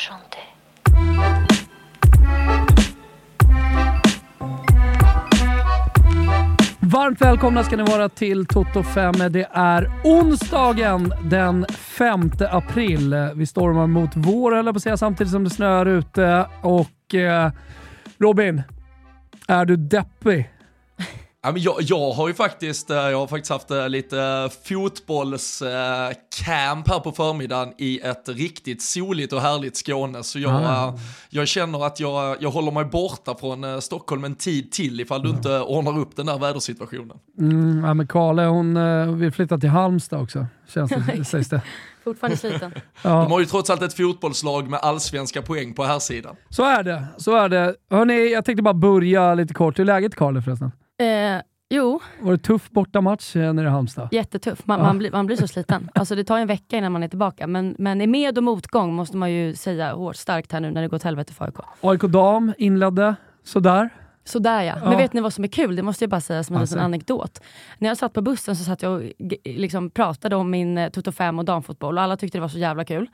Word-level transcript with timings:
chanter. 0.00 0.40
Varmt 6.80 7.20
välkomna 7.20 7.64
ska 7.64 7.76
ni 7.76 7.82
vara 7.82 8.08
till 8.08 8.46
Toto 8.46 8.82
5. 8.82 9.14
Det 9.30 9.48
är 9.52 9.90
onsdagen 10.04 11.12
den 11.30 11.66
5 11.70 12.30
april. 12.50 13.14
Vi 13.34 13.46
stormar 13.46 13.86
mot 13.86 14.10
vår, 14.14 14.52
höll 14.52 14.66
jag 14.66 14.74
på 14.74 14.76
att 14.76 14.82
säga, 14.82 14.96
samtidigt 14.96 15.30
som 15.32 15.44
det 15.44 15.50
snöar 15.50 15.86
ute. 15.86 16.46
Och 16.62 17.14
eh, 17.14 17.50
Robin, 18.18 18.62
är 19.48 19.64
du 19.64 19.76
deppig? 19.76 20.50
Ja, 21.42 21.52
men 21.52 21.62
jag, 21.62 21.74
jag 21.80 22.12
har 22.12 22.28
ju 22.28 22.34
faktiskt, 22.34 22.90
eh, 22.90 22.96
jag 22.96 23.18
har 23.18 23.26
faktiskt 23.26 23.50
haft 23.50 23.70
eh, 23.70 23.88
lite 23.88 24.50
fotbollscamp 24.64 26.88
här 26.88 27.00
på 27.04 27.12
förmiddagen 27.12 27.72
i 27.78 28.00
ett 28.00 28.28
riktigt 28.28 28.82
soligt 28.82 29.32
och 29.32 29.40
härligt 29.40 29.76
Skåne. 29.76 30.22
Så 30.22 30.38
jag, 30.38 30.62
eh, 30.62 30.94
jag 31.30 31.48
känner 31.48 31.86
att 31.86 32.00
jag, 32.00 32.36
jag 32.40 32.50
håller 32.50 32.72
mig 32.72 32.84
borta 32.84 33.34
från 33.34 33.64
eh, 33.64 33.78
Stockholm 33.78 34.24
en 34.24 34.34
tid 34.34 34.72
till 34.72 35.00
ifall 35.00 35.22
du 35.22 35.28
inte 35.28 35.60
ordnar 35.60 35.98
upp 35.98 36.16
den 36.16 36.26
där 36.26 36.38
vädersituationen. 36.38 37.16
Mm, 37.38 37.84
ja, 37.84 37.94
men 37.94 38.06
Kale, 38.06 38.42
hon 38.42 38.76
eh, 38.76 39.14
vill 39.14 39.32
flytta 39.32 39.58
till 39.58 39.68
Halmstad 39.68 40.20
också, 40.20 40.46
känns 40.68 40.90
det, 40.90 41.24
sägs 41.30 41.48
det. 41.48 41.62
Fortfarande 42.04 42.36
sliten. 42.36 42.74
Ja. 43.02 43.10
De 43.10 43.32
har 43.32 43.40
ju 43.40 43.46
trots 43.46 43.70
allt 43.70 43.82
ett 43.82 43.94
fotbollslag 43.94 44.68
med 44.68 44.80
allsvenska 44.80 45.42
poäng 45.42 45.74
på 45.74 45.84
här 45.84 45.98
sidan. 45.98 46.36
Så 46.48 46.64
är 46.64 46.82
det, 46.82 47.06
så 47.16 47.36
är 47.36 47.48
det. 47.48 47.74
Hörni, 47.90 48.32
jag 48.32 48.44
tänkte 48.44 48.62
bara 48.62 48.74
börja 48.74 49.34
lite 49.34 49.54
kort. 49.54 49.78
Hur 49.78 49.82
är 49.82 49.86
läget 49.86 50.14
Karl 50.14 50.42
förresten? 50.42 50.72
Eh, 51.04 51.42
jo, 51.70 52.00
Var 52.20 52.32
det 52.32 52.38
tuff 52.38 52.70
bortamatch 52.70 53.36
eh, 53.36 53.52
nere 53.52 53.66
i 53.66 53.70
Halmstad? 53.70 54.08
jättetuff. 54.12 54.66
Man, 54.66 54.78
Ja. 54.78 54.84
man, 54.86 54.98
blir, 54.98 55.10
man 55.12 55.26
blir 55.26 55.36
så 55.36 55.48
sliten. 55.48 55.88
Alltså 55.94 56.14
det 56.14 56.24
tar 56.24 56.38
en 56.38 56.46
vecka 56.46 56.76
innan 56.78 56.92
man 56.92 57.02
är 57.02 57.08
tillbaka. 57.08 57.46
Men, 57.46 57.74
men 57.78 58.00
i 58.00 58.06
med 58.06 58.38
och 58.38 58.44
motgång 58.44 58.94
måste 58.94 59.16
man 59.16 59.32
ju 59.32 59.54
säga 59.54 59.92
hårt 59.92 60.16
starkt 60.16 60.52
här 60.52 60.60
nu 60.60 60.70
när 60.70 60.82
det 60.82 60.88
går 60.88 60.96
åt 60.96 61.02
helvete 61.02 61.32
för 61.32 61.44
AIK. 61.44 61.54
AIK 61.80 62.00
Dam 62.00 62.52
inledde 62.58 63.14
sådär. 63.44 63.90
Sådär 64.24 64.62
ja. 64.62 64.74
Ja. 64.82 64.88
Men 64.88 64.98
vet 64.98 65.12
ni 65.12 65.20
vad 65.20 65.32
som 65.32 65.44
är 65.44 65.48
kul? 65.48 65.76
Det 65.76 65.82
måste 65.82 66.04
jag 66.04 66.10
bara 66.10 66.20
säga 66.20 66.44
som 66.44 66.56
en 66.56 66.60
Alltså. 66.60 66.74
liten 66.76 66.84
anekdot. 66.84 67.40
När 67.78 67.88
jag 67.88 67.96
satt 67.96 68.12
på 68.12 68.22
bussen 68.22 68.56
så 68.56 68.64
satt 68.64 68.82
jag 68.82 68.92
och 68.92 69.02
liksom 69.44 69.90
pratade 69.90 70.36
om 70.36 70.50
min 70.50 70.78
eh, 70.78 70.90
Toto 70.90 71.12
5 71.12 71.38
och 71.38 71.44
damfotboll 71.44 71.98
och 71.98 72.02
alla 72.04 72.16
tyckte 72.16 72.38
det 72.38 72.42
var 72.42 72.48
så 72.48 72.58
jävla 72.58 72.84
kul. 72.84 73.10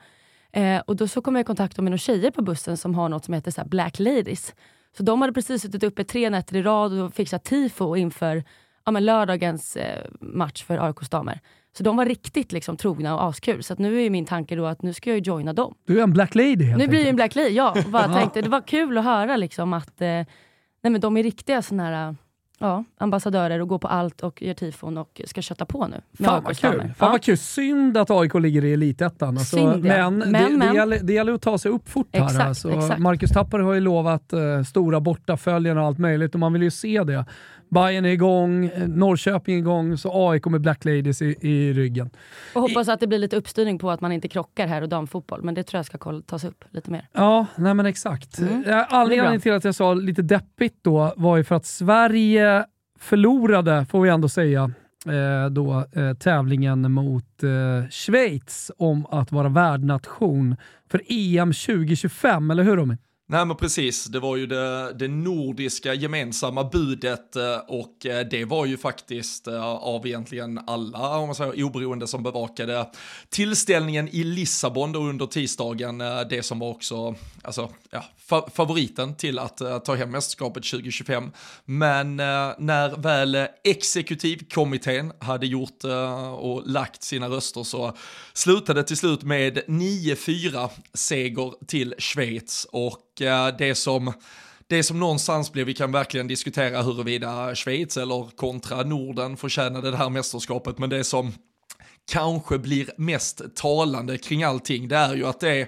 Eh, 0.51 0.79
och 0.87 0.95
då 0.95 1.07
så 1.07 1.21
kom 1.21 1.35
jag 1.35 1.41
i 1.41 1.45
kontakt 1.45 1.77
med 1.77 1.83
några 1.83 1.97
tjejer 1.97 2.31
på 2.31 2.41
bussen 2.41 2.77
som 2.77 2.95
har 2.95 3.09
något 3.09 3.25
som 3.25 3.33
heter 3.33 3.51
så 3.51 3.63
Black 3.65 3.99
Ladies. 3.99 4.53
Så 4.97 5.03
de 5.03 5.21
hade 5.21 5.33
precis 5.33 5.61
suttit 5.61 5.83
uppe 5.83 6.03
tre 6.03 6.29
nätter 6.29 6.55
i 6.55 6.61
rad 6.61 6.93
och 6.99 7.13
fixat 7.13 7.43
tifo 7.43 7.95
inför 7.95 8.43
ja, 8.85 8.91
men 8.91 9.05
lördagens 9.05 9.75
eh, 9.75 10.05
match 10.21 10.63
för 10.63 10.87
AIKs 10.87 11.09
damer. 11.09 11.39
Så 11.77 11.83
de 11.83 11.97
var 11.97 12.05
riktigt 12.05 12.51
liksom, 12.51 12.77
trogna 12.77 13.15
och 13.15 13.23
askul. 13.23 13.63
Så 13.63 13.75
nu 13.77 14.01
är 14.03 14.09
min 14.09 14.25
tanke 14.25 14.55
då 14.55 14.65
att 14.65 14.81
nu 14.81 14.93
ska 14.93 15.09
jag 15.09 15.17
ju 15.17 15.23
joina 15.23 15.53
dem. 15.53 15.73
Du 15.85 15.99
är 15.99 16.03
en 16.03 16.13
Black 16.13 16.35
Lady 16.35 16.63
helt 16.63 16.77
Nu 16.77 16.87
blir 16.87 16.99
enkelt. 16.99 17.09
en 17.09 17.15
Black 17.15 17.35
Lady, 17.35 17.49
ja. 17.49 17.71
Och 17.85 17.91
bara 17.91 18.13
tänkte, 18.13 18.41
det 18.41 18.49
var 18.49 18.67
kul 18.67 18.97
att 18.97 19.03
höra 19.03 19.37
liksom 19.37 19.73
att 19.73 20.01
eh, 20.01 20.07
nej 20.07 20.25
men 20.81 21.01
de 21.01 21.17
är 21.17 21.23
riktiga 21.23 21.61
såna 21.61 21.83
här, 21.83 22.15
ja, 22.59 22.83
ambassadörer 22.97 23.59
och 23.59 23.67
går 23.67 23.79
på 23.79 23.87
allt 23.87 24.21
och 24.21 24.41
gör 24.41 24.53
tifon 24.53 24.97
och 24.97 25.21
ska 25.25 25.41
kötta 25.41 25.65
på 25.65 25.87
nu. 25.87 26.01
Fan 26.25 26.43
vad 26.43 26.57
kul. 26.57 26.79
Fan 26.79 26.89
Ja. 26.99 27.09
vad 27.09 27.21
kul. 27.23 27.37
Synd 27.37 27.97
att 27.97 28.11
AIK 28.11 28.33
ligger 28.33 28.65
i 28.65 28.73
elitettan. 28.73 29.37
Alltså, 29.37 29.55
Synd, 29.57 29.85
ja. 29.85 30.09
men, 30.09 30.17
Men, 30.17 30.33
det, 30.33 30.49
Det, 30.49 30.57
men. 30.57 30.75
gäller, 30.75 30.99
det 31.03 31.13
gäller 31.13 31.33
att 31.33 31.41
ta 31.41 31.57
sig 31.57 31.71
upp 31.71 31.89
fort 31.89 32.07
här. 32.13 32.25
Exakt, 32.25 32.45
Alltså. 32.47 32.71
exakt. 32.71 32.99
Marcus 32.99 33.31
Tapper 33.31 33.59
har 33.59 33.73
ju 33.73 33.79
lovat 33.79 34.33
eh, 34.33 34.63
stora 34.63 34.99
bortaföljen 34.99 35.77
och 35.77 35.83
allt 35.85 35.97
möjligt 35.99 36.33
och 36.33 36.39
man 36.39 36.53
vill 36.53 36.63
ju 36.63 36.71
se 36.71 37.03
det. 37.03 37.25
Bayern 37.69 38.05
är 38.05 38.09
igång, 38.09 38.71
Norrköping 38.87 39.55
är 39.55 39.59
igång, 39.59 39.97
så 39.97 40.29
AIK 40.31 40.45
med 40.45 40.61
Black 40.61 40.85
Ladies 40.85 41.21
i, 41.21 41.35
i 41.41 41.73
ryggen. 41.73 42.09
Och 42.53 42.61
hoppas 42.61 42.87
att 42.87 42.99
det 42.99 43.07
blir 43.07 43.19
lite 43.19 43.35
uppstyrning 43.35 43.79
på 43.79 43.91
att 43.91 44.01
man 44.01 44.11
inte 44.11 44.27
krockar 44.27 44.67
här 44.67 44.81
och 44.81 44.89
damfotboll. 44.89 45.43
Men 45.43 45.53
det 45.53 45.63
tror 45.63 45.77
jag 45.77 45.85
ska 45.85 46.21
tas 46.21 46.43
upp 46.43 46.65
lite 46.69 46.91
mer. 46.91 47.07
Ja, 47.13 47.45
nej 47.55 47.73
men 47.73 47.85
exakt. 47.85 48.39
Mm. 48.39 48.63
Eh, 48.63 48.85
Anledningen 48.89 49.41
till 49.41 49.53
att 49.53 49.63
jag 49.63 49.75
sa 49.75 49.93
lite 49.93 50.21
deppigt 50.21 50.75
då 50.81 51.13
var 51.17 51.37
ju 51.37 51.43
för 51.43 51.55
att 51.55 51.65
Sverige 51.65 52.65
förlorade, 52.99 53.85
får 53.89 54.01
vi 54.01 54.09
ändå 54.09 54.29
säga, 54.29 54.71
eh, 55.05 55.49
då, 55.51 55.85
eh, 55.91 56.13
tävlingen 56.13 56.91
mot 56.91 57.43
eh, 57.43 57.89
Schweiz 57.89 58.71
om 58.77 59.05
att 59.05 59.31
vara 59.31 59.49
värdnation 59.49 60.55
för 60.91 61.01
EM 61.07 61.53
2025, 61.53 62.51
eller 62.51 62.63
hur 62.63 62.75
Robin? 62.75 62.97
Nej 63.29 63.45
men 63.45 63.55
precis, 63.57 64.05
det 64.05 64.19
var 64.19 64.35
ju 64.35 64.47
det, 64.47 64.93
det 64.93 65.07
nordiska 65.07 65.93
gemensamma 65.93 66.63
budet 66.63 67.35
eh, 67.35 67.57
och 67.67 68.05
eh, 68.05 68.27
det 68.31 68.45
var 68.45 68.65
ju 68.65 68.77
faktiskt 68.77 69.47
eh, 69.47 69.65
av 69.65 70.07
egentligen 70.07 70.59
alla, 70.67 71.17
om 71.17 71.25
man 71.25 71.35
säger 71.35 71.63
oberoende 71.63 72.07
som 72.07 72.23
bevakade 72.23 72.89
tillställningen 73.29 74.07
i 74.07 74.23
Lissabon 74.23 74.91
då 74.91 74.99
under 74.99 75.25
tisdagen, 75.25 75.97
det 76.29 76.45
som 76.45 76.59
var 76.59 76.69
också 76.69 77.15
alltså, 77.41 77.69
ja, 77.91 78.03
fa- 78.29 78.49
favoriten 78.53 79.15
till 79.15 79.39
att 79.39 79.61
ta 79.85 79.95
hem 79.95 80.11
mästerskapet 80.11 80.63
2025. 80.63 81.31
Men 81.65 82.15
när 82.17 82.97
väl 83.01 83.47
exekutivkommittén 83.63 85.13
hade 85.19 85.47
gjort 85.47 85.83
och 86.37 86.67
lagt 86.67 87.03
sina 87.03 87.29
röster 87.29 87.63
så 87.63 87.97
slutade 88.33 88.79
det 88.81 88.87
till 88.87 88.97
slut 88.97 89.23
med 89.23 89.57
9-4 89.67 90.69
seger 90.93 91.65
till 91.67 91.95
Schweiz 91.99 92.67
och 92.71 93.16
Eh, 93.21 93.47
det 93.57 93.75
som 93.75 94.13
det 94.69 94.83
som 94.83 94.99
någonstans 94.99 95.51
blev, 95.51 95.65
vi 95.65 95.73
kan 95.73 95.91
verkligen 95.91 96.27
diskutera 96.27 96.81
huruvida 96.81 97.55
Schweiz 97.55 97.97
eller 97.97 98.35
kontra 98.35 98.83
Norden 98.83 99.37
förtjänade 99.37 99.91
det 99.91 99.97
här 99.97 100.09
mästerskapet, 100.09 100.77
men 100.77 100.89
det 100.89 101.03
som 101.03 101.33
kanske 102.11 102.57
blir 102.57 102.89
mest 102.97 103.41
talande 103.55 104.17
kring 104.17 104.43
allting, 104.43 104.87
det 104.87 104.95
är 104.95 105.15
ju 105.15 105.25
att 105.25 105.39
det 105.39 105.49
är 105.49 105.67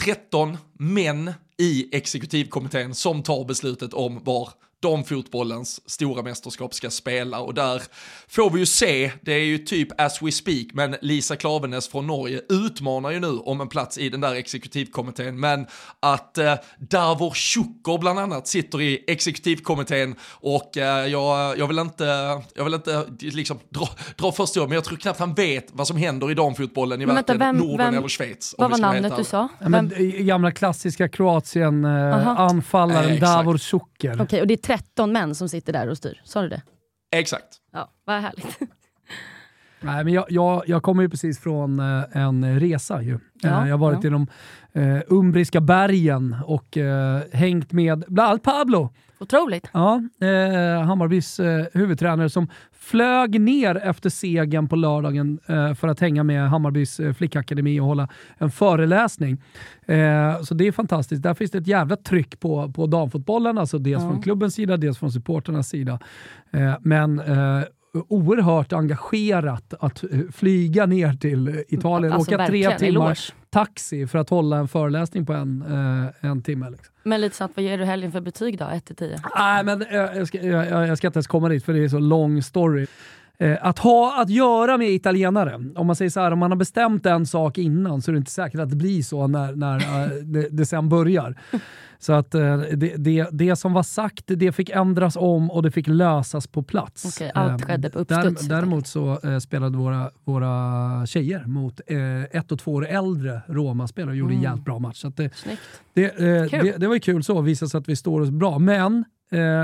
13 0.00 0.58
män 0.78 1.32
i 1.58 1.96
exekutivkommittén 1.96 2.94
som 2.94 3.22
tar 3.22 3.44
beslutet 3.44 3.94
om 3.94 4.24
var 4.24 4.50
damfotbollens 4.82 5.90
stora 5.90 6.22
mästerskap 6.22 6.74
ska 6.74 6.90
spela 6.90 7.40
och 7.40 7.54
där 7.54 7.82
får 8.28 8.50
vi 8.50 8.58
ju 8.60 8.66
se, 8.66 9.12
det 9.22 9.32
är 9.32 9.44
ju 9.44 9.58
typ 9.58 10.00
as 10.00 10.22
we 10.22 10.32
speak, 10.32 10.66
men 10.72 10.96
Lisa 11.00 11.36
Klaveness 11.36 11.88
från 11.88 12.06
Norge 12.06 12.40
utmanar 12.48 13.10
ju 13.10 13.20
nu 13.20 13.28
om 13.38 13.60
en 13.60 13.68
plats 13.68 13.98
i 13.98 14.08
den 14.08 14.20
där 14.20 14.34
exekutivkommittén, 14.34 15.40
men 15.40 15.66
att 16.00 16.38
eh, 16.38 16.54
Davor 16.78 17.30
Tjukker 17.34 17.98
bland 17.98 18.18
annat 18.18 18.48
sitter 18.48 18.80
i 18.80 19.04
exekutivkommittén 19.06 20.14
och 20.30 20.76
eh, 20.78 21.06
jag, 21.06 21.58
jag 21.58 21.66
vill 21.66 21.78
inte, 21.78 22.04
jag 22.54 22.64
vill 22.64 22.74
inte 22.74 23.06
liksom 23.20 23.58
dra, 23.68 23.88
dra 24.16 24.32
först 24.32 24.56
men 24.56 24.72
jag 24.72 24.84
tror 24.84 24.98
knappt 24.98 25.18
han 25.20 25.34
vet 25.34 25.66
vad 25.72 25.86
som 25.86 25.96
händer 25.96 26.30
i 26.30 26.34
damfotbollen 26.34 27.02
i 27.02 27.06
Men 27.06 27.14
vänta, 27.14 27.32
varken 27.32 27.56
vem- 27.56 27.68
Norden 27.68 27.86
vem- 27.86 27.94
eller 27.94 28.08
Schweiz. 28.08 28.54
Vad 28.58 28.70
var 28.70 28.78
namnet 28.78 29.16
du 29.16 29.24
sa? 29.24 29.48
Ja, 29.58 29.68
men, 29.68 29.92
gamla 30.26 30.50
klassiska 30.50 31.08
Kroatien, 31.08 31.84
eh, 31.84 32.12
Eh. 33.12 33.20
Davor 33.20 33.56
Suker. 33.56 34.22
Okej, 34.22 34.40
och 34.40 34.46
det 34.46 34.54
är 34.54 34.56
13 34.72 35.12
män 35.12 35.34
som 35.34 35.48
sitter 35.48 35.72
där 35.72 35.88
och 35.88 35.96
styr. 35.96 36.20
Sa 36.24 36.42
du 36.42 36.48
det? 36.48 36.62
Exakt. 37.16 37.60
Ja, 37.72 37.90
vad 38.04 38.20
härligt. 38.20 38.58
Nej, 39.80 40.04
men 40.04 40.12
jag, 40.12 40.26
jag, 40.28 40.62
jag 40.66 40.82
kommer 40.82 41.02
ju 41.02 41.08
precis 41.08 41.38
från 41.40 41.80
eh, 41.80 42.04
en 42.12 42.60
resa. 42.60 43.02
Ju. 43.02 43.18
Ja, 43.42 43.62
Eh, 43.62 43.68
jag 43.68 43.72
har 43.72 43.78
varit 43.78 44.04
ja. 44.04 44.08
i 44.08 44.10
de 44.10 44.26
eh, 44.72 45.02
umbriska 45.08 45.60
bergen 45.60 46.36
och 46.44 46.76
eh, 46.76 47.20
hängt 47.32 47.72
med 47.72 48.04
bland 48.08 48.30
annat 48.30 48.42
Pablo. 48.42 48.94
Otroligt. 49.22 49.70
Ja, 49.72 50.02
eh, 50.20 50.82
Hammarbys 50.82 51.40
eh, 51.40 51.66
huvudtränare 51.72 52.30
som 52.30 52.48
flög 52.72 53.40
ner 53.40 53.76
efter 53.76 54.10
segern 54.10 54.68
på 54.68 54.76
lördagen 54.76 55.38
eh, 55.46 55.74
för 55.74 55.88
att 55.88 56.00
hänga 56.00 56.22
med 56.22 56.48
Hammarbys 56.50 57.00
eh, 57.00 57.12
flickakademi 57.12 57.80
och 57.80 57.86
hålla 57.86 58.08
en 58.38 58.50
föreläsning. 58.50 59.42
Eh, 59.86 60.40
så 60.42 60.54
det 60.54 60.66
är 60.66 60.72
fantastiskt. 60.72 61.22
Där 61.22 61.34
finns 61.34 61.50
det 61.50 61.58
ett 61.58 61.66
jävla 61.66 61.96
tryck 61.96 62.40
på, 62.40 62.72
på 62.72 62.86
damfotbollen, 62.86 63.58
alltså 63.58 63.78
dels 63.78 64.02
Ja. 64.02 64.10
från 64.10 64.22
klubbens 64.22 64.54
sida, 64.54 64.76
dels 64.76 64.98
från 64.98 65.12
supporternas 65.12 65.68
sida. 65.68 65.98
Eh, 66.50 66.74
men 66.80 67.20
eh, 67.20 67.62
oerhört 68.08 68.72
engagerat 68.72 69.74
att 69.80 70.04
eh, 70.04 70.18
flyga 70.32 70.86
ner 70.86 71.12
till 71.12 71.64
Italien, 71.68 72.12
Alltså, 72.12 72.34
åka 72.34 72.46
tre 72.46 72.78
timmar 72.78 73.18
taxi 73.50 74.06
för 74.06 74.18
att 74.18 74.30
hålla 74.30 74.56
en 74.56 74.68
föreläsning 74.68 75.26
på 75.26 75.32
en, 75.32 75.62
eh, 75.62 76.30
en 76.30 76.42
timme. 76.42 76.70
Liksom. 76.70 76.94
Men 77.02 77.20
lite 77.20 77.36
snabbt, 77.36 77.56
vad 77.56 77.64
ger 77.64 77.78
du 77.78 77.84
helgen 77.84 78.12
för 78.12 78.20
betyg 78.20 78.58
då? 78.58 78.64
1 78.64 78.84
till 78.84 78.96
10? 78.96 79.20
Nej, 79.36 79.64
men 79.64 79.82
eh, 79.82 79.96
jag 79.96 80.28
ska, 80.28 80.42
jag, 80.42 80.70
jag 80.70 80.88
jag 80.88 80.98
ska 80.98 81.06
inte 81.06 81.16
ens 81.16 81.26
komma 81.26 81.48
dit 81.48 81.64
för 81.64 81.72
det 81.72 81.84
är 81.84 81.88
så 81.88 81.98
lång 81.98 82.42
story. 82.42 82.86
Eh, 83.42 83.58
Att 83.60 83.78
ha 83.78 84.22
att 84.22 84.30
göra 84.30 84.78
med 84.78 84.90
italienare, 84.90 85.60
om 85.76 85.86
man 85.86 85.96
säger 85.96 86.10
så 86.10 86.20
här, 86.20 86.30
om 86.30 86.38
man 86.38 86.50
har 86.50 86.58
bestämt 86.58 87.06
en 87.06 87.26
sak 87.26 87.58
innan 87.58 88.02
så 88.02 88.10
är 88.10 88.12
det 88.12 88.18
inte 88.18 88.30
säkert 88.30 88.60
att 88.60 88.70
det 88.70 88.76
blir 88.76 89.02
så 89.02 89.26
när, 89.26 89.52
när 89.52 89.76
eh, 89.76 90.08
det, 90.22 90.48
det 90.50 90.66
sen 90.66 90.88
börjar. 90.88 91.40
Så 91.98 92.12
att 92.12 92.34
eh, 92.34 92.56
det, 92.58 92.94
det, 92.96 93.28
det 93.32 93.56
som 93.56 93.72
var 93.72 93.82
sagt, 93.82 94.24
det 94.26 94.52
fick 94.52 94.70
ändras 94.70 95.16
om 95.16 95.50
och 95.50 95.62
det 95.62 95.70
fick 95.70 95.86
lösas 95.88 96.46
på 96.46 96.62
plats. 96.62 97.04
Okej, 97.16 97.32
allt 97.34 97.64
skedde 97.64 97.90
på 97.90 97.98
uppstuds, 97.98 98.48
Däremot 98.48 98.86
så 98.86 99.18
spelade 99.42 99.78
våra, 99.78 100.10
våra 100.24 101.06
tjejer 101.06 101.44
mot 101.46 101.80
ett 102.30 102.52
och 102.52 102.58
två 102.58 102.72
år 102.72 102.86
äldre 102.86 103.40
Roma-spelare 103.46 104.10
och 104.10 104.16
gjorde 104.16 104.32
en 104.32 104.38
Mm. 104.38 104.44
jävligt 104.44 104.64
bra 104.64 104.78
match. 104.78 104.96
Så 104.96 105.08
det, 105.08 105.32
det, 105.94 106.12
det, 106.78 106.86
var 106.86 106.98
kul 106.98 107.24
så, 107.24 107.40
visar 107.40 107.66
sig 107.66 107.78
att 107.78 107.88
vi 107.88 107.96
står 107.96 108.20
oss 108.20 108.30
bra. 108.30 108.58
Men 108.58 109.04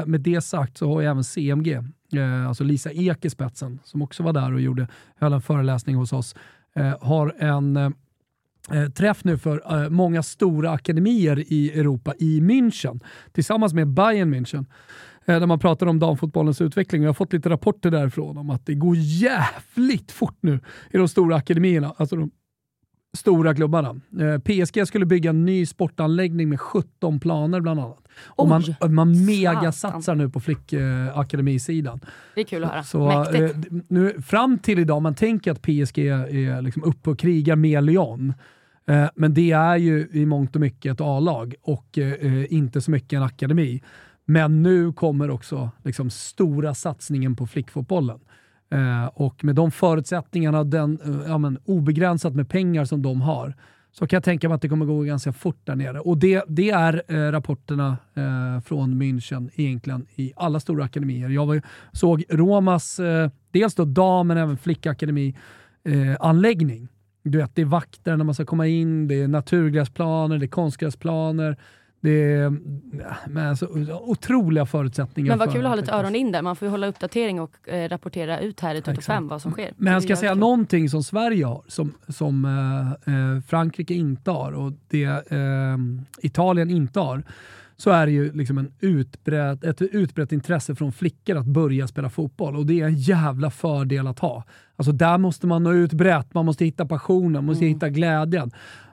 med 0.06 0.20
det 0.20 0.40
sagt 0.40 0.76
så 0.78 0.92
har 0.94 1.00
ju 1.00 1.06
även 1.06 1.24
CMG, 1.24 1.82
eh, 2.12 2.48
alltså 2.48 2.64
Lisa 2.64 2.90
Ek 2.92 3.24
i 3.24 3.30
spetsen, 3.30 3.80
som 3.84 4.02
också 4.02 4.22
var 4.22 4.32
där 4.32 4.52
och 4.52 4.60
gjorde, 4.60 4.88
höll 5.16 5.32
en 5.32 5.42
föreläsning 5.42 5.96
hos 5.96 6.12
oss, 6.12 6.34
eh, 6.74 6.94
har 7.00 7.34
en, 7.38 7.76
eh, 7.76 7.90
eh 8.72 8.88
träff 8.88 9.24
nu 9.24 9.38
för 9.38 9.82
eh, 9.84 9.90
många 9.90 10.22
stora 10.22 10.70
akademier 10.70 11.44
i 11.52 11.80
Europa 11.80 12.14
i 12.18 12.40
München 12.40 13.00
tillsammans 13.32 13.74
med 13.74 13.88
Bayern 13.88 14.34
München. 14.34 14.66
Eh, 15.28 15.40
där 15.40 15.46
man 15.46 15.58
pratar 15.58 15.86
om 15.86 15.98
damfotbollens 15.98 16.60
utveckling. 16.60 17.02
Jag 17.02 17.08
har 17.08 17.14
fått 17.14 17.32
lite 17.32 17.50
rapporter 17.50 17.90
därifrån 17.90 18.38
om 18.38 18.50
att 18.50 18.66
det 18.66 18.74
går 18.74 18.96
jävligt 18.96 20.12
fort 20.12 20.38
nu 20.40 20.60
i 20.90 20.96
de 20.96 21.08
stora 21.08 21.36
akademierna. 21.36 21.94
Alltså 21.96 22.16
de 22.16 22.30
stora 23.16 23.54
klubbarna. 23.54 24.00
Eh, 24.20 24.38
PSG 24.38 24.86
skulle 24.86 25.06
bygga 25.06 25.30
en 25.30 25.44
ny 25.44 25.66
sportanläggning 25.66 26.48
med 26.48 26.60
17 26.60 27.20
planer 27.20 27.60
bland 27.60 27.80
annat. 27.80 28.08
Och 28.20 28.48
man, 28.48 28.62
man 28.88 29.24
megasatsar 29.24 30.14
nu 30.14 30.28
på 30.28 30.40
flickakademisidan. 30.40 32.00
det 32.34 32.40
är 32.40 32.44
kul 32.44 32.64
att 32.64 32.70
höra. 32.70 32.82
Så, 32.82 33.10
eh, 33.34 33.50
nu, 33.88 34.22
fram 34.22 34.58
till 34.58 34.78
idag, 34.78 35.02
man 35.02 35.14
tänker 35.14 35.52
att 35.52 35.62
PSG 35.62 35.98
är 35.98 36.62
liksom 36.62 36.84
uppe 36.84 37.10
och 37.10 37.18
krigar 37.18 37.56
med 37.56 37.84
Lyon. 37.84 38.34
Eh, 38.88 39.08
men 39.14 39.34
det 39.34 39.50
är 39.50 39.76
ju 39.76 40.08
i 40.12 40.26
mångt 40.26 40.54
och 40.54 40.60
mycket 40.60 40.92
ett 40.92 41.00
A-lag 41.00 41.54
och 41.62 41.98
eh, 41.98 42.52
inte 42.52 42.80
så 42.80 42.90
mycket 42.90 43.16
en 43.16 43.22
akademi. 43.22 43.82
Men 44.24 44.62
nu 44.62 44.92
kommer 44.92 45.30
också 45.30 45.70
liksom, 45.84 46.10
stora 46.10 46.74
satsningen 46.74 47.36
på 47.36 47.46
flickfotbollen. 47.46 48.20
Eh, 48.70 49.06
och 49.06 49.44
med 49.44 49.54
de 49.54 49.70
förutsättningarna, 49.70 50.64
den, 50.64 50.98
eh, 51.04 51.28
ja, 51.28 51.38
men, 51.38 51.58
obegränsat 51.64 52.34
med 52.34 52.48
pengar 52.48 52.84
som 52.84 53.02
de 53.02 53.20
har, 53.20 53.54
så 53.92 54.06
kan 54.06 54.16
jag 54.16 54.24
tänka 54.24 54.48
mig 54.48 54.56
att 54.56 54.62
det 54.62 54.68
kommer 54.68 54.86
gå 54.86 55.02
ganska 55.02 55.32
fort 55.32 55.60
där 55.64 55.76
nere. 55.76 56.00
Och 56.00 56.18
det, 56.18 56.44
det 56.48 56.70
är 56.70 57.02
eh, 57.08 57.32
rapporterna 57.32 57.96
eh, 58.14 58.60
från 58.60 59.02
München 59.02 59.50
egentligen 59.54 60.06
i 60.16 60.32
alla 60.36 60.60
stora 60.60 60.84
akademier. 60.84 61.28
Jag 61.28 61.46
var, 61.46 61.62
såg 61.92 62.24
Romas, 62.28 63.00
eh, 63.00 63.30
dels 63.50 63.74
då 63.74 63.84
dam 63.84 64.26
men 64.26 64.36
även 64.36 64.56
flickakademi, 64.56 65.36
eh, 65.84 66.16
anläggning. 66.20 66.88
Du 67.22 67.38
vet, 67.38 67.54
det 67.54 67.62
är 67.62 67.66
vakter 67.66 68.16
när 68.16 68.24
man 68.24 68.34
ska 68.34 68.44
komma 68.44 68.66
in, 68.66 69.08
det 69.08 69.22
är 69.22 69.28
naturgräsplaner, 69.28 70.38
det 70.38 70.46
är 70.46 70.48
konstgräsplaner, 70.48 71.56
det 72.00 72.32
är 72.32 72.50
men 73.28 73.46
alltså, 73.46 73.66
otroliga 74.02 74.66
förutsättningar. 74.66 75.28
Men 75.28 75.38
vad 75.38 75.52
kul 75.52 75.64
att 75.64 75.70
ha 75.70 75.76
lite 75.76 75.92
öron 75.92 76.14
in 76.14 76.32
där. 76.32 76.42
Man 76.42 76.56
får 76.56 76.66
ju 76.66 76.70
hålla 76.70 76.86
uppdatering 76.86 77.40
och 77.40 77.68
eh, 77.68 77.88
rapportera 77.88 78.40
ut 78.40 78.60
här 78.60 78.74
i 78.74 78.82
Toto 78.82 79.00
5 79.00 79.28
vad 79.28 79.42
som 79.42 79.52
sker. 79.52 79.72
Men 79.76 79.92
jag 79.92 80.02
ska 80.02 80.16
säga 80.16 80.32
kul. 80.32 80.38
någonting 80.38 80.88
som 80.88 81.02
Sverige 81.02 81.44
har, 81.44 81.62
som, 81.68 81.94
som 82.08 82.44
eh, 82.44 83.14
eh, 83.14 83.40
Frankrike 83.40 83.94
inte 83.94 84.30
har 84.30 84.52
och 84.52 84.72
det 84.88 85.04
eh, 85.04 85.78
Italien 86.22 86.70
inte 86.70 87.00
har 87.00 87.22
så 87.76 87.90
är 87.90 88.06
det 88.06 88.12
ju 88.12 88.32
liksom 88.32 88.58
en 88.58 88.72
utbredd, 88.80 89.64
ett 89.64 89.82
utbrett 89.82 90.32
intresse 90.32 90.74
från 90.74 90.92
flickor 90.92 91.36
att 91.36 91.46
börja 91.46 91.86
spela 91.86 92.10
fotboll 92.10 92.56
och 92.56 92.66
det 92.66 92.80
är 92.80 92.86
en 92.86 92.96
jävla 92.96 93.50
fördel 93.50 94.06
att 94.06 94.18
ha. 94.18 94.44
Alltså 94.76 94.92
där 94.92 95.18
måste 95.18 95.46
man 95.46 95.62
nå 95.62 95.72
ut 95.72 95.92
brett, 95.92 96.34
man 96.34 96.46
måste 96.46 96.64
hitta 96.64 96.86
passionen, 96.86 97.32
man 97.32 97.44
måste 97.44 97.64
mm. 97.64 97.74
hitta 97.74 97.88
glädjen 97.88 98.50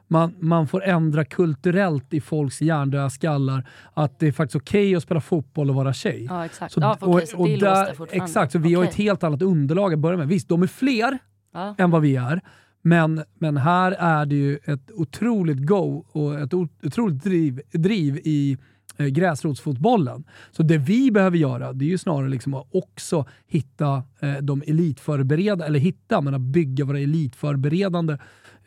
man, 0.07 0.35
man 0.39 0.67
får 0.67 0.83
ändra 0.83 1.25
kulturellt 1.25 2.13
i 2.13 2.21
folks 2.21 2.61
hjärndöda 2.61 3.09
skallar 3.09 3.67
att 3.93 4.19
det 4.19 4.27
är 4.27 4.31
faktiskt 4.31 4.55
okej 4.55 4.87
okay 4.87 4.95
att 4.95 5.03
spela 5.03 5.21
fotboll 5.21 5.69
och 5.69 5.75
vara 5.75 5.93
tjej. 5.93 6.25
Ja, 6.29 6.45
exakt. 6.45 6.73
Så, 6.73 6.79
ja, 6.79 6.97
och, 7.01 7.21
och 7.35 7.47
där, 7.47 8.15
exakt, 8.15 8.51
så 8.51 8.59
vi 8.59 8.65
okay. 8.65 8.75
har 8.75 8.83
ett 8.83 8.95
helt 8.95 9.23
annat 9.23 9.41
underlag 9.41 9.93
att 9.93 9.99
börja 9.99 10.17
med. 10.17 10.27
Visst, 10.27 10.49
de 10.49 10.63
är 10.63 10.67
fler 10.67 11.17
ja. 11.53 11.75
än 11.77 11.91
vad 11.91 12.01
vi 12.01 12.15
är, 12.15 12.41
men, 12.81 13.23
men 13.39 13.57
här 13.57 13.91
är 13.91 14.25
det 14.25 14.35
ju 14.35 14.59
ett 14.63 14.91
otroligt 14.91 15.67
go 15.67 16.05
och 16.11 16.39
ett 16.39 16.53
otroligt 16.53 17.23
driv, 17.23 17.61
driv 17.71 18.17
i 18.17 18.57
eh, 18.97 19.05
gräsrotsfotbollen. 19.05 20.23
Så 20.51 20.63
det 20.63 20.77
vi 20.77 21.11
behöver 21.11 21.37
göra, 21.37 21.73
det 21.73 21.85
är 21.85 21.89
ju 21.89 21.97
snarare 21.97 22.29
liksom 22.29 22.53
att 22.53 22.67
också 22.71 23.25
hitta 23.47 24.03
eh, 24.19 24.33
de 24.33 24.63
elitförberedande, 24.67 25.65
eller 25.65 25.79
hitta, 25.79 26.21
men 26.21 26.33
att 26.33 26.41
bygga 26.41 26.85
våra 26.85 26.99
elitförberedande 26.99 28.17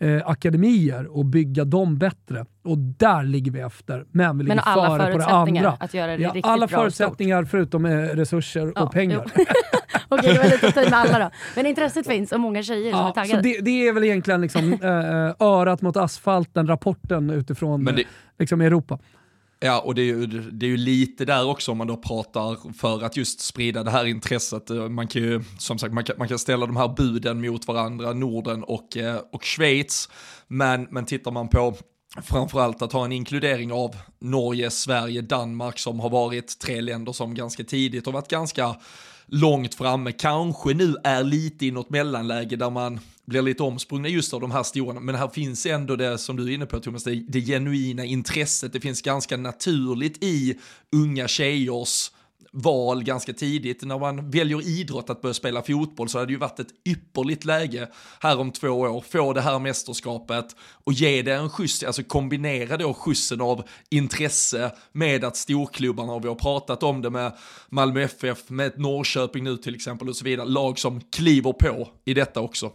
eh, 0.00 0.29
akademier 0.29 1.17
och 1.17 1.25
bygga 1.25 1.65
dem 1.65 1.99
bättre. 1.99 2.45
Och 2.65 2.79
där 2.79 3.23
ligger 3.23 3.53
vi 3.53 3.61
efter. 3.61 4.05
Men 4.11 4.39
vi 4.39 4.45
ligger 4.45 4.56
men 4.56 4.65
alla 4.65 4.99
före 4.99 5.12
på 5.12 5.19
det 5.19 5.27
andra. 5.27 5.77
Att 5.81 5.95
göra 5.95 6.17
det 6.17 6.23
ja, 6.23 6.29
riktigt 6.29 6.47
alla 6.47 6.67
bra 6.67 6.79
förutsättningar 6.79 7.45
förutom 7.45 7.85
eh, 7.85 7.91
resurser 7.91 8.73
ja, 8.75 8.83
och 8.83 8.93
pengar. 8.93 9.25
Okej, 10.09 10.33
det 10.33 10.39
var 10.39 10.45
lite 10.45 10.69
att 10.69 10.75
ta 10.75 10.81
med 10.81 10.93
alla 10.93 11.19
då. 11.19 11.31
Men 11.56 11.67
intresset 11.67 12.06
finns 12.06 12.33
och 12.33 12.41
många 12.41 12.62
tjejer 12.62 12.91
ja, 12.91 12.97
som 12.97 13.06
är 13.06 13.12
taggade. 13.12 13.43
Så 13.43 13.49
det, 13.49 13.61
det, 13.61 13.89
är 13.89 13.93
väl 13.93 14.05
egentligen 14.05 14.41
liksom, 14.41 14.73
eh, 14.73 15.47
örat 15.47 15.83
mot 15.83 15.97
asfalten, 15.97 16.67
rapporten 16.67 17.31
utifrån 17.31 17.85
det, 17.85 18.05
liksom 18.39 18.61
Europa. 18.61 18.99
Ja, 19.61 19.81
och 19.81 19.95
det 19.95 20.03
är, 20.03 20.07
ju, 20.07 20.27
det 20.27 20.67
är 20.67 20.71
ju 20.71 20.77
lite 20.77 21.25
där 21.25 21.47
också 21.47 21.73
om 21.73 21.79
man 21.79 21.87
då 21.87 21.97
pratar 21.97 22.73
för 22.73 23.05
att 23.05 23.17
just 23.17 23.41
sprida 23.41 23.85
det 23.85 23.91
här 23.91 24.05
intresset. 24.05 24.69
Man 24.91 25.09
kan 25.09 25.23
ju, 25.23 25.43
som 25.59 25.79
sagt, 25.79 25.95
man 25.95 26.05
kan, 26.05 26.17
man 26.19 26.29
kan 26.29 26.39
ställa 26.39 26.67
de 26.67 26.77
här 26.77 26.89
buden 26.89 27.41
mot 27.41 27.69
varandra, 27.69 28.13
Norden 28.13 28.65
och, 28.65 28.97
eh, 28.97 29.21
och 29.33 29.45
Schweiz. 29.45 30.09
Men, 30.47 30.87
men 30.91 31.05
tittar 31.05 31.31
man 31.31 31.49
på 31.49 31.77
framförallt 32.23 32.83
att 32.83 32.93
ha 32.93 33.05
en 33.05 33.13
inkludering 33.13 33.73
av 33.73 33.97
Norge, 34.21 34.71
Sverige, 34.71 35.21
Danmark 35.21 35.79
som 35.79 36.01
har 36.01 36.11
varit 36.11 36.59
tre 36.59 36.81
länder 36.81 37.13
som 37.13 37.35
ganska 37.35 37.65
tidigt 37.65 38.07
har 38.07 38.13
varit 38.13 38.29
ganska 38.29 38.77
långt 39.27 39.75
framme, 39.75 40.13
kanske 40.13 40.75
nu 40.75 40.97
är 41.05 41.25
lite 41.25 41.67
i 41.67 41.71
något 41.71 41.91
mellanläge 41.91 42.57
där 42.57 42.71
man 42.71 43.01
blir 43.29 43.43
lite 43.43 43.63
omsprungna 43.63 44.09
just 44.09 44.35
av 44.35 44.41
de 44.41 44.51
här 44.51 44.63
stora, 44.63 45.01
men 45.01 45.15
här 45.15 45.29
finns 45.29 45.67
ändå 45.67 45.97
det 45.97 46.19
som 46.19 46.37
du 46.37 46.45
är 46.45 46.55
inne 46.55 46.67
på 46.67 46.81
Thomas, 46.81 47.05
det, 47.05 47.15
det 47.29 47.41
genuina 47.41 48.05
intresset, 48.05 48.73
det 48.73 48.81
finns 48.81 49.03
ganska 49.03 49.37
naturligt 49.37 50.25
i 50.25 50.59
unga 50.93 51.29
tjejers 51.29 52.11
val 52.53 53.05
ganska 53.05 53.33
tidigt. 53.33 53.83
När 53.83 53.99
man 53.99 54.31
väljer 54.31 54.69
idrott 54.69 55.11
att 55.11 55.23
börja 55.23 55.35
spela 55.35 55.63
fotboll 55.63 56.09
så 56.09 56.19
hade 56.19 56.27
det 56.27 56.33
ju 56.33 56.39
varit 56.39 56.61
ett 56.61 56.89
ypperligt 56.89 57.45
läge 57.45 57.89
här 58.21 58.39
om 58.39 58.51
två 58.51 58.69
år, 58.69 59.05
få 59.09 59.33
det 59.33 59.41
här 59.41 59.59
mästerskapet 59.59 60.57
och 60.85 60.93
ge 60.93 61.23
det 61.23 61.35
en 61.35 61.51
skjuts, 61.51 61.83
alltså 61.83 62.03
kombinera 62.03 62.77
då 62.77 62.95
skjutsen 62.95 63.41
av 63.41 63.63
intresse 63.91 64.73
med 64.93 65.25
att 65.25 65.37
storklubbarna, 65.37 66.13
och 66.13 66.25
vi 66.25 66.29
har 66.29 66.35
pratat 66.35 66.83
om 66.83 67.03
det 67.03 67.11
med 67.11 67.37
Malmö 67.69 68.03
FF, 68.03 68.51
med 68.51 68.67
ett 68.67 68.79
Norrköping 68.79 69.45
nu 69.45 69.57
till 69.57 69.75
exempel 69.75 70.09
och 70.09 70.17
så 70.17 70.25
vidare, 70.25 70.49
lag 70.49 70.79
som 70.79 71.01
kliver 71.01 71.53
på 71.53 71.89
i 72.05 72.15
detta 72.15 72.41
också. 72.41 72.73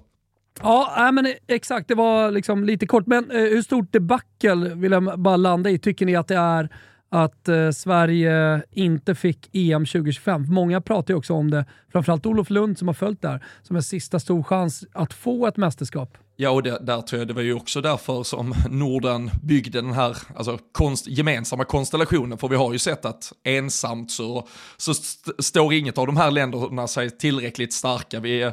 Ja, 0.62 1.12
men 1.14 1.34
exakt. 1.48 1.88
Det 1.88 1.96
var 1.96 2.32
liksom 2.32 2.64
lite 2.64 2.88
kort. 2.88 3.08
Men 3.08 3.32
eh, 3.32 3.38
hur 3.38 3.62
stort 3.62 3.94
debacle 3.94 4.76
vill 4.76 4.92
jag 4.92 5.20
bara 5.20 5.38
landa 5.38 5.70
i? 5.70 5.80
Tycker 5.80 6.06
ni 6.06 6.16
att 6.16 6.28
det 6.28 6.36
är 6.36 6.70
att 7.14 7.48
eh, 7.48 7.72
Sverige 7.72 8.64
inte 8.72 9.16
fick 9.16 9.50
EM 9.54 9.86
2025. 9.86 10.46
Många 10.50 10.82
pratar 10.82 11.14
ju 11.14 11.18
också 11.18 11.34
om 11.34 11.52
det, 11.52 11.66
framförallt 11.92 12.26
Olof 12.26 12.50
Lund 12.50 12.78
som 12.78 12.88
har 12.88 12.96
följt 12.96 13.22
det 13.22 13.28
här, 13.28 13.46
som 13.62 13.76
en 13.76 13.84
sista 13.84 14.20
stor 14.20 14.44
chans 14.44 14.84
att 14.94 15.14
få 15.14 15.48
ett 15.48 15.58
mästerskap. 15.58 16.18
Ja, 16.36 16.50
och 16.50 16.64
det, 16.64 16.80
där 16.82 17.02
tror 17.02 17.20
jag 17.20 17.28
det 17.28 17.34
var 17.34 17.42
ju 17.42 17.54
också 17.54 17.82
därför 17.82 18.24
som 18.24 18.54
Norden 18.70 19.32
byggde 19.44 19.82
den 19.82 19.94
här 19.94 20.18
alltså, 20.36 20.58
konst, 20.72 21.08
gemensamma 21.08 21.64
konstellationen, 21.64 22.38
för 22.38 22.48
vi 22.48 22.56
har 22.56 22.74
ju 22.74 22.80
sett 22.80 23.06
att 23.06 23.34
ensamt 23.44 24.12
så, 24.12 24.48
så 24.78 24.92
st 24.92 25.32
står 25.40 25.74
inget 25.74 25.98
av 25.98 26.08
de 26.08 26.18
här 26.18 26.32
länderna 26.32 26.88
sig 26.88 27.18
tillräckligt 27.18 27.74
starka. 27.74 28.20
Vi 28.20 28.52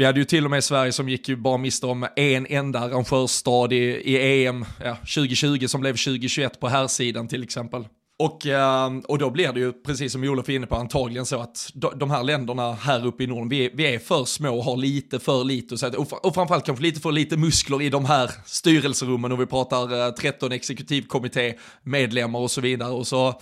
vi 0.00 0.06
hade 0.06 0.20
ju 0.20 0.24
till 0.24 0.44
och 0.44 0.50
med 0.50 0.64
Sverige 0.64 0.92
som 0.92 1.08
gick 1.08 1.28
ju 1.28 1.36
bara 1.36 1.56
miste 1.56 1.86
om 1.86 2.06
en 2.16 2.46
enda 2.46 2.78
arrangörsstad 2.78 3.72
i, 3.72 3.76
i 3.76 4.46
EM 4.46 4.64
ja, 4.84 4.96
2020 4.96 5.66
som 5.66 5.80
blev 5.80 5.92
2021 5.92 6.60
på 6.60 6.68
här 6.68 6.86
sidan 6.86 7.28
till 7.28 7.42
exempel. 7.42 7.84
Och, 8.18 8.46
ehm, 8.46 9.00
och 9.00 9.18
då 9.18 9.30
blir 9.30 9.52
det 9.52 9.60
ju, 9.60 9.72
precis 9.72 10.12
som 10.12 10.24
Olof 10.24 10.48
är 10.48 10.52
inne 10.52 10.66
på, 10.66 10.76
antagligen 10.76 11.26
så 11.26 11.40
att 11.40 11.70
de 11.96 12.10
här 12.10 12.22
länderna 12.22 12.72
här 12.72 13.06
uppe 13.06 13.24
i 13.24 13.26
Norden, 13.26 13.48
vi 13.48 13.66
är, 13.66 13.70
vi 13.74 13.94
är 13.94 13.98
för 13.98 14.24
små 14.24 14.56
och 14.58 14.64
har 14.64 14.76
lite 14.76 15.18
för 15.18 15.44
lite 15.44 15.86
att 15.86 15.94
och 15.94 16.34
framförallt 16.34 16.66
kanske 16.66 16.82
lite 16.82 17.00
för 17.00 17.12
lite 17.12 17.36
muskler 17.36 17.82
i 17.82 17.90
de 17.90 18.04
här 18.04 18.30
styrelserummen 18.46 19.32
och 19.32 19.40
vi 19.40 19.46
pratar 19.46 20.06
eh, 20.06 20.12
13 20.12 20.52
exekutivkommitté 20.52 21.54
medlemmar 21.82 22.40
och 22.40 22.50
så 22.50 22.60
vidare. 22.60 22.92
Och 22.92 23.06
så 23.06 23.40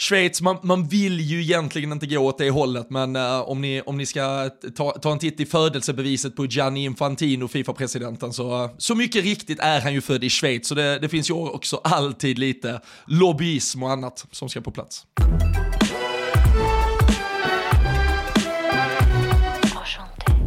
Schweiz, 0.00 0.40
man, 0.40 0.56
man 0.62 0.88
vill 0.88 1.20
ju 1.20 1.42
egentligen 1.42 1.92
inte 1.92 2.06
gå 2.06 2.18
åt 2.18 2.38
det 2.38 2.50
hållet, 2.50 2.90
men 2.90 3.16
uh, 3.16 3.40
om, 3.40 3.60
ni, 3.60 3.82
om 3.86 3.96
ni 3.96 4.06
ska 4.06 4.50
ta, 4.76 4.90
ta 4.90 5.12
en 5.12 5.18
titt 5.18 5.40
i 5.40 5.46
födelsebeviset 5.46 6.36
på 6.36 6.46
Gianni 6.46 6.84
Infantino, 6.84 7.48
Fifa-presidenten, 7.48 8.32
så, 8.32 8.64
uh, 8.64 8.70
så 8.78 8.94
mycket 8.94 9.24
riktigt 9.24 9.58
är 9.58 9.80
han 9.80 9.92
ju 9.92 10.00
född 10.00 10.24
i 10.24 10.30
Schweiz, 10.30 10.68
så 10.68 10.74
det, 10.74 10.98
det 10.98 11.08
finns 11.08 11.30
ju 11.30 11.34
också 11.34 11.80
alltid 11.84 12.38
lite 12.38 12.80
lobbyism 13.06 13.82
och 13.82 13.90
annat 13.90 14.26
som 14.30 14.48
ska 14.48 14.60
på 14.60 14.70
plats. 14.70 15.06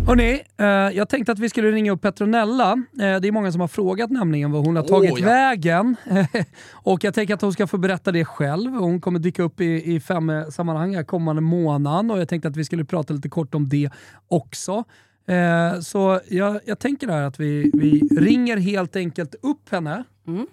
Hörrni, 0.08 0.42
eh, 0.58 0.68
jag 0.68 1.10
tänkte 1.10 1.32
att 1.32 1.40
vi 1.40 1.50
skulle 1.50 1.72
ringa 1.72 1.92
upp 1.92 2.02
Petronella. 2.02 2.72
Eh, 2.74 3.20
det 3.20 3.28
är 3.28 3.32
många 3.32 3.52
som 3.52 3.62
har 3.62 3.68
frågat 3.68 4.10
nämligen 4.10 4.52
var 4.52 4.60
hon 4.60 4.76
har 4.76 4.84
tagit 4.84 5.12
oh, 5.12 5.20
ja. 5.20 5.26
vägen. 5.26 5.96
och 6.72 7.04
jag 7.04 7.14
tänker 7.14 7.34
att 7.34 7.42
hon 7.42 7.54
ska 7.54 7.68
få 7.68 7.78
berätta 7.78 8.12
det 8.12 8.26
själv. 8.26 8.72
Hon 8.72 9.02
kommer 9.02 9.20
dyka 9.20 9.44
upp 9.44 9.62
i, 9.62 9.96
i 9.96 10.00
fem 10.00 10.30
eh, 10.30 10.48
sammanhang 10.48 10.96
här 10.96 11.04
kommande 11.04 11.42
månaden 11.42 12.12
och 12.12 12.20
jag 12.20 12.30
tänkte 12.30 12.48
att 12.48 12.58
vi 12.58 12.66
skulle 12.66 12.86
prata 12.86 13.14
lite 13.14 13.30
kort 13.30 13.56
om 13.56 13.70
det 13.70 13.90
också. 14.28 14.84
Eh, 15.28 15.80
så 15.80 16.20
jag, 16.30 16.60
jag 16.66 16.80
tänker 16.80 17.08
här 17.08 17.22
att 17.22 17.40
vi, 17.40 17.72
vi 17.74 18.00
ringer 18.00 18.58
helt 18.58 18.96
enkelt 18.96 19.36
upp 19.42 19.70
henne. 19.70 20.04
Mm. 20.28 20.48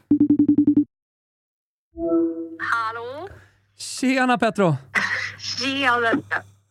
Hallå? 2.58 3.28
Tjena 3.76 4.38
Petro! 4.38 4.76
Tjena! 5.38 6.22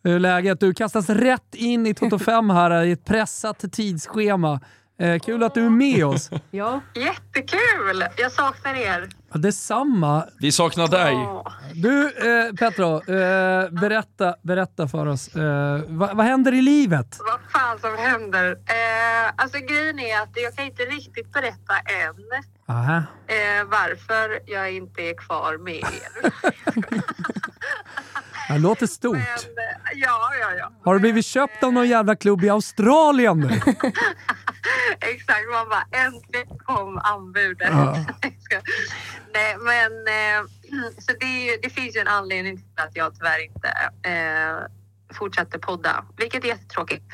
Hur 0.04 0.14
är 0.14 0.18
läget? 0.18 0.60
Du 0.60 0.74
kastas 0.74 1.08
rätt 1.10 1.54
in 1.54 1.86
i 1.86 1.94
Toto 1.94 2.18
5 2.18 2.50
här 2.50 2.82
i 2.84 2.92
ett 2.92 3.04
pressat 3.04 3.64
tidsschema. 3.72 4.60
Eh, 5.00 5.18
kul 5.18 5.42
att 5.42 5.54
du 5.54 5.66
är 5.66 5.70
med 5.70 6.04
oss. 6.06 6.30
Ja. 6.50 6.80
Jättekul! 6.94 8.04
Jag 8.16 8.32
saknar 8.32 8.74
er. 8.74 9.08
Ja, 9.32 9.38
Detsamma. 9.38 10.24
Vi 10.40 10.52
saknar 10.52 10.88
dig. 10.88 11.14
Åh. 11.14 11.52
Du, 11.74 12.04
eh, 12.06 12.52
Petro, 12.54 12.96
eh, 12.96 13.70
berätta, 13.70 14.34
berätta 14.42 14.88
för 14.88 15.06
oss. 15.06 15.28
Eh, 15.36 15.80
vad, 15.88 16.16
vad 16.16 16.26
händer 16.26 16.52
i 16.54 16.62
livet? 16.62 17.18
Vad 17.20 17.40
fan 17.52 17.78
som 17.78 17.96
händer? 17.98 18.50
Eh, 18.52 19.32
alltså 19.36 19.58
grejen 19.58 19.98
är 19.98 20.22
att 20.22 20.30
jag 20.34 20.56
kan 20.56 20.64
inte 20.64 20.82
riktigt 20.82 21.32
berätta 21.32 21.74
än 21.76 22.42
Aha. 22.76 22.96
eh, 23.26 23.64
varför 23.66 24.40
jag 24.46 24.72
inte 24.72 25.02
är 25.02 25.14
kvar 25.14 25.58
med 25.58 25.74
er. 25.74 26.32
Det 28.52 28.58
låter 28.58 28.82
Men, 28.82 28.88
stort. 28.88 29.16
eh, 29.16 29.22
ja, 29.94 30.30
ja, 30.40 30.54
ja. 30.58 30.72
Har 30.84 30.94
du 30.94 31.00
blivit 31.00 31.26
köpt 31.26 31.62
av 31.64 31.72
någon 31.72 31.88
jävla 31.88 32.16
klubb 32.16 32.44
i 32.44 32.48
Australien 32.50 33.40
nu? 33.40 33.46
Exakt, 35.00 35.44
man 35.52 35.68
bara 35.68 35.84
äntligen 36.06 36.58
kom 36.58 36.98
anbudet. 36.98 37.68
Ja. 37.70 37.96
Nej, 39.34 39.56
men 39.58 39.92
eh, 40.08 40.46
så 40.98 41.12
det, 41.20 41.26
ju, 41.26 41.56
det 41.62 41.70
finns 41.70 41.96
ju 41.96 42.00
en 42.00 42.08
anledning 42.08 42.56
till 42.56 42.66
att 42.74 42.96
jag 42.96 43.14
tyvärr 43.14 43.44
inte 43.44 43.68
eh, 44.10 44.56
fortsätter 45.16 45.58
podda, 45.58 46.04
vilket 46.16 46.44
är 46.44 46.48
jättetråkigt. 46.48 47.04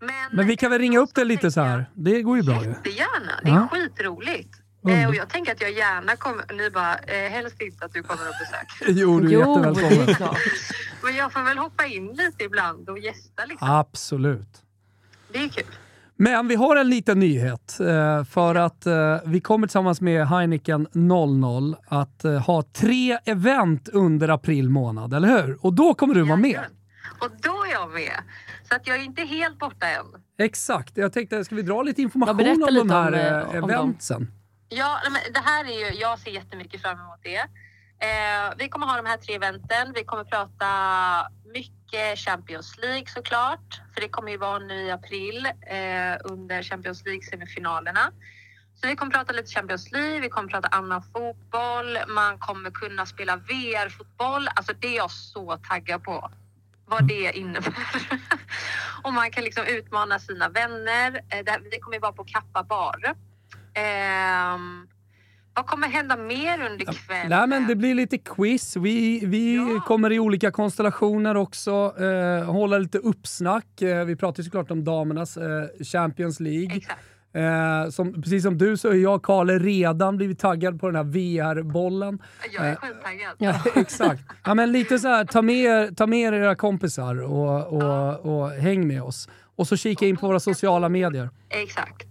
Men, 0.00 0.14
Men 0.32 0.46
vi 0.46 0.56
kan 0.56 0.70
väl 0.70 0.80
ringa 0.80 0.98
upp 0.98 1.14
dig 1.14 1.24
lite 1.24 1.50
så 1.50 1.60
här? 1.60 1.90
Det 1.94 2.22
går 2.22 2.36
ju 2.36 2.42
bra 2.42 2.62
ju. 2.64 2.68
Jättegärna, 2.68 3.40
det 3.42 3.48
är 3.50 3.54
Ja. 3.54 3.68
skitroligt. 3.72 4.54
Eh, 4.88 5.08
och 5.08 5.14
jag 5.14 5.28
tänker 5.28 5.52
att 5.52 5.60
jag 5.60 5.72
gärna 5.72 6.16
kommer, 6.16 6.44
ni 6.52 6.70
bara, 6.70 6.94
eh, 6.96 7.30
helst 7.30 7.60
inte 7.62 7.84
att 7.84 7.92
du 7.92 8.02
kommer 8.02 8.22
och 8.28 8.34
besöker. 8.40 9.00
Jo, 9.00 9.20
du 9.20 9.26
är 9.28 9.32
Jo, 9.32 9.38
jättevälkommen. 9.40 10.16
Men 11.02 11.16
jag 11.16 11.32
får 11.32 11.42
väl 11.42 11.58
hoppa 11.58 11.86
in 11.86 12.06
lite 12.12 12.44
ibland 12.44 12.88
och 12.88 12.98
gästa 12.98 13.44
liksom. 13.44 13.68
Absolut. 13.70 14.62
Det 15.32 15.38
är 15.38 15.48
kul. 15.48 15.64
Men 16.16 16.48
vi 16.48 16.54
har 16.54 16.76
en 16.76 16.90
liten 16.90 17.18
nyhet. 17.18 17.80
eh, 17.80 18.24
För 18.24 18.54
att 18.54 18.86
eh, 18.86 19.18
vi 19.24 19.40
kommer 19.40 19.66
tillsammans 19.66 20.00
med 20.00 20.26
Heineken 20.28 20.86
00 20.92 21.76
att 21.88 22.24
eh, 22.24 22.32
ha 22.38 22.62
tre 22.62 23.18
event 23.24 23.88
under 23.88 24.28
april 24.28 24.70
månad, 24.70 25.14
eller 25.14 25.28
hur? 25.28 25.58
Och 25.66 25.72
då 25.72 25.94
kommer 25.94 26.14
du 26.14 26.22
vara 26.22 26.36
med. 26.36 26.60
Och 27.20 27.30
då 27.42 27.64
är 27.64 27.72
jag 27.72 27.90
med. 27.90 28.12
Så 28.68 28.74
att 28.76 28.86
jag 28.86 28.96
är 28.96 29.02
inte 29.02 29.22
helt 29.22 29.58
borta 29.58 29.86
än. 29.86 30.04
Exakt. 30.38 30.96
Jag 30.96 31.12
tänkte, 31.12 31.44
ska 31.44 31.54
vi 31.54 31.62
dra 31.62 31.82
lite 31.82 32.02
information 32.02 32.62
om 32.62 32.68
lite 32.74 32.86
de 32.86 32.90
här 32.90 33.46
om, 33.56 33.62
om 33.64 33.70
dem. 33.70 33.96
Ja, 34.68 35.00
men 35.10 35.32
det 35.32 35.40
här 35.40 35.64
är 35.64 35.78
ju, 35.90 36.00
jag 36.00 36.18
ser 36.18 36.30
jättemycket 36.30 36.82
fram 36.82 36.98
emot 37.00 37.20
det. 37.22 37.36
Eh, 37.98 38.54
vi 38.58 38.68
kommer 38.68 38.86
ha 38.86 38.96
de 38.96 39.06
här 39.06 39.16
tre 39.16 39.34
eventen. 39.34 39.92
Vi 39.94 40.04
kommer 40.04 40.24
prata 40.24 40.68
mycket 41.52 42.18
Champions 42.18 42.78
League 42.78 43.06
såklart. 43.06 43.80
För 43.94 44.00
det 44.00 44.08
kommer 44.08 44.30
ju 44.30 44.36
vara 44.36 44.58
nu 44.58 44.74
i 44.82 44.90
april 44.90 45.46
eh, 45.46 46.16
under 46.24 46.62
Champions 46.62 47.04
League-semifinalerna. 47.04 48.10
Så 48.80 48.86
vi 48.88 48.96
kommer 48.96 49.12
prata 49.12 49.32
lite 49.32 49.50
Champions 49.52 49.92
League, 49.92 50.20
vi 50.20 50.28
kommer 50.28 50.48
prata 50.48 50.68
annan 50.68 51.02
fotboll. 51.02 51.98
Man 52.08 52.38
kommer 52.38 52.70
kunna 52.70 53.06
spela 53.06 53.36
VR-fotboll. 53.36 54.48
Alltså 54.54 54.72
det 54.80 54.88
är 54.88 54.96
jag 54.96 55.10
så 55.10 55.56
taggad 55.68 56.02
på. 56.04 56.30
Vad 56.86 57.08
det 57.08 57.32
innebär. 57.38 57.74
och 59.02 59.12
man 59.12 59.30
kan 59.30 59.44
liksom 59.44 59.64
utmana 59.66 60.18
sina 60.18 60.48
vänner. 60.48 61.20
Eh, 61.30 61.44
det- 61.44 61.60
vi 61.70 61.78
kommer 61.80 61.96
ju 61.96 62.00
vara 62.00 62.12
på 62.12 62.24
Kappa 62.24 62.62
bar. 62.62 63.14
Ehm, 63.74 64.86
vad 65.54 65.66
kommer 65.66 65.88
hända 65.88 66.16
mer 66.16 66.70
under 66.70 66.84
kvällen? 66.92 67.28
Nej, 67.28 67.46
men 67.46 67.66
det 67.66 67.76
blir 67.76 67.94
lite 67.94 68.18
quiz. 68.18 68.76
Vi, 68.76 69.26
vi 69.26 69.54
Ja. 69.56 69.80
kommer 69.86 70.12
i 70.12 70.18
olika 70.18 70.50
konstellationer 70.50 71.36
också. 71.36 71.94
Eh, 72.00 72.44
hålla 72.52 72.78
lite 72.78 72.98
uppsnack. 72.98 73.82
Eh, 73.82 74.04
vi 74.04 74.16
pratar 74.16 74.40
ju 74.40 74.44
såklart 74.44 74.70
om 74.70 74.84
damernas 74.84 75.36
eh, 75.36 75.64
Champions 75.92 76.40
League. 76.40 76.80
Eh, 77.34 77.90
som, 77.90 78.22
precis 78.22 78.42
som 78.42 78.58
du 78.58 78.76
så 78.76 78.88
är 78.88 78.94
jag 78.94 79.14
och 79.14 79.22
Karle 79.24 79.58
redan 79.58 80.16
blivit 80.16 80.38
taggad 80.38 80.80
på 80.80 80.86
den 80.90 80.96
här 80.96 81.04
VR-bollen. 81.04 82.18
Jag 82.52 82.66
är 82.66 82.70
Eh, 82.72 82.76
skittaggad. 82.76 83.34
Ja. 83.38 83.54
Exakt. 83.80 84.22
Ja, 84.44 84.54
men 84.54 84.72
lite 84.72 84.98
så 84.98 85.08
här, 85.08 85.24
ta 85.24 85.42
med, 85.42 85.96
ta 85.96 86.06
med 86.06 86.18
er 86.18 86.32
era 86.32 86.54
kompisar 86.54 87.22
och, 87.22 87.66
och, 87.82 88.20
och 88.42 88.50
häng 88.50 88.86
med 88.86 89.02
oss. 89.02 89.28
Och 89.56 89.66
så 89.68 89.76
kika 89.76 90.06
in 90.06 90.16
på 90.16 90.26
våra 90.26 90.40
sociala 90.40 90.88
medier. 90.88 91.30
Exakt. 91.48 92.06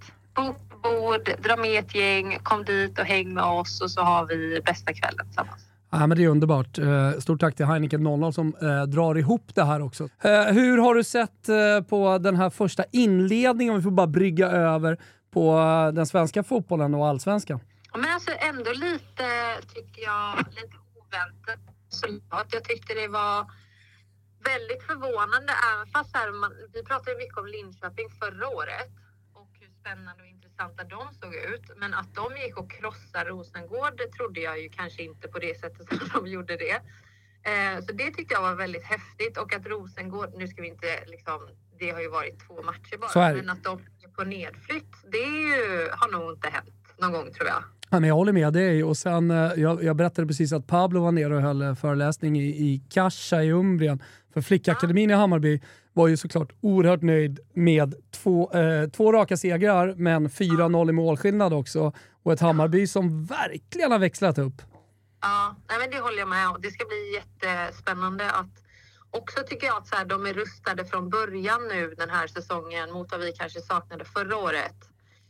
Bord, 0.96 1.44
dra 1.44 1.56
med 1.58 1.80
ett 1.80 1.96
gäng, 1.96 2.40
kom 2.44 2.66
dit 2.66 3.00
och 3.00 3.06
häng 3.06 3.34
med 3.34 3.44
oss 3.44 3.82
och 3.82 3.92
så 3.92 4.02
har 4.02 4.26
vi 4.26 4.62
bästa 4.66 4.94
kvällen 4.94 5.26
tillsammans. 5.26 5.62
Ja, 5.92 6.08
men 6.08 6.18
det 6.18 6.24
är 6.24 6.28
underbart. 6.28 6.78
Eh, 6.78 7.12
Stort 7.20 7.40
tack 7.40 7.56
till 7.56 7.66
Heineken 7.66 8.04
00 8.04 8.34
som 8.34 8.56
eh, 8.62 8.84
drar 8.84 9.18
ihop 9.18 9.56
det 9.56 9.64
här 9.64 9.82
också. 9.82 10.04
Eh, 10.04 10.44
hur 10.44 10.78
har 10.78 10.96
du 10.96 11.04
sett 11.04 11.48
på 11.90 12.18
den 12.18 12.36
här 12.36 12.50
första 12.50 12.84
inledningen, 12.92 13.74
om 13.74 13.80
vi 13.80 13.84
får 13.84 13.92
bara 13.92 14.08
brygga 14.08 14.48
över, 14.48 14.98
på 15.34 15.56
den 15.96 16.06
svenska 16.06 16.44
fotbollen 16.44 16.96
och 16.96 17.08
allsvenskan? 17.08 17.60
Men 17.94 18.14
alltså 18.14 18.32
ändå 18.50 18.72
lite, 18.72 19.26
tycker 19.74 20.02
jag, 20.02 20.38
lite 20.38 20.78
oväntat 21.00 21.60
resultat. 21.92 22.48
Jag 22.52 22.64
tyckte 22.64 22.94
det 22.94 23.08
var 23.08 23.46
väldigt 24.52 24.84
förvånande, 24.90 25.54
även 25.72 25.88
fast 25.96 26.16
här, 26.18 26.32
man, 26.32 26.52
vi 26.74 26.84
pratade 26.84 27.18
mycket 27.18 27.38
om 27.38 27.48
Linköping 27.48 28.10
förra 28.22 28.48
året 28.48 28.92
och 29.40 29.50
hur 29.60 29.72
spännande 29.82 30.20
och 30.24 30.30
intressanta 30.53 30.83
de 30.83 31.13
såg 31.22 31.36
ut. 31.36 31.77
Men 31.77 31.93
att 31.93 32.15
de 32.15 32.38
gick 32.43 32.57
och 32.57 32.72
krossade 32.72 33.29
Rosengård, 33.29 33.98
det 33.98 34.12
trodde 34.17 34.39
jag 34.39 34.62
ju 34.62 34.69
kanske 34.69 35.03
inte 35.03 35.27
på 35.27 35.39
det 35.39 35.60
sättet 35.60 35.88
som 36.12 36.24
de 36.24 36.31
gjorde 36.31 36.57
det. 36.57 36.81
Eh, 37.51 37.86
så 37.86 37.93
det 37.93 38.12
tyckte 38.12 38.33
jag 38.33 38.41
var 38.41 38.55
väldigt 38.55 38.83
häftigt 38.83 39.38
och 39.38 39.53
att 39.53 39.65
Rosengård, 39.65 40.29
nu 40.38 40.48
ska 40.48 40.62
vi 40.62 40.67
inte 40.67 40.88
liksom, 41.05 41.39
det 41.79 41.91
har 41.91 42.01
ju 42.01 42.10
varit 42.10 42.48
två 42.48 42.63
matcher 42.63 42.98
bara, 42.98 43.33
men 43.33 43.50
att 43.50 43.63
de 43.63 43.79
är 44.03 44.07
på 44.07 44.24
nedflytt, 44.24 44.93
det 45.12 45.17
ju, 45.17 45.89
har 45.91 46.12
nog 46.12 46.31
inte 46.31 46.50
hänt 46.50 46.95
någon 46.98 47.12
gång 47.12 47.33
tror 47.33 47.48
jag. 47.48 47.63
Ja, 47.89 48.00
men 48.00 48.07
jag 48.07 48.15
håller 48.15 48.33
med 48.33 48.53
dig. 48.53 48.83
Och 48.83 48.98
sen, 48.98 49.31
eh, 49.31 49.51
jag, 49.55 49.83
jag 49.83 49.95
berättade 49.95 50.27
precis 50.27 50.53
att 50.53 50.67
Pablo 50.67 51.01
var 51.01 51.12
nere 51.12 51.36
och 51.36 51.41
höll 51.41 51.62
eh, 51.62 51.75
föreläsning 51.75 52.39
i, 52.39 52.48
i 52.48 52.83
Kasha 52.89 53.43
i 53.43 53.51
Umbrien. 53.51 54.03
För 54.33 54.41
Flickakademin 54.41 55.10
i 55.10 55.13
Hammarby 55.13 55.62
var 55.94 56.08
ju 56.08 56.18
såklart 56.18 56.52
oerhört 56.62 57.02
nöjd 57.02 57.40
med 57.54 57.96
två, 58.12 58.52
eh, 58.52 58.90
två 58.90 59.12
raka 59.12 59.38
segrar, 59.38 59.94
men 59.98 60.30
4-0 60.30 60.90
i 60.90 60.94
målskillnad 60.94 61.54
också. 61.54 61.94
Och 62.24 62.34
ett 62.34 62.40
Hammarby 62.40 62.88
som 62.88 63.26
verkligen 63.26 63.92
har 63.92 64.00
växlat 64.00 64.38
upp. 64.38 64.62
Ja, 65.22 65.56
nej, 65.70 65.80
men 65.80 65.90
det 65.90 66.00
håller 66.00 66.20
jag 66.20 66.28
med 66.28 66.50
om. 66.50 66.62
Det 66.62 66.72
ska 66.72 66.86
bli 66.86 67.14
jättespännande 67.14 68.32
att 68.32 68.64
också 69.12 69.40
tycker 69.48 69.68
jag 69.68 69.78
att 69.78 69.88
så 69.88 69.96
här, 69.96 70.06
de 70.06 70.26
är 70.26 70.34
rustade 70.34 70.86
från 70.86 71.10
början 71.10 71.62
nu 71.68 71.94
den 71.98 72.10
här 72.10 72.28
säsongen 72.28 72.92
mot 72.92 73.12
vad 73.12 73.22
vi 73.22 73.32
kanske 73.32 73.62
saknade 73.62 74.06
förra 74.06 74.38
året. 74.38 74.76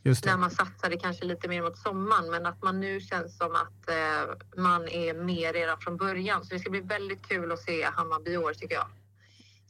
Just 0.02 0.24
När 0.24 0.36
man 0.36 0.50
satsade 0.50 0.96
kanske 0.96 1.24
lite 1.24 1.48
mer 1.48 1.62
mot 1.62 1.78
sommaren 1.78 2.30
men 2.30 2.46
att 2.46 2.62
man 2.62 2.80
nu 2.80 3.00
känns 3.00 3.36
som 3.38 3.52
att 3.54 3.88
eh, 3.88 4.62
man 4.62 4.88
är 4.88 5.14
mer 5.14 5.52
redan 5.52 5.78
från 5.80 5.96
början. 5.96 6.44
Så 6.44 6.54
det 6.54 6.60
ska 6.60 6.70
bli 6.70 6.80
väldigt 6.80 7.28
kul 7.28 7.52
att 7.52 7.58
se 7.58 7.84
Hammarby 7.84 8.30
i 8.30 8.36
år 8.36 8.52
tycker 8.54 8.74
jag. 8.74 8.86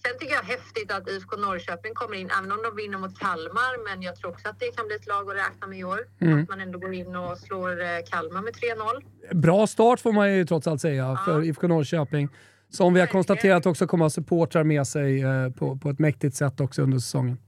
Sen 0.06 0.18
tycker 0.18 0.34
jag 0.34 0.42
häftigt 0.42 0.90
att 0.92 1.08
IFK 1.08 1.36
Norrköping 1.36 1.94
kommer 1.94 2.16
in, 2.16 2.30
även 2.38 2.52
om 2.52 2.62
de 2.62 2.76
vinner 2.76 2.98
mot 2.98 3.18
Kalmar. 3.18 3.84
Men 3.88 4.02
jag 4.02 4.16
tror 4.16 4.30
också 4.30 4.48
att 4.48 4.60
det 4.60 4.76
kan 4.76 4.86
bli 4.86 4.96
ett 4.96 5.06
lag 5.06 5.30
att 5.30 5.36
räkna 5.36 5.66
med 5.66 5.78
i 5.78 5.84
år. 5.84 6.00
Mm. 6.20 6.42
Att 6.42 6.48
man 6.48 6.60
ändå 6.60 6.78
går 6.78 6.94
in 6.94 7.16
och 7.16 7.38
slår 7.38 7.80
eh, 7.82 7.86
Kalmar 8.10 8.42
med 8.42 8.54
3-0. 8.54 9.34
Bra 9.34 9.66
start 9.66 10.00
får 10.00 10.12
man 10.12 10.34
ju 10.34 10.44
trots 10.46 10.66
allt 10.66 10.80
säga 10.80 11.18
för 11.24 11.44
IFK 11.44 11.68
Norrköping. 11.68 12.28
Som 12.70 12.94
vi 12.94 13.00
har 13.00 13.06
konstaterat 13.06 13.66
också 13.66 13.86
kommer 13.86 14.04
ha 14.04 14.10
supportrar 14.10 14.64
med 14.64 14.86
sig 14.86 15.22
eh, 15.22 15.50
på, 15.50 15.76
på 15.78 15.90
ett 15.90 15.98
mäktigt 15.98 16.36
sätt 16.36 16.60
också 16.60 16.82
under 16.82 16.98
säsongen. 16.98 17.38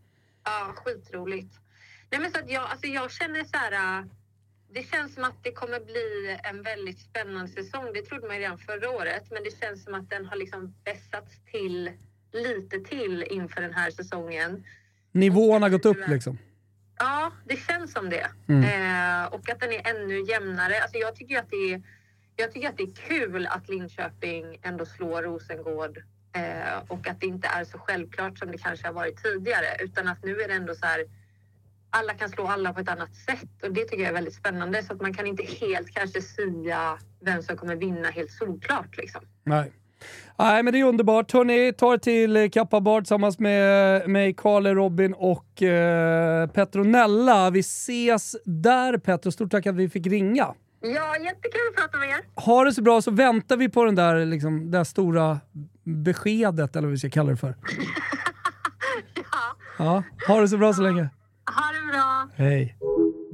Ja, 0.44 0.72
skitroligt. 0.76 1.54
Nej, 2.10 2.20
men 2.20 2.30
så 2.32 2.38
att 2.38 2.50
jag, 2.50 2.62
alltså 2.62 2.86
jag 2.86 3.10
känner 3.10 3.44
så 3.44 3.56
här... 3.56 3.98
äh, 4.00 4.04
Det 4.70 4.82
känns 4.82 5.14
som 5.14 5.24
att 5.24 5.38
det 5.42 5.52
kommer 5.52 5.80
bli 5.80 6.38
en 6.44 6.62
väldigt 6.62 6.98
spännande 6.98 7.48
säsong. 7.48 7.84
Det 7.94 8.02
trodde 8.02 8.26
man 8.26 8.36
ju 8.36 8.42
redan 8.42 8.58
förra 8.58 8.90
året, 8.90 9.24
men 9.30 9.42
det 9.44 9.60
känns 9.60 9.84
som 9.84 9.94
att 9.94 10.10
den 10.10 10.26
har 10.26 10.36
liksom 10.36 10.74
vässats 10.84 11.30
till 11.52 11.90
lite 12.36 12.80
till 12.80 13.22
inför 13.30 13.60
den 13.60 13.72
här 13.72 13.90
säsongen. 13.90 14.64
Nivån 15.12 15.62
har 15.62 15.70
gått 15.70 15.86
upp 15.86 16.08
liksom. 16.08 16.38
Ja, 16.98 17.32
det 17.44 17.56
känns 17.56 17.92
som 17.92 18.10
det. 18.10 18.26
Mm. 18.48 18.62
Eh, 18.62 19.26
och 19.26 19.50
att 19.50 19.60
den 19.60 19.72
är 19.72 19.90
ännu 19.90 20.20
jämnare. 20.20 20.80
Alltså 20.82 20.98
jag 20.98 21.16
tycker 21.16 21.38
att 21.38 21.50
det 21.50 21.72
är, 21.72 21.82
jag 22.36 22.52
tycker 22.52 22.68
att 22.68 22.76
det 22.76 22.82
är 22.82 22.94
kul 22.94 23.46
att 23.46 23.68
Linköping 23.68 24.58
ändå 24.62 24.86
slår 24.86 25.22
Rosengård 25.22 25.98
eh, 26.32 26.78
och 26.88 27.08
att 27.08 27.20
det 27.20 27.26
inte 27.26 27.48
är 27.48 27.64
så 27.64 27.78
självklart 27.78 28.38
som 28.38 28.50
det 28.50 28.58
kanske 28.58 28.86
har 28.86 28.94
varit 28.94 29.22
tidigare 29.22 29.66
utan 29.80 30.08
att 30.08 30.24
nu 30.24 30.40
är 30.40 30.48
det 30.48 30.54
ändå 30.54 30.74
så 30.74 30.86
här 30.86 31.04
alla 31.90 32.14
kan 32.14 32.28
slå 32.28 32.46
alla 32.46 32.72
på 32.72 32.80
ett 32.80 32.88
annat 32.88 33.14
sätt 33.14 33.62
och 33.62 33.72
det 33.72 33.84
tycker 33.84 34.02
jag 34.02 34.08
är 34.08 34.12
väldigt 34.12 34.34
spännande 34.34 34.82
så 34.82 34.92
att 34.92 35.00
man 35.00 35.14
kan 35.14 35.26
inte 35.26 35.42
helt 35.42 35.90
kanske 35.90 36.22
sia 36.22 36.98
vem 37.20 37.42
som 37.42 37.56
kommer 37.56 37.76
vinna 37.76 38.10
helt 38.10 38.30
solklart 38.30 38.96
liksom. 38.96 39.22
Nej. 39.44 39.72
Nej, 40.38 40.62
men 40.62 40.72
det 40.72 40.80
är 40.80 40.84
underbart. 40.84 41.32
Hörni, 41.32 41.72
ta 41.72 41.94
er 41.94 41.98
till 41.98 42.36
eh, 42.36 42.48
Kappa 42.48 42.80
Bar 42.80 43.00
tillsammans 43.00 43.38
med 43.38 44.08
mig, 44.08 44.34
Karle, 44.34 44.74
Robin 44.74 45.14
och 45.14 45.62
eh, 45.62 46.46
Petronella. 46.50 47.50
Vi 47.50 47.60
ses 47.60 48.36
där 48.44 48.98
Petro. 48.98 49.32
Stort 49.32 49.50
tack 49.50 49.66
att 49.66 49.74
vi 49.74 49.88
fick 49.88 50.06
ringa. 50.06 50.54
Ja, 50.80 51.16
jättekul 51.24 51.60
att 51.70 51.76
prata 51.82 51.98
med 51.98 52.08
er. 52.08 52.16
Ha 52.44 52.64
det 52.64 52.72
så 52.72 52.82
bra 52.82 53.02
så 53.02 53.10
väntar 53.10 53.56
vi 53.56 53.68
på 53.68 53.84
den 53.84 53.94
där, 53.94 54.24
liksom, 54.26 54.70
det 54.70 54.78
där 54.78 54.84
stora 54.84 55.40
beskedet 55.84 56.76
eller 56.76 56.86
vad 56.86 56.90
vi 56.92 56.98
ska 56.98 57.10
kalla 57.10 57.30
det 57.30 57.36
för. 57.36 57.54
Ja, 59.14 59.56
Ja, 59.78 60.02
ha 60.28 60.40
det 60.40 60.48
så 60.48 60.56
bra 60.58 60.72
så 60.72 60.82
länge. 60.82 61.08
ha 61.56 61.72
det 61.72 61.92
bra. 61.92 62.28
Hej. 62.34 62.75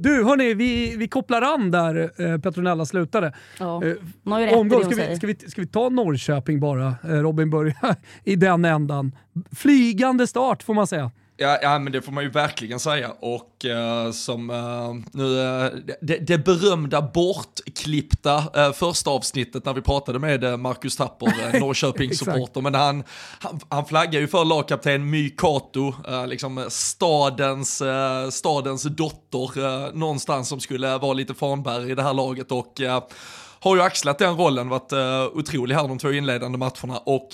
Du, 0.03 0.23
hörni, 0.23 0.53
vi, 0.53 0.95
vi 0.97 1.07
kopplar 1.07 1.41
an 1.41 1.71
där 1.71 2.11
eh, 2.17 2.37
Petronella 2.37 2.85
slutade. 2.85 3.33
Ja. 3.59 3.81
Eh, 3.85 4.57
omgång, 4.57 4.83
ska, 4.83 4.95
vi, 4.95 5.15
ska, 5.15 5.27
vi, 5.27 5.35
ska 5.35 5.61
vi 5.61 5.67
ta 5.67 5.89
Norrköping 5.89 6.59
bara? 6.59 6.95
Eh, 7.03 7.09
Robin 7.09 7.49
börjar 7.49 7.95
i 8.23 8.35
den 8.35 8.65
ändan. 8.65 9.11
Flygande 9.51 10.27
start 10.27 10.63
får 10.63 10.73
man 10.73 10.87
säga. 10.87 11.11
Ja, 11.43 11.59
ja, 11.61 11.79
men 11.79 11.93
det 11.93 12.01
får 12.01 12.11
man 12.11 12.23
ju 12.23 12.29
verkligen 12.29 12.79
säga. 12.79 13.11
Och 13.19 13.65
eh, 13.65 14.11
som 14.11 14.49
eh, 14.49 14.93
nu, 15.11 15.41
eh, 15.41 15.71
det, 16.01 16.17
det 16.17 16.37
berömda 16.37 17.01
bortklippta 17.01 18.43
första 18.73 19.09
avsnittet 19.09 19.65
när 19.65 19.73
vi 19.73 19.81
pratade 19.81 20.19
med 20.19 20.59
Marcus 20.59 20.95
Tapper, 20.95 21.27
uh, 21.55 21.59
Norrköpingssupporter, 21.59 22.61
men 22.61 22.75
han, 22.75 23.03
han, 23.39 23.59
han 23.69 23.85
flaggar 23.85 24.19
ju 24.19 24.27
för 24.27 24.45
lagkapten 24.45 25.09
My 25.09 25.29
Kato, 25.29 25.93
liksom 26.27 26.65
stadens, 26.69 27.81
stadens 28.31 28.83
dotter, 28.83 29.95
någonstans 29.95 30.49
som 30.49 30.59
skulle 30.59 30.97
vara 30.97 31.13
lite 31.13 31.33
fanbärare 31.33 31.91
i 31.91 31.95
det 31.95 32.03
här 32.03 32.13
laget. 32.13 32.51
Och 32.51 32.81
har 33.59 33.75
ju 33.75 33.81
axlat 33.81 34.19
den 34.19 34.37
rollen, 34.37 34.69
varit 34.69 34.93
uh, 34.93 35.37
otrolig 35.37 35.75
här 35.75 35.87
de 35.87 35.97
två 35.97 36.11
inledande 36.11 36.57
matcherna. 36.57 36.97
Och 36.97 37.29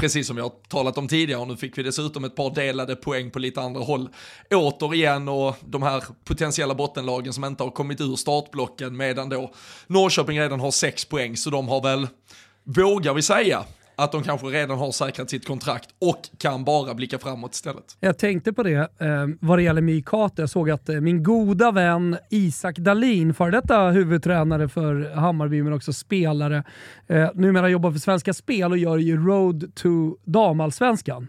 precis 0.00 0.26
som 0.26 0.36
jag 0.36 0.44
har 0.44 0.52
talat 0.68 0.98
om 0.98 1.08
tidigare, 1.08 1.40
och 1.40 1.48
nu 1.48 1.56
fick 1.56 1.78
vi 1.78 1.82
dessutom 1.82 2.24
ett 2.24 2.36
par 2.36 2.54
delade 2.54 2.96
poäng 2.96 3.30
på 3.30 3.38
lite 3.38 3.60
andra 3.60 3.80
håll. 3.80 4.08
Återigen 4.50 5.28
och 5.28 5.56
de 5.60 5.82
här 5.82 6.04
potentiella 6.24 6.74
bottenlagen 6.74 7.32
som 7.32 7.44
inte 7.44 7.62
har 7.62 7.70
kommit 7.70 8.00
ur 8.00 8.16
startblocken 8.16 8.96
medan 8.96 9.28
då 9.28 9.52
Norrköping 9.86 10.40
redan 10.40 10.60
har 10.60 10.70
sex 10.70 11.04
poäng, 11.04 11.36
så 11.36 11.50
de 11.50 11.68
har 11.68 11.82
väl, 11.82 12.08
vågar 12.64 13.14
vi 13.14 13.22
säga, 13.22 13.64
att 13.98 14.12
de 14.12 14.22
kanske 14.22 14.46
redan 14.46 14.78
har 14.78 14.92
säkrat 14.92 15.30
sitt 15.30 15.46
kontrakt 15.46 15.88
och 15.98 16.28
kan 16.38 16.64
bara 16.64 16.94
blicka 16.94 17.18
framåt 17.18 17.54
istället. 17.54 17.96
Jag 18.00 18.18
tänkte 18.18 18.52
på 18.52 18.62
det 18.62 18.74
eh, 18.74 19.26
vad 19.40 19.58
det 19.58 19.62
gäller 19.62 19.82
Mykate. 19.82 20.42
Jag 20.42 20.50
såg 20.50 20.70
att 20.70 20.88
eh, 20.88 21.00
min 21.00 21.22
goda 21.22 21.70
vän 21.70 22.16
Isak 22.30 22.78
Dalin, 22.78 23.34
före 23.34 23.50
detta 23.50 23.90
huvudtränare 23.90 24.68
för 24.68 25.14
Hammarby 25.14 25.62
men 25.62 25.72
också 25.72 25.92
spelare, 25.92 26.64
eh, 27.06 27.30
numera 27.34 27.68
jobbar 27.68 27.92
för 27.92 27.98
Svenska 27.98 28.34
Spel 28.34 28.72
och 28.72 28.78
gör 28.78 28.96
ju 28.96 29.26
Road 29.26 29.74
to 29.74 30.16
damallsvenskan. 30.24 31.28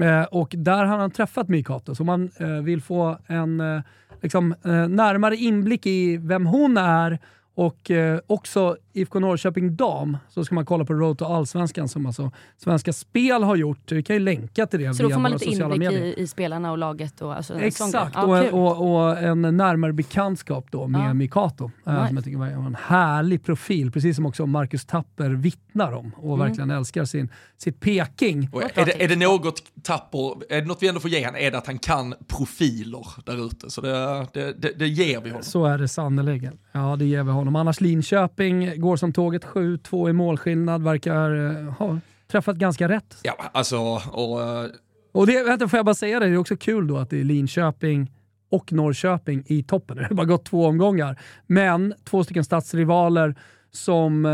Eh, 0.00 0.22
och 0.22 0.54
där 0.56 0.84
har 0.84 0.98
han 0.98 1.10
träffat 1.10 1.48
Mykate, 1.48 1.94
så 1.94 2.04
man 2.04 2.30
eh, 2.36 2.48
vill 2.48 2.82
få 2.82 3.18
en 3.26 3.60
eh, 3.60 3.80
liksom, 4.22 4.54
eh, 4.64 4.88
närmare 4.88 5.36
inblick 5.36 5.86
i 5.86 6.16
vem 6.16 6.46
hon 6.46 6.76
är 6.76 7.18
och 7.58 7.90
eh, 7.90 8.20
också 8.26 8.76
IFK 8.92 9.18
Norrköping 9.20 9.76
dam 9.76 10.16
så 10.28 10.44
ska 10.44 10.54
man 10.54 10.66
kolla 10.66 10.84
på 10.84 10.92
Road 10.94 11.18
to 11.18 11.24
Allsvenskan 11.24 11.88
som 11.88 12.06
alltså 12.06 12.30
Svenska 12.56 12.92
Spel 12.92 13.42
har 13.42 13.56
gjort. 13.56 13.92
Vi 13.92 14.02
kan 14.02 14.16
ju 14.16 14.20
länka 14.20 14.66
till 14.66 14.80
det 14.80 14.94
Så 14.94 15.02
då 15.02 15.08
via 15.08 15.16
får 15.16 15.22
man 15.22 15.32
lite 15.32 15.44
sociala 15.44 15.74
inblick 15.74 15.92
i, 16.18 16.20
i 16.22 16.26
spelarna 16.26 16.70
och 16.70 16.78
laget? 16.78 17.20
Och, 17.20 17.34
alltså, 17.36 17.54
en. 17.54 17.60
Exakt, 17.60 18.12
Ja, 18.14 18.22
och, 18.24 18.44
kul. 18.44 18.54
och, 18.54 18.94
och 19.08 19.18
en 19.18 19.42
närmare 19.56 19.92
bekantskap 19.92 20.66
då 20.70 20.86
med 20.86 21.00
Ja. 21.08 21.14
Mikato. 21.14 21.70
eh, 21.86 21.92
Nice. 21.92 22.06
Som 22.08 22.16
jag 22.16 22.24
tycker 22.24 22.38
var 22.38 22.46
en 22.46 22.76
härlig 22.86 23.44
profil, 23.44 23.92
precis 23.92 24.16
som 24.16 24.26
också 24.26 24.46
Marcus 24.46 24.84
Tapper 24.86 25.30
vittnar 25.30 25.92
om 25.92 26.12
och 26.16 26.34
Mm. 26.34 26.46
verkligen 26.48 26.70
älskar 26.70 27.04
sin, 27.04 27.28
sitt 27.56 27.80
Peking. 27.80 28.48
Och 28.52 28.62
är, 28.62 28.84
det, 28.86 29.04
är 29.04 29.08
det 29.08 29.16
något 29.16 29.62
tapper, 29.82 30.52
är 30.52 30.60
det 30.60 30.66
något 30.66 30.82
vi 30.82 30.88
ändå 30.88 31.00
får 31.00 31.10
ge 31.10 31.24
han 31.24 31.36
är 31.36 31.50
det 31.50 31.58
att 31.58 31.66
han 31.66 31.78
kan 31.78 32.14
profiler 32.28 33.06
där 33.26 33.46
ute. 33.46 33.70
Så 33.70 33.80
det, 33.80 34.26
det, 34.32 34.52
det, 34.62 34.72
det 34.78 34.88
ger 34.88 35.20
vi 35.20 35.30
honom. 35.30 35.42
Så 35.42 35.64
är 35.66 35.78
det 35.78 35.88
sannerligen. 35.88 36.58
Ja, 36.72 36.96
det 36.96 37.04
ger 37.04 37.22
vi 37.22 37.30
honom. 37.30 37.56
Annars 37.56 37.80
Linköping 37.80 38.77
går 38.80 38.96
som 38.96 39.12
tåget 39.12 39.44
7-2 39.44 40.10
i 40.10 40.12
målskillnad, 40.12 40.82
verkar 40.82 41.46
eh, 41.46 41.72
ha 41.72 41.98
träffat 42.30 42.56
ganska 42.56 42.88
rätt. 42.88 43.16
Ja, 43.22 43.34
alltså, 43.52 43.78
och, 44.12 44.42
eh, 44.42 44.70
Och 45.12 45.26
det, 45.26 45.42
vänta, 45.42 45.68
får 45.68 45.76
jag 45.78 45.86
bara 45.86 45.94
säga 45.94 46.20
det, 46.20 46.26
det 46.26 46.32
är 46.32 46.36
också 46.36 46.56
kul 46.56 46.86
då 46.86 46.98
att 46.98 47.10
det 47.10 47.20
är 47.20 47.24
Linköping 47.24 48.12
och 48.50 48.72
Norrköping 48.72 49.44
i 49.46 49.62
toppen. 49.62 49.96
Det 49.96 50.04
har 50.04 50.14
bara 50.14 50.26
gått 50.26 50.44
två 50.44 50.66
omgångar. 50.66 51.20
Men 51.46 51.94
två 52.04 52.24
stycken 52.24 52.44
stadsrivaler 52.44 53.34
som 53.70 54.26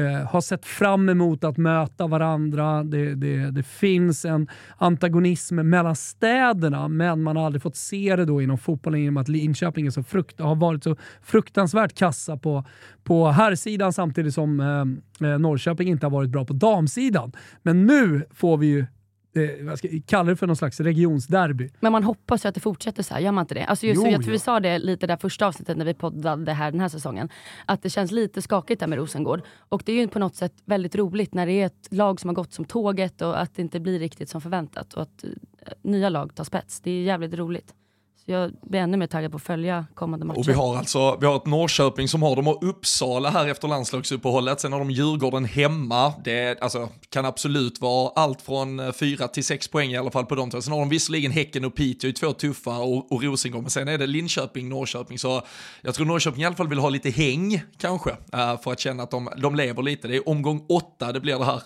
eh, 0.00 0.28
har 0.28 0.40
sett 0.40 0.66
fram 0.66 1.08
emot 1.08 1.44
att 1.44 1.56
möta 1.56 2.06
varandra. 2.06 2.84
Det, 2.84 3.14
det, 3.14 3.50
det 3.50 3.62
finns 3.62 4.24
en 4.24 4.48
antagonism 4.76 5.56
mellan 5.56 5.96
städerna, 5.96 6.88
men 6.88 7.22
man 7.22 7.36
har 7.36 7.46
aldrig 7.46 7.62
fått 7.62 7.76
se 7.76 8.16
det 8.16 8.24
då 8.24 8.42
inom 8.42 8.58
fotbollen 8.58 9.00
genom 9.00 9.16
att 9.16 9.28
Linköping 9.28 9.86
är 9.86 9.90
så 9.90 10.02
frukt, 10.02 10.40
har 10.40 10.54
varit 10.54 10.84
så 10.84 10.96
fruktansvärt 11.22 11.94
kassa 11.94 12.36
på, 12.36 12.64
på 13.04 13.28
herrsidan 13.28 13.92
samtidigt 13.92 14.34
som 14.34 14.60
eh, 14.60 15.30
eh, 15.30 15.38
Norrköping 15.38 15.88
inte 15.88 16.06
har 16.06 16.10
varit 16.10 16.30
bra 16.30 16.44
på 16.44 16.52
damsidan. 16.52 17.32
Men 17.62 17.86
nu 17.86 18.24
får 18.30 18.56
vi 18.56 18.66
ju 18.66 18.86
eh, 19.34 19.74
ska 19.74 19.88
jag 19.88 20.02
kalla 20.06 20.30
det 20.30 20.36
för 20.36 20.46
någon 20.46 20.56
slags 20.56 20.80
regionsderby. 20.80 21.70
Men 21.80 21.92
man 21.92 22.04
hoppas 22.04 22.44
ju 22.44 22.48
att 22.48 22.54
det 22.54 22.60
fortsätter 22.60 23.02
så 23.02 23.14
här, 23.14 23.20
gör 23.20 23.32
man 23.32 23.42
inte 23.42 23.54
det? 23.54 23.64
Alltså 23.64 23.86
just, 23.86 24.02
Jo, 24.04 24.10
jag 24.10 24.20
tror 24.20 24.28
ja. 24.28 24.32
vi 24.32 24.38
sa 24.38 24.60
det 24.60 24.78
lite 24.78 25.06
där 25.06 25.16
första 25.16 25.46
avsnittet 25.46 25.76
när 25.76 25.84
vi 25.84 25.94
poddade 25.94 26.52
här 26.52 26.70
den 26.70 26.80
här 26.80 26.88
säsongen. 26.88 27.28
Att 27.66 27.82
det 27.82 27.90
känns 27.90 28.10
lite 28.10 28.42
skakigt 28.42 28.80
där 28.80 28.86
med 28.86 28.98
Rosengård. 28.98 29.42
Och 29.58 29.82
det 29.86 29.92
är 29.92 29.96
ju 29.96 30.08
på 30.08 30.18
något 30.18 30.34
sätt 30.34 30.54
väldigt 30.64 30.96
roligt 30.96 31.34
när 31.34 31.46
det 31.46 31.52
är 31.52 31.66
ett 31.66 31.88
lag 31.90 32.20
som 32.20 32.28
har 32.28 32.34
gått 32.34 32.52
som 32.52 32.64
tåget 32.64 33.22
och 33.22 33.40
att 33.40 33.54
det 33.54 33.62
inte 33.62 33.80
blir 33.80 33.98
riktigt 33.98 34.28
som 34.28 34.40
förväntat. 34.40 34.94
Och 34.94 35.02
att 35.02 35.24
eh, 35.24 35.30
nya 35.82 36.08
lag 36.08 36.34
tar 36.34 36.44
spets. 36.44 36.80
Det 36.80 36.90
är 36.90 37.02
jävligt 37.02 37.34
roligt. 37.34 37.74
Jag 38.30 38.52
blir 38.62 38.80
ännu 38.80 38.96
mer 38.96 39.06
taggad 39.06 39.30
på 39.30 39.36
att 39.36 39.42
följa 39.42 39.86
kommande 39.94 40.26
matcher. 40.26 40.38
och 40.38 40.48
vi 40.48 40.52
har 40.52 40.76
alltså 40.76 41.16
vi 41.20 41.26
har 41.26 41.36
ett 41.36 41.46
Norrköping 41.46 42.08
som 42.08 42.22
har 42.22 42.36
dem 42.36 42.48
och 42.48 42.68
Uppsala 42.68 43.30
här 43.30 43.48
efter 43.48 43.68
landslagsuppehållet. 43.68 44.60
Sen 44.60 44.72
har 44.72 44.78
de 44.78 44.90
Djurgården 44.90 45.44
hemma. 45.44 46.12
Det 46.24 46.62
alltså, 46.62 46.88
kan 47.08 47.24
absolut 47.24 47.80
vara 47.80 48.12
allt 48.14 48.42
från 48.42 48.80
eh, 48.80 48.92
fyra 48.92 49.28
till 49.28 49.44
sex 49.44 49.68
poäng 49.68 49.90
i 49.90 49.96
alla 49.96 50.10
fall 50.10 50.26
på 50.26 50.34
de 50.34 50.50
två. 50.50 50.62
Sen 50.62 50.72
har 50.72 50.80
de 50.80 50.88
visserligen 50.88 51.32
Häcken 51.32 51.64
och 51.64 51.74
Piteå 51.74 52.12
två 52.12 52.32
tuffa 52.32 52.78
och, 52.78 53.12
och 53.12 53.22
Rosengård. 53.22 53.62
Men 53.62 53.70
sen 53.70 53.88
är 53.88 53.98
det 53.98 54.06
Linköping, 54.06 54.68
Norrköping. 54.68 55.18
Så 55.18 55.42
jag 55.82 55.94
tror 55.94 56.06
Norrköping 56.06 56.42
i 56.42 56.44
alla 56.44 56.56
fall 56.56 56.68
vill 56.68 56.78
ha 56.78 56.88
lite 56.88 57.10
häng 57.10 57.62
kanske. 57.78 58.10
eh, 58.10 58.60
för 58.60 58.72
att 58.72 58.80
känna 58.80 59.02
att 59.02 59.10
de, 59.10 59.28
de 59.36 59.54
lever 59.54 59.82
lite. 59.82 60.08
Det 60.08 60.16
är 60.16 60.28
omgång 60.28 60.66
åtta 60.68 61.12
det 61.12 61.20
blir 61.20 61.38
det 61.38 61.44
här 61.44 61.62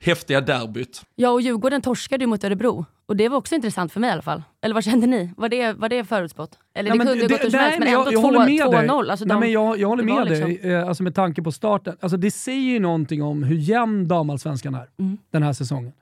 häftiga 0.00 0.40
derbyt. 0.40 1.02
Ja, 1.16 1.30
och 1.30 1.40
Djurgården 1.40 1.82
torskade 1.82 2.24
ju 2.24 2.26
mot 2.26 2.44
Örebro. 2.44 2.84
Och 3.06 3.16
det 3.16 3.28
var 3.28 3.36
också 3.38 3.54
intressant 3.54 3.92
för 3.92 4.00
mig 4.00 4.08
i 4.10 4.12
alla 4.12 4.22
fall. 4.22 4.42
Eller 4.62 4.74
vad 4.74 4.84
kände 4.84 5.06
ni? 5.06 5.30
Var 5.36 5.48
det, 5.48 5.72
var 5.72 5.88
det 5.88 6.04
förutspått? 6.04 6.58
Eller 6.74 6.90
Nej, 6.90 6.98
det 6.98 7.04
kunde 7.04 7.22
ju 7.22 7.28
gått 7.28 7.44
hur 7.44 7.50
som 7.50 7.58
helst, 7.60 7.78
men 7.78 7.92
jag- 7.92 7.98
ändå 8.00 8.12
jag 8.12 8.20
håller 8.20 8.38
med 8.38 8.48
dig. 8.48 8.88
2-0. 8.88 9.10
Alltså 9.10 9.24
Nej, 9.24 9.34
de- 9.34 9.40
men 9.40 9.52
jag, 9.52 9.78
jag 9.78 9.88
håller 9.88 10.02
det 10.02 10.12
med 10.14 10.26
dig, 10.26 10.48
liksom- 10.54 10.70
eh, 10.70 10.88
alltså 10.88 11.02
med 11.02 11.14
tanke 11.14 11.42
på 11.42 11.52
starten. 11.52 11.96
Alltså 12.00 12.16
det 12.16 12.30
säger 12.30 12.60
ju 12.72 12.78
någonting 12.80 13.22
om 13.22 13.42
hur 13.42 13.56
jämn 13.56 14.08
damallsvenskan 14.08 14.74
är 14.74 14.88
Mm. 14.98 15.18
den 15.30 15.42
här 15.42 15.52
säsongen. 15.52 15.92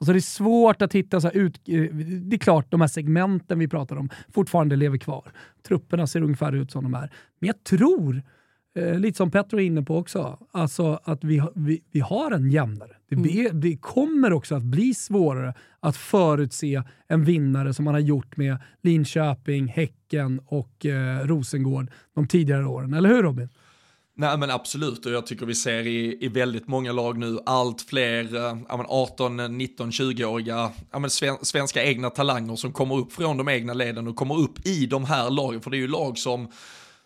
Alltså 0.00 0.12
det 0.12 0.18
är 0.18 0.20
svårt 0.20 0.82
att 0.82 0.92
hitta, 0.92 1.20
så 1.20 1.30
ut, 1.30 1.60
eh, 1.68 1.80
det 2.22 2.36
är 2.36 2.38
klart 2.38 2.66
de 2.70 2.80
här 2.80 2.88
segmenten 2.88 3.58
vi 3.58 3.68
pratar 3.68 3.96
om 3.96 4.08
fortfarande 4.34 4.76
lever 4.76 4.98
kvar. 4.98 5.32
Trupperna 5.68 6.06
ser 6.06 6.22
ungefär 6.22 6.52
ut 6.54 6.70
som 6.70 6.82
de 6.84 6.94
är. 6.94 7.10
Men 7.40 7.46
jag 7.46 7.64
tror, 7.64 8.22
eh, 8.76 8.98
lite 8.98 9.16
som 9.16 9.30
Petro 9.30 9.58
är 9.60 9.64
inne 9.64 9.82
på 9.82 9.96
också, 9.96 10.38
alltså 10.52 11.00
att 11.04 11.24
vi, 11.24 11.42
vi, 11.54 11.82
vi 11.92 12.00
har 12.00 12.30
en 12.30 12.50
jämnare. 12.50 12.90
Det, 13.08 13.16
Mm. 13.16 13.60
det 13.60 13.76
kommer 13.76 14.32
också 14.32 14.54
att 14.54 14.62
bli 14.62 14.94
svårare 14.94 15.54
att 15.80 15.96
förutse 15.96 16.82
en 17.08 17.24
vinnare 17.24 17.74
som 17.74 17.84
man 17.84 17.94
har 17.94 18.00
gjort 18.00 18.36
med 18.36 18.56
Linköping, 18.82 19.66
Häcken 19.66 20.40
och 20.46 20.86
eh, 20.86 21.26
Rosengård 21.26 21.90
de 22.14 22.28
tidigare 22.28 22.66
åren. 22.66 22.94
Eller 22.94 23.08
hur 23.08 23.22
Robin? 23.22 23.48
Nej 24.14 24.38
men 24.38 24.50
absolut 24.50 25.06
och 25.06 25.12
jag 25.12 25.26
tycker 25.26 25.46
vi 25.46 25.54
ser 25.54 25.86
i, 25.86 26.24
i 26.24 26.28
väldigt 26.28 26.68
många 26.68 26.92
lag 26.92 27.18
nu 27.18 27.38
allt 27.46 27.82
fler 27.82 28.34
eh, 28.34 28.58
ja, 28.68 28.76
men 28.76 28.86
18, 28.88 29.36
19, 29.58 29.90
20-åriga 29.90 30.70
ja, 30.90 30.98
men 30.98 31.10
sven, 31.10 31.36
svenska 31.42 31.84
egna 31.84 32.10
talanger 32.10 32.56
som 32.56 32.72
kommer 32.72 32.94
upp 32.98 33.12
från 33.12 33.36
de 33.36 33.48
egna 33.48 33.74
leden 33.74 34.08
och 34.08 34.16
kommer 34.16 34.38
upp 34.38 34.66
i 34.66 34.86
de 34.86 35.04
här 35.04 35.30
lagen. 35.30 35.60
För 35.60 35.70
det 35.70 35.76
är 35.76 35.78
ju 35.78 35.88
lag 35.88 36.18
som 36.18 36.48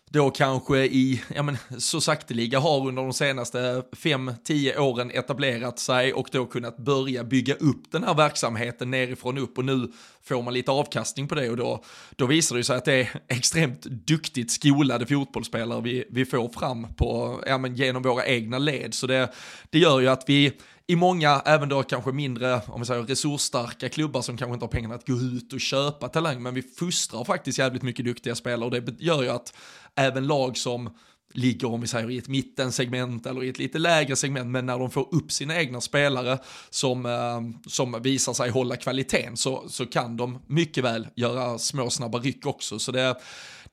då 0.09 0.29
kanske 0.29 0.77
i, 0.77 1.21
ja 1.35 1.43
men 1.43 1.57
så 1.77 2.01
sakteliga 2.01 2.59
har 2.59 2.87
under 2.87 3.03
de 3.03 3.13
senaste 3.13 3.83
5-10 3.91 4.77
åren 4.77 5.11
etablerat 5.11 5.79
sig 5.79 6.13
och 6.13 6.29
då 6.31 6.45
kunnat 6.45 6.77
börja 6.77 7.23
bygga 7.23 7.53
upp 7.53 7.91
den 7.91 8.03
här 8.03 8.13
verksamheten 8.13 8.91
nerifrån 8.91 9.37
upp 9.37 9.57
och 9.57 9.65
nu 9.65 9.91
får 10.23 10.41
man 10.41 10.53
lite 10.53 10.71
avkastning 10.71 11.27
på 11.27 11.35
det 11.35 11.49
och 11.49 11.57
då, 11.57 11.83
då 12.15 12.25
visar 12.25 12.57
det 12.57 12.63
sig 12.63 12.77
att 12.77 12.85
det 12.85 12.93
är 12.93 13.09
extremt 13.27 13.81
duktigt 13.81 14.51
skolade 14.51 15.05
fotbollsspelare 15.05 15.81
vi, 15.81 16.05
vi 16.09 16.25
får 16.25 16.49
fram 16.49 16.93
på, 16.93 17.41
ja 17.47 17.57
men 17.57 17.75
genom 17.75 18.03
våra 18.03 18.25
egna 18.25 18.57
led. 18.57 18.93
Så 18.93 19.07
det, 19.07 19.33
det 19.69 19.79
gör 19.79 19.99
ju 19.99 20.07
att 20.07 20.23
vi 20.27 20.53
i 20.87 20.95
många, 20.95 21.41
även 21.45 21.69
då 21.69 21.83
kanske 21.83 22.11
mindre, 22.11 22.61
om 22.67 22.81
vi 22.81 22.85
säger 22.85 23.03
resursstarka 23.03 23.89
klubbar 23.89 24.21
som 24.21 24.37
kanske 24.37 24.53
inte 24.53 24.63
har 24.63 24.71
pengarna 24.71 24.95
att 24.95 25.07
gå 25.07 25.13
ut 25.13 25.53
och 25.53 25.61
köpa 25.61 26.09
talang, 26.09 26.43
men 26.43 26.53
vi 26.53 26.61
fostrar 26.61 27.23
faktiskt 27.23 27.59
jävligt 27.59 27.83
mycket 27.83 28.05
duktiga 28.05 28.35
spelare 28.35 28.65
och 28.65 28.71
det 28.71 28.95
gör 28.99 29.23
ju 29.23 29.29
att 29.29 29.53
även 29.95 30.27
lag 30.27 30.57
som 30.57 30.89
ligger, 31.33 31.71
om 31.71 31.81
vi 31.81 31.87
säger 31.87 32.11
i 32.11 32.17
ett 32.17 32.27
mittensegment 32.27 33.25
eller 33.25 33.43
i 33.43 33.49
ett 33.49 33.59
lite 33.59 33.79
lägre 33.79 34.15
segment, 34.15 34.47
men 34.47 34.65
när 34.65 34.79
de 34.79 34.91
får 34.91 35.15
upp 35.15 35.31
sina 35.31 35.59
egna 35.59 35.81
spelare 35.81 36.37
som, 36.69 37.05
eh, 37.05 37.69
som 37.69 38.01
visar 38.01 38.33
sig 38.33 38.49
hålla 38.49 38.75
kvaliteten 38.75 39.37
så, 39.37 39.63
så 39.69 39.85
kan 39.85 40.17
de 40.17 40.39
mycket 40.47 40.83
väl 40.83 41.07
göra 41.15 41.57
små 41.57 41.89
snabba 41.89 42.19
ryck 42.19 42.45
också. 42.45 42.79
Så 42.79 42.91
det, 42.91 43.15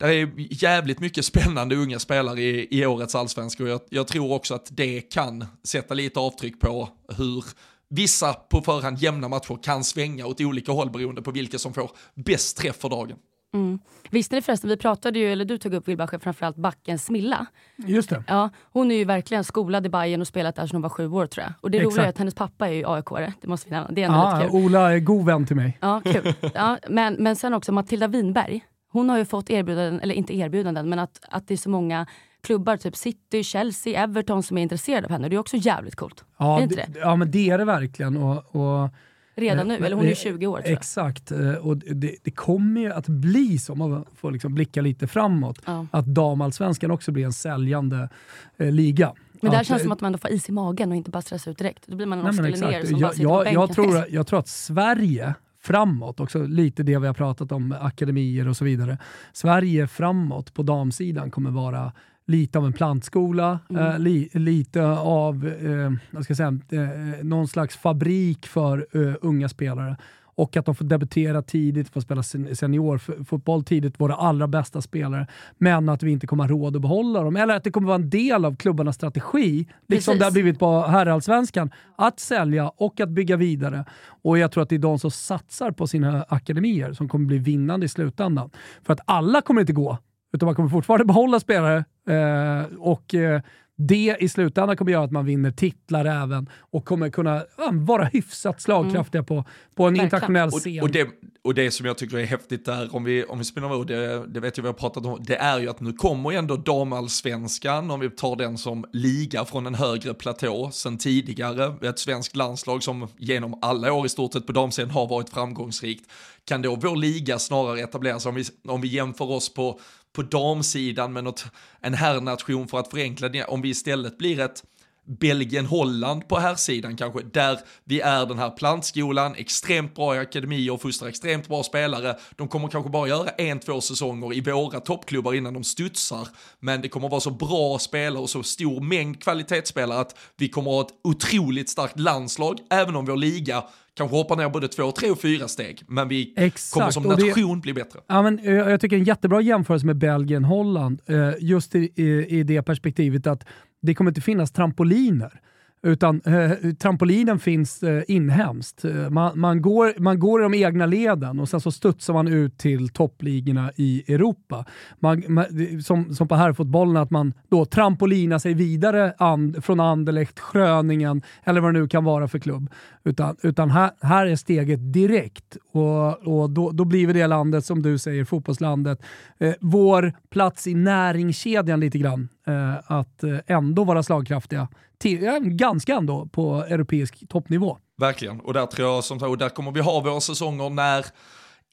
det 0.07 0.15
är 0.15 0.31
jävligt 0.37 1.01
mycket 1.01 1.25
spännande 1.25 1.77
unga 1.77 1.99
spelare 1.99 2.41
i, 2.41 2.81
i 2.81 2.87
årets 2.87 3.15
allsvenska 3.15 3.63
och 3.63 3.69
jag, 3.69 3.81
jag 3.91 4.07
tror 4.07 4.33
också 4.33 4.55
att 4.55 4.69
det 4.71 5.01
kan 5.01 5.45
sätta 5.65 5.95
lite 5.95 6.21
avtryck 6.21 6.61
på 6.61 6.89
hur 7.17 7.45
vissa 7.89 8.33
på 8.33 8.61
förhand 8.61 8.99
jämna 8.99 9.29
matcher 9.29 9.59
kan 9.63 9.85
svänga 9.85 10.27
åt 10.27 10.41
olika 10.41 10.73
håll 10.73 10.91
beroende 10.91 11.23
på 11.23 11.31
vilka 11.31 11.59
som 11.59 11.75
får 11.75 11.91
bäst 12.15 12.57
träff 12.57 12.77
för 12.77 12.89
dagen. 12.89 13.17
Mm. 13.55 13.79
Visste 14.11 14.35
ni 14.35 14.43
förresten, 14.43 14.71
vi 14.71 14.77
pratade 14.77 15.19
ju, 15.19 15.33
eller 15.33 15.45
du 15.45 15.59
tog 15.59 15.75
upp 15.75 15.89
Wilbacher, 15.89 16.19
framförallt 16.19 16.57
backen 16.57 16.99
Smilla. 16.99 17.47
Just 17.77 18.11
det. 18.11 18.25
Ja, 18.27 18.51
hon 18.73 18.91
är 18.91 18.95
ju 18.95 19.05
verkligen 19.05 19.45
skolad 19.45 19.87
i 19.87 19.89
Bayern 19.89 20.21
och 20.21 20.27
spelat 20.27 20.57
där 20.57 20.67
sedan 20.67 20.75
hon 20.75 20.83
var 20.83 20.89
sju 20.89 21.09
år 21.09 21.27
tror 21.27 21.45
jag. 21.45 21.53
Och 21.61 21.71
det 21.71 21.79
Exakt. 21.79 21.95
roliga 21.95 22.07
är 22.07 22.09
att 22.09 22.19
hennes 22.19 22.35
pappa 22.35 22.69
är 22.69 22.73
ju 22.73 22.85
AIK-are, 22.85 23.33
det 23.41 23.49
måste 23.49 23.69
vi 23.69 23.75
nämna. 23.75 23.91
Det 23.91 24.03
är 24.03 24.07
ändå 24.07 24.19
Ja, 24.19 24.39
lite 24.39 24.51
kul. 24.51 24.65
Ola 24.65 24.93
är 24.93 24.99
god 24.99 25.27
vän 25.27 25.47
till 25.47 25.57
mig. 25.57 25.79
Ja, 25.81 26.03
kul. 26.05 26.35
Ja, 26.55 26.79
men, 26.89 27.15
men 27.15 27.37
sen 27.37 27.55
också 27.55 27.73
Matilda 27.73 28.09
Winberg. 28.09 28.65
Hon 28.95 29.09
har 29.09 29.19
ju 29.19 29.25
fått 29.25 29.51
erbjudanden, 29.51 30.01
eller 30.01 30.15
inte 30.15 30.35
erbjudanden, 30.37 30.89
men 30.89 30.99
att, 30.99 31.21
att 31.29 31.49
det 31.49 31.55
är 31.55 31.59
så 31.59 31.71
många 31.71 32.07
klubbar, 32.43 32.77
typ 32.77 32.97
City, 32.97 33.45
Chelsea, 33.45 34.03
Everton 34.03 34.43
som 34.43 34.59
är 34.59 34.63
intresserade 34.63 35.07
av 35.07 35.11
henne. 35.13 35.29
Det 35.29 35.37
är 35.37 35.41
också 35.41 35.57
jävligt 35.57 35.97
coolt. 35.97 36.25
Ja, 36.39 36.67
det 36.69 36.77
det, 36.77 36.87
ja 37.01 37.17
men 37.17 37.31
det 37.31 37.51
är 37.51 37.59
det 37.59 37.65
verkligen. 37.65 38.17
Och, 38.17 38.57
och, 38.57 38.91
Redan 39.37 39.69
nu, 39.69 39.75
Eh, 39.75 39.85
eller 39.85 39.97
hon 39.97 40.05
är 40.05 40.11
eh, 40.11 40.15
20 40.15 40.47
år 40.47 40.61
tror. 40.61 40.73
Exakt, 40.73 41.31
eh, 41.33 41.55
och 41.55 41.77
det, 41.77 42.17
det 42.23 42.31
kommer 42.31 42.81
ju 42.81 42.93
att 42.93 43.09
bli 43.09 43.59
så, 43.59 43.73
om 43.73 43.79
man 43.79 44.05
får 44.17 44.33
liksom 44.33 44.55
blicka 44.55 44.83
lite 44.83 45.07
framåt, 45.07 45.59
Ja. 45.65 45.87
att 45.91 46.07
damallsvenskan 46.07 46.91
också 46.91 47.13
blir 47.13 47.25
en 47.25 47.33
säljande 47.33 48.09
eh, 48.57 48.73
liga. 48.73 49.13
Men 49.41 49.51
där 49.51 49.61
att, 49.61 49.67
känns 49.67 49.79
det 49.79 49.83
eh, 49.83 49.85
som 49.85 49.93
att 49.93 50.01
man 50.01 50.07
ändå 50.09 50.19
får 50.19 50.31
is 50.31 50.49
i 50.49 50.53
magen 50.53 50.91
och 50.91 50.97
inte 50.97 51.11
bara 51.11 51.23
stressar 51.23 51.51
ut 51.51 51.59
direkt. 51.59 51.87
Då 51.87 51.97
blir 51.97 52.07
man 52.07 52.19
en 52.19 52.25
Nej, 52.25 52.35
som 52.35 52.61
bara 52.61 52.73
Jag, 52.73 52.87
sitter 52.87 52.95
på 52.95 53.23
jag, 53.23 53.45
bänken. 53.45 53.61
jag, 53.61 53.73
tror, 53.73 54.05
jag 54.11 54.27
tror 54.27 54.39
att 54.39 54.49
Sverige 54.49 55.35
framåt, 55.65 56.21
också 56.21 56.47
lite 56.47 56.83
det 56.83 56.99
vi 56.99 57.07
har 57.07 57.15
pratat 57.15 57.53
om, 57.53 57.75
akademier 57.81 58.49
och 58.49 58.57
så 58.57 58.65
vidare. 58.65 58.99
Sverige 59.33 59.87
framåt 59.87 60.55
på 60.55 60.63
damsidan 60.63 61.31
kommer 61.31 61.51
vara 61.51 61.93
lite 62.27 62.59
av 62.59 62.67
en 62.67 62.73
plantskola, 62.73 63.59
Mm. 63.71 63.87
eh, 63.87 63.99
li, 63.99 64.29
lite 64.33 64.87
av 64.99 65.47
eh, 65.47 65.93
vad 66.11 66.25
ska 66.25 66.31
jag 66.31 66.37
säga, 66.37 66.83
eh, 66.85 67.25
någon 67.25 67.49
slags 67.49 67.77
fabrik 67.77 68.47
för 68.47 68.87
eh, 68.93 69.15
unga 69.21 69.49
spelare. 69.49 69.97
Och 70.37 70.57
att 70.57 70.67
de 70.67 70.75
får 70.75 70.85
debutera 70.85 71.43
tidigt, 71.43 71.89
får 71.89 72.01
spela 72.01 72.23
sen- 72.23 72.57
seniorfotboll 72.57 73.65
tidigt, 73.65 74.01
våra 74.01 74.15
allra 74.15 74.47
bästa 74.47 74.81
spelare. 74.81 75.27
Men 75.59 75.89
att 75.89 76.03
vi 76.03 76.11
inte 76.11 76.27
kommer 76.27 76.45
ha 76.45 76.49
råd 76.49 76.77
att 76.77 76.83
behålla 76.83 77.23
dem. 77.23 77.37
Eller 77.37 77.57
att 77.57 77.65
det 77.65 77.71
kommer 77.71 77.87
vara 77.87 77.95
en 77.95 78.11
del 78.11 78.45
av 78.45 78.57
klubbarnas 78.57 78.97
strategi, 78.97 79.67
liksom 79.89 80.13
Precis. 80.13 80.19
det 80.19 80.25
har 80.25 80.33
blivit 80.33 80.59
på 80.59 80.81
herrallsvenskan, 80.81 81.71
att 81.97 82.21
sälja 82.21 82.69
och 82.69 83.01
att 83.01 83.09
bygga 83.09 83.37
vidare. 83.37 83.85
Och 84.23 84.39
jag 84.39 84.53
tror 84.53 84.63
att 84.63 84.69
det 84.69 84.75
är 84.75 84.79
de 84.79 84.99
som 84.99 85.11
satsar 85.11 85.71
på 85.71 85.87
sina 85.87 86.23
akademier 86.29 86.93
som 86.93 87.09
kommer 87.09 87.27
bli 87.27 87.39
vinnande 87.39 87.87
i 87.87 87.89
slutändan. 87.89 88.51
För 88.83 88.93
att 88.93 89.01
alla 89.05 89.41
kommer 89.41 89.61
inte 89.61 89.73
gå, 89.73 89.99
utan 90.33 90.47
man 90.47 90.55
kommer 90.55 90.69
fortfarande 90.69 91.05
behålla 91.05 91.41
spelare 91.41 91.85
eh, 92.09 92.67
och 92.79 93.15
eh, 93.15 93.41
det 93.77 94.17
i 94.21 94.29
slutändan 94.29 94.77
kommer 94.77 94.93
göra 94.93 95.05
att 95.05 95.11
man 95.11 95.27
vinner 95.27 95.51
titlar 95.51 96.05
även 96.05 96.49
och 96.59 96.85
kommer 96.85 97.11
kunna 97.11 97.45
ja, 97.59 97.71
vara 97.73 98.05
hyfsat 98.05 98.63
slagkraftiga 98.63 99.23
på, 99.23 99.45
på 99.75 99.85
en 99.85 99.93
Verkligen. 99.93 100.07
internationell 100.07 100.49
Och, 100.49 100.61
scen. 100.61 100.83
och, 100.83 100.91
det, 100.91 101.09
och 101.45 101.55
det 101.55 101.71
som 101.71 101.87
jag 101.87 101.99
tycker 101.99 102.17
är 102.17 102.25
häftigt 102.25 102.65
där, 102.65 102.97
om 102.97 103.05
vi, 103.05 103.25
om 103.25 103.39
vi 103.39 103.45
spinner 103.45 103.75
över, 103.75 103.85
det, 103.85 104.27
det 104.27 104.41
vet 104.41 104.57
jag 104.57 104.63
vi 104.63 104.69
har 104.69 104.75
pratat 104.75 105.07
om, 105.07 105.19
det 105.21 105.37
är 105.37 105.61
ju 105.61 105.69
att 105.71 105.81
nu 105.81 105.93
kommer 105.93 106.31
ju 106.31 106.37
ändå 106.37 106.57
damallsvenskan, 106.57 107.91
om 107.91 108.01
vi 108.01 108.11
tar 108.11 108.37
den 108.37 108.59
som 108.59 108.85
liga 108.93 109.45
från 109.45 109.67
en 109.67 109.75
högre 109.75 110.15
platå 110.15 110.71
sen 110.73 110.99
tidigare, 110.99 111.89
ett 111.89 111.99
svenskt 111.99 112.37
landslag 112.37 112.83
som 112.83 113.09
genom 113.17 113.59
alla 113.63 113.93
år 113.93 114.07
i 114.07 114.09
stort 114.09 114.33
sett 114.33 114.47
på 114.47 114.53
damsidan 114.53 114.91
har 114.91 115.07
varit 115.07 115.31
framgångsrikt. 115.31 116.11
Kan 116.45 116.63
då 116.63 116.77
vår 116.77 116.97
liga 116.97 117.39
snarare 117.39 117.81
etableras, 117.81 118.27
om 118.27 118.35
vi, 118.35 118.45
om 118.69 118.81
vi 118.81 118.89
jämför 118.89 119.31
oss 119.31 119.55
på, 119.55 119.81
på 120.15 120.23
damsidan 120.23 121.13
med 121.13 121.25
något, 121.25 121.45
en 121.81 121.95
herrnation 121.95 122.69
för 122.69 122.79
att 122.79 122.91
förenkla 122.91 123.29
det, 123.29 123.45
om 123.45 123.63
vi 123.63 123.69
istället 123.69 124.19
blir 124.19 124.41
ett 124.41 124.63
Belgien-Holland 125.07 126.29
på 126.29 126.39
här 126.39 126.55
sidan 126.55 126.97
kanske, 126.97 127.23
där 127.23 127.59
vi 127.85 128.01
är 128.01 128.27
den 128.27 128.39
här 128.39 128.51
plantskolan, 128.51 129.35
extremt 129.35 129.95
bra 129.95 130.17
i 130.17 130.19
akademier 130.19 130.73
och 130.73 130.83
fostrar 130.83 131.09
extremt 131.09 131.49
bra 131.49 131.63
spelare. 131.63 132.17
De 132.37 132.49
kommer 132.49 132.69
kanske 132.69 132.91
bara 132.91 133.09
göra 133.09 133.29
en, 133.29 133.61
två 133.61 133.81
säsonger 133.81 134.35
i 134.35 134.41
våra 134.41 134.81
toppklubbar 134.81 135.35
innan 135.35 135.55
de 135.55 135.65
studsar, 135.65 136.29
men 136.61 136.81
det 136.83 136.89
kommer 136.89 137.09
vara 137.09 137.21
så 137.21 137.31
bra 137.31 137.79
spelare 137.79 138.23
och 138.23 138.31
så 138.31 138.43
stor 138.43 138.81
mängd 138.81 139.23
kvalitetsspelare 139.23 140.01
att 140.01 140.19
vi 140.37 140.49
kommer 140.49 140.71
ha 140.71 140.81
ett 140.81 140.95
otroligt 141.05 141.71
starkt 141.71 141.99
landslag, 141.99 142.59
även 142.71 142.97
om 142.97 143.05
vår 143.05 143.17
liga 143.17 143.65
kanske 143.97 144.17
hoppar 144.17 144.37
ner 144.37 144.49
både 144.49 144.69
två, 144.69 144.93
tre 144.93 145.11
och 145.11 145.21
fyra 145.21 145.49
steg, 145.49 145.83
men 145.89 146.09
vi 146.09 146.33
Exakt, 146.37 146.75
kommer 146.75 146.91
som 146.91 147.07
och 147.07 147.17
det- 147.17 147.27
nation 147.27 147.61
bli 147.61 147.73
bättre. 147.75 148.01
Ja, 148.07 148.23
men, 148.23 148.39
eh, 148.39 148.55
jag 148.55 148.81
tycker 148.81 148.97
en 148.97 149.05
jättebra 149.05 149.41
jämförelse 149.41 149.87
med 149.87 149.97
Belgien-Holland, 149.97 151.01
eh, 151.07 151.31
just 151.41 151.75
i, 151.75 151.93
i, 151.95 152.27
i 152.39 152.43
det 152.43 152.63
perspektivet 152.63 153.27
att 153.27 153.45
det 153.83 153.95
kommer 153.95 154.11
inte 154.11 154.21
finnas 154.21 154.53
trampoliner. 154.53 155.41
Utan 155.87 156.21
eh, 156.27 156.51
trampolinen 156.79 157.39
finns 157.39 157.83
eh, 157.83 158.03
inhemskt. 158.09 158.85
Man, 159.11 159.41
man, 159.41 159.63
går, 159.63 160.01
man 160.01 160.19
går 160.19 160.41
i 160.41 160.43
de 160.43 160.55
egna 160.55 160.87
leden 160.87 161.41
och 161.41 161.49
sen 161.49 161.61
så 161.61 161.71
studsar 161.73 162.15
man 162.15 162.29
ut 162.29 162.59
till 162.59 162.89
toppligorna 162.89 163.73
i 163.77 164.13
Europa. 164.15 164.65
Man, 165.01 165.23
man, 165.29 165.45
som, 165.85 166.15
som 166.15 166.29
på 166.29 166.35
herrfotbollen, 166.35 166.97
att 166.97 167.11
man 167.11 167.33
då 167.49 167.65
trampolinar 167.65 168.39
sig 168.39 168.55
vidare 168.55 169.15
and, 169.19 169.65
från 169.65 169.81
Anderlecht, 169.81 170.41
Schröningen 170.41 171.23
eller 171.45 171.61
vad 171.61 171.75
det 171.75 171.81
nu 171.81 171.89
kan 171.89 172.05
vara 172.05 172.29
för 172.29 172.39
klubb. 172.39 172.71
Utan, 173.07 173.37
utan 173.43 173.71
här, 173.71 173.91
här 174.01 174.27
är 174.27 174.37
steget 174.37 174.93
direkt 174.93 175.57
och, 175.73 176.19
och 176.19 176.51
då, 176.51 176.71
då 176.71 176.85
blir 176.85 177.07
vi 177.07 177.13
det 177.13 177.27
landet, 177.27 177.65
som 177.65 177.83
du 177.83 177.99
säger, 177.99 178.25
fotbollslandet, 178.25 179.03
eh, 179.39 179.55
vår 179.61 180.13
plats 180.31 180.67
i 180.67 180.75
näringskedjan 180.75 181.81
lite 181.81 181.99
grann. 181.99 182.29
Eh, 182.47 182.93
att 182.93 183.25
eh, 183.25 183.39
ändå 183.47 183.85
vara 183.85 184.03
slagkraftiga, 184.03 184.69
till, 184.99 185.27
eh, 185.27 185.39
ganska 185.39 185.95
ändå 185.95 186.27
på 186.27 186.65
europeisk 186.69 187.29
toppnivå. 187.29 187.79
Verkligen, 187.97 188.41
och 188.41 188.55
där 188.55 188.67
tror 188.67 188.89
jag 188.89 189.05
som 189.05 189.21
sagt, 189.21 189.29
och 189.29 189.39
där 189.39 189.49
kommer 189.49 189.73
vi 189.73 189.81
ha 189.81 190.01
våra 190.01 190.21
säsonger 190.21 190.71
när 190.71 191.07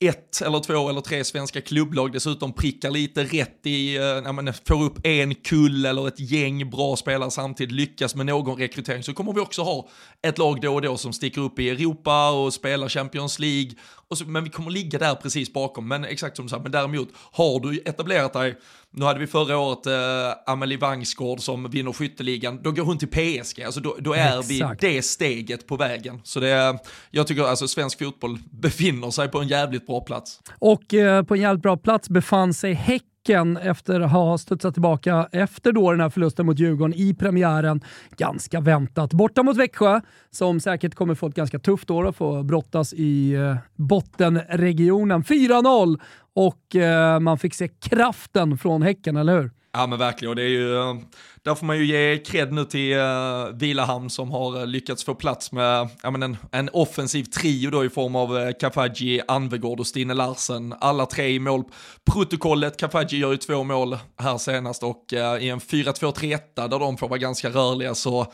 ett 0.01 0.41
eller 0.41 0.59
två 0.59 0.89
eller 0.89 1.01
tre 1.01 1.23
svenska 1.23 1.61
klubblag 1.61 2.11
dessutom 2.11 2.53
prickar 2.53 2.91
lite 2.91 3.23
rätt 3.23 3.65
i, 3.65 3.95
eh, 3.95 4.01
när 4.01 4.31
man 4.31 4.53
får 4.67 4.83
upp 4.83 4.99
en 5.03 5.35
kull 5.35 5.85
eller 5.85 6.07
ett 6.07 6.19
gäng 6.19 6.69
bra 6.69 6.95
spelare 6.95 7.31
samtidigt, 7.31 7.75
lyckas 7.75 8.15
med 8.15 8.25
någon 8.25 8.57
rekrytering, 8.57 9.03
så 9.03 9.13
kommer 9.13 9.33
vi 9.33 9.39
också 9.39 9.61
ha 9.61 9.89
ett 10.21 10.37
lag 10.37 10.61
då 10.61 10.73
och 10.73 10.81
då 10.81 10.97
som 10.97 11.13
sticker 11.13 11.41
upp 11.41 11.59
i 11.59 11.69
Europa 11.69 12.31
och 12.31 12.53
spelar 12.53 12.89
Champions 12.89 13.39
League, 13.39 13.71
så, 14.17 14.25
men 14.25 14.43
vi 14.43 14.49
kommer 14.49 14.71
ligga 14.71 14.99
där 14.99 15.15
precis 15.15 15.53
bakom. 15.53 15.87
Men 15.87 16.05
exakt 16.05 16.35
som 16.35 16.45
du 16.45 16.49
sa, 16.49 16.59
men 16.59 16.71
däremot 16.71 17.09
har 17.31 17.59
du 17.59 17.79
etablerat 17.85 18.33
dig, 18.33 18.57
nu 18.91 19.05
hade 19.05 19.19
vi 19.19 19.27
förra 19.27 19.57
året 19.57 19.85
eh, 19.85 20.53
Amelie 20.53 20.77
Vangsgård 20.77 21.39
som 21.39 21.69
vinner 21.69 21.93
skytteligan, 21.93 22.59
då 22.63 22.71
går 22.71 22.83
hon 22.83 22.97
till 22.97 23.07
PSG, 23.07 23.61
alltså 23.61 23.79
då, 23.79 23.97
då 23.99 24.13
är 24.13 24.39
Exakt. 24.39 24.83
vi 24.83 24.93
det 24.93 25.01
steget 25.01 25.67
på 25.67 25.77
vägen. 25.77 26.21
Så 26.23 26.39
det 26.39 26.79
jag 27.11 27.27
tycker 27.27 27.43
alltså 27.43 27.67
svensk 27.67 27.99
fotboll 27.99 28.37
befinner 28.51 29.11
sig 29.11 29.27
på 29.27 29.39
en 29.39 29.47
jävligt 29.47 29.87
bra 29.87 30.01
plats. 30.01 30.39
Och 30.59 30.93
eh, 30.93 31.23
på 31.23 31.35
en 31.35 31.41
jävligt 31.41 31.63
bra 31.63 31.77
plats 31.77 32.09
befann 32.09 32.53
sig 32.53 32.73
Häcken 32.73 33.10
efter 33.61 33.99
att 33.99 34.11
ha 34.11 34.37
studsat 34.37 34.73
tillbaka 34.73 35.29
efter 35.31 35.71
då 35.71 35.91
den 35.91 35.99
här 35.99 36.09
förlusten 36.09 36.45
mot 36.45 36.59
Djurgården 36.59 36.93
i 36.93 37.13
premiären. 37.13 37.81
Ganska 38.17 38.59
väntat. 38.59 39.13
Borta 39.13 39.43
mot 39.43 39.57
Växjö, 39.57 40.01
som 40.29 40.59
säkert 40.59 40.95
kommer 40.95 41.15
få 41.15 41.27
ett 41.27 41.35
ganska 41.35 41.59
tufft 41.59 41.89
år 41.89 42.03
och 42.03 42.15
få 42.15 42.43
brottas 42.43 42.93
i 42.93 43.33
eh, 43.33 43.55
bottenregionen. 43.75 45.23
4-0 45.23 45.99
och 46.33 46.75
eh, 46.75 47.19
man 47.19 47.37
fick 47.37 47.53
se 47.53 47.67
kraften 47.67 48.57
från 48.57 48.81
Häcken, 48.81 49.17
eller 49.17 49.41
hur? 49.41 49.51
Ja 49.73 49.87
men 49.87 49.99
verkligen, 49.99 50.29
och 50.29 50.35
det 50.35 50.41
är 50.41 50.47
ju, 50.47 50.75
eh, 50.75 50.95
där 51.43 51.55
får 51.55 51.65
man 51.65 51.77
ju 51.77 51.85
ge 51.85 52.17
cred 52.17 52.53
nu 52.53 52.65
till 52.65 52.93
uh, 52.93 53.47
Vilahamn 53.53 54.09
som 54.09 54.31
har 54.31 54.59
eh, 54.59 54.67
lyckats 54.67 55.03
få 55.03 55.15
plats 55.15 55.51
med 55.51 55.89
ja, 56.03 56.11
men 56.11 56.23
en, 56.23 56.37
en 56.51 56.69
offensiv 56.73 57.23
trio 57.23 57.71
då 57.71 57.85
i 57.85 57.89
form 57.89 58.15
av 58.15 58.33
uh, 58.35 58.51
Kafaji, 58.59 59.21
Anvegård 59.27 59.79
och 59.79 59.87
Stine 59.87 60.13
Larsen. 60.13 60.75
Alla 60.79 61.05
tre 61.05 61.27
i 61.27 61.39
målprotokollet. 61.39 62.77
Kafaji 62.77 63.17
gör 63.17 63.31
ju 63.31 63.37
två 63.37 63.63
mål 63.63 63.97
här 64.17 64.37
senast 64.37 64.83
och 64.83 65.13
uh, 65.13 65.43
i 65.43 65.49
en 65.49 65.59
4-2-3-1 65.59 66.39
där 66.55 66.79
de 66.79 66.97
får 66.97 67.09
vara 67.09 67.19
ganska 67.19 67.49
rörliga 67.49 67.95
så 67.95 68.33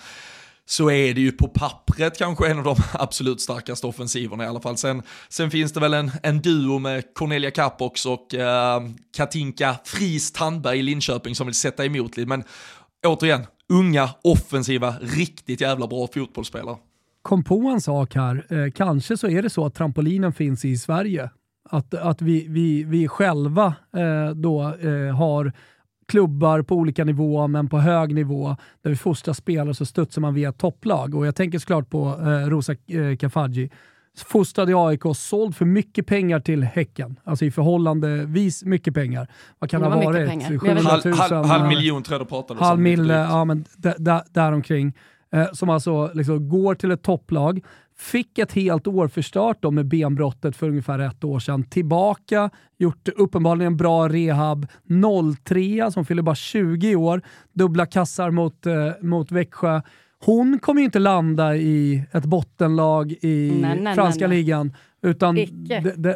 så 0.69 0.89
är 0.91 1.13
det 1.13 1.21
ju 1.21 1.31
på 1.31 1.47
pappret 1.47 2.17
kanske 2.17 2.47
en 2.47 2.57
av 2.57 2.63
de 2.63 2.75
absolut 2.93 3.41
starkaste 3.41 3.87
offensiverna 3.87 4.43
i 4.43 4.47
alla 4.47 4.59
fall. 4.59 4.77
Sen, 4.77 5.01
sen 5.29 5.51
finns 5.51 5.73
det 5.73 5.79
väl 5.79 5.93
en, 5.93 6.11
en 6.23 6.41
duo 6.41 6.79
med 6.79 7.03
Cornelia 7.13 7.51
Kappox 7.51 8.05
och 8.05 8.33
eh, 8.33 8.81
Katinka 9.17 9.75
Fris 9.85 10.31
Tandberg 10.31 10.79
i 10.79 10.83
Linköping 10.83 11.35
som 11.35 11.47
vill 11.47 11.55
sätta 11.55 11.85
emot 11.85 12.17
lite. 12.17 12.29
Men 12.29 12.43
återigen, 13.07 13.45
unga, 13.69 14.09
offensiva, 14.23 14.95
riktigt 15.01 15.61
jävla 15.61 15.87
bra 15.87 16.07
fotbollsspelare. 16.13 16.77
kom 17.21 17.43
på 17.43 17.59
en 17.59 17.81
sak 17.81 18.15
här. 18.15 18.45
Eh, 18.49 18.71
kanske 18.71 19.17
så 19.17 19.27
är 19.27 19.41
det 19.41 19.49
så 19.49 19.65
att 19.65 19.75
trampolinen 19.75 20.33
finns 20.33 20.65
i 20.65 20.77
Sverige. 20.77 21.29
Att, 21.69 21.93
att 21.93 22.21
vi, 22.21 22.47
vi, 22.47 22.83
vi 22.83 23.07
själva 23.07 23.65
eh, 23.97 24.35
då 24.35 24.61
eh, 24.61 25.15
har 25.15 25.53
klubbar 26.07 26.61
på 26.61 26.75
olika 26.75 27.03
nivåer, 27.05 27.47
men 27.47 27.69
på 27.69 27.79
hög 27.79 28.15
nivå, 28.15 28.55
där 28.81 28.89
vi 28.89 28.95
fostrar 28.95 29.33
spelare 29.33 29.73
så 29.73 29.85
studsar 29.85 30.21
man 30.21 30.33
via 30.33 30.51
topplag. 30.51 31.15
Och 31.15 31.27
jag 31.27 31.35
tänker 31.35 31.59
såklart 31.59 31.89
på 31.89 32.07
eh, 32.21 32.49
Rosa 32.49 32.73
eh, 32.73 33.17
Kafaji. 33.19 33.69
Fostrad 34.25 34.69
i 34.69 34.73
AIK, 34.73 35.01
såld 35.15 35.55
för 35.55 35.65
mycket 35.65 36.07
pengar 36.07 36.39
till 36.39 36.63
Häcken. 36.63 37.19
Alltså 37.23 37.45
i 37.45 37.51
förhållandevis 37.51 38.63
mycket 38.63 38.93
pengar. 38.93 39.27
Vad 39.59 39.69
kan 39.69 39.81
Det 39.81 39.87
det 39.89 39.95
ha 39.95 40.03
varit? 40.03 40.29
pengar. 40.29 40.49
Men 40.49 40.75
jag 40.75 40.75
vet 40.75 40.83
700 40.83 41.01
000? 41.05 41.13
Halv, 41.13 41.33
halv, 41.33 41.45
halv 41.45 41.63
eh, 41.63 41.69
miljon 41.69 42.03
tror 42.03 42.13
jag 42.19 42.27
det 42.27 42.29
pratades 42.29 42.61
halv 42.63 42.83
drygt. 42.83 42.99
ja 43.07 43.45
men 43.45 43.65
däromkring. 44.29 44.93
Eh, 45.33 45.45
som 45.53 45.69
alltså 45.69 46.11
liksom 46.13 46.49
går 46.49 46.75
till 46.75 46.91
ett 46.91 47.03
topplag 47.03 47.61
Fick 47.99 48.37
ett 48.39 48.51
helt 48.51 48.87
år 48.87 49.07
förstört 49.07 49.57
då 49.61 49.71
med 49.71 49.85
benbrottet 49.87 50.55
för 50.55 50.69
ungefär 50.69 50.99
ett 50.99 51.23
år 51.23 51.39
sedan. 51.39 51.63
Tillbaka, 51.63 52.49
gjort 52.77 53.09
uppenbarligen 53.15 53.77
bra 53.77 54.09
rehab. 54.09 54.67
03 55.43 55.91
som 55.91 56.05
fyller 56.05 56.21
bara 56.21 56.35
20 56.35 56.95
år. 56.95 57.21
Dubbla 57.53 57.85
kassar 57.85 58.31
mot, 58.31 58.65
eh, 58.65 58.73
mot 59.01 59.31
Växjö. 59.31 59.81
Hon 60.25 60.59
kommer 60.59 60.81
ju 60.81 60.85
inte 60.85 60.99
landa 60.99 61.55
i 61.55 62.03
ett 62.11 62.25
bottenlag 62.25 63.11
i 63.11 63.57
Nej, 63.61 63.79
nej, 63.81 63.95
franska 63.95 64.27
nej, 64.27 64.29
nej. 64.29 64.37
ligan. 64.37 64.73
Utan 65.01 65.35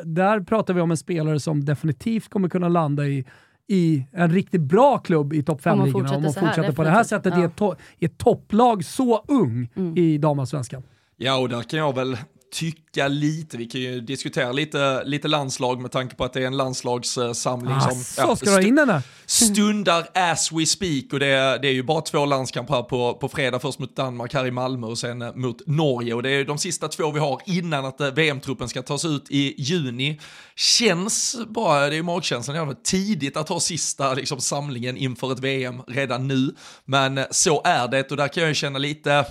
där 0.05 0.39
pratar 0.43 0.73
vi 0.73 0.81
om 0.81 0.91
en 0.91 0.97
spelare 0.97 1.39
som 1.39 1.65
definitivt 1.65 2.29
kommer 2.29 2.49
kunna 2.49 2.69
landa 2.69 3.07
i, 3.07 3.25
i 3.67 4.05
en 4.11 4.31
riktigt 4.31 4.61
bra 4.61 4.97
klubb 4.97 5.33
i 5.33 5.43
topp 5.43 5.61
Om 5.67 5.79
hon 5.79 5.87
5-ligorna. 5.87 6.15
Om 6.15 6.23
fortsätter 6.23 6.23
hon 6.23 6.33
så 6.33 6.39
här, 6.39 6.47
fortsätter 6.47 6.75
på 6.75 6.83
det 6.83 6.89
här 6.89 6.97
definitivt. 7.03 7.23
sättet 7.23 7.37
i, 7.37 7.41
Ja. 7.41 7.45
ett 7.45 7.59
to- 7.59 7.75
i 7.99 8.05
ett 8.05 8.17
topplag 8.17 8.85
så 8.85 9.23
ung 9.27 9.69
Mm. 9.75 9.97
i 9.97 10.17
damallsvenskan. 10.17 10.83
Ja, 11.23 11.37
och 11.37 11.49
där 11.49 11.63
kan 11.63 11.79
jag 11.79 11.95
väl 11.95 12.17
tycka 12.53 13.07
lite, 13.07 13.57
vi 13.57 13.65
kan 13.65 13.81
ju 13.81 14.01
diskutera 14.01 14.51
lite, 14.51 15.03
lite 15.03 15.27
landslag 15.27 15.81
med 15.81 15.91
tanke 15.91 16.15
på 16.15 16.23
att 16.23 16.33
det 16.33 16.41
är 16.41 16.47
en 16.47 16.57
landslagssamling 16.57 17.81
som 17.81 17.91
Asså, 17.91 18.21
ja, 18.21 18.35
ska 18.35 18.49
ha 18.49 18.61
in 18.61 18.75
den 18.75 19.01
stundar 19.25 20.07
as 20.13 20.51
we 20.51 20.65
speak. 20.65 21.13
Och 21.13 21.19
det 21.19 21.27
är, 21.27 21.59
det 21.59 21.67
är 21.67 21.71
ju 21.71 21.83
bara 21.83 22.01
två 22.01 22.25
landskamper 22.25 22.73
här 22.73 22.83
på, 22.83 23.13
på 23.13 23.29
fredag, 23.29 23.59
först 23.59 23.79
mot 23.79 23.95
Danmark 23.95 24.33
här 24.33 24.45
i 24.45 24.51
Malmö 24.51 24.87
och 24.87 24.97
sen 24.97 25.21
eh, 25.21 25.35
mot 25.35 25.67
Norge. 25.67 26.13
Och 26.13 26.23
det 26.23 26.29
är 26.29 26.37
ju 26.37 26.43
de 26.43 26.57
sista 26.57 26.87
två 26.87 27.11
vi 27.11 27.19
har 27.19 27.41
innan 27.45 27.85
att 27.85 28.01
eh, 28.01 28.11
VM-truppen 28.11 28.69
ska 28.69 28.81
tas 28.81 29.05
ut 29.05 29.25
i 29.29 29.61
juni. 29.61 30.19
Känns 30.55 31.35
bara, 31.47 31.79
det 31.79 31.85
är 31.85 31.97
ju 31.97 32.03
magkänslan, 32.03 32.69
är 32.69 32.73
tidigt 32.83 33.37
att 33.37 33.49
ha 33.49 33.59
sista 33.59 34.13
liksom, 34.13 34.41
samlingen 34.41 34.97
inför 34.97 35.31
ett 35.31 35.39
VM 35.39 35.81
redan 35.87 36.27
nu, 36.27 36.55
men 36.85 37.17
eh, 37.17 37.25
så 37.31 37.61
är 37.65 37.87
det. 37.87 38.11
Och 38.11 38.17
där 38.17 38.27
kan 38.27 38.41
jag 38.41 38.49
ju 38.49 38.55
känna 38.55 38.79
lite 38.79 39.25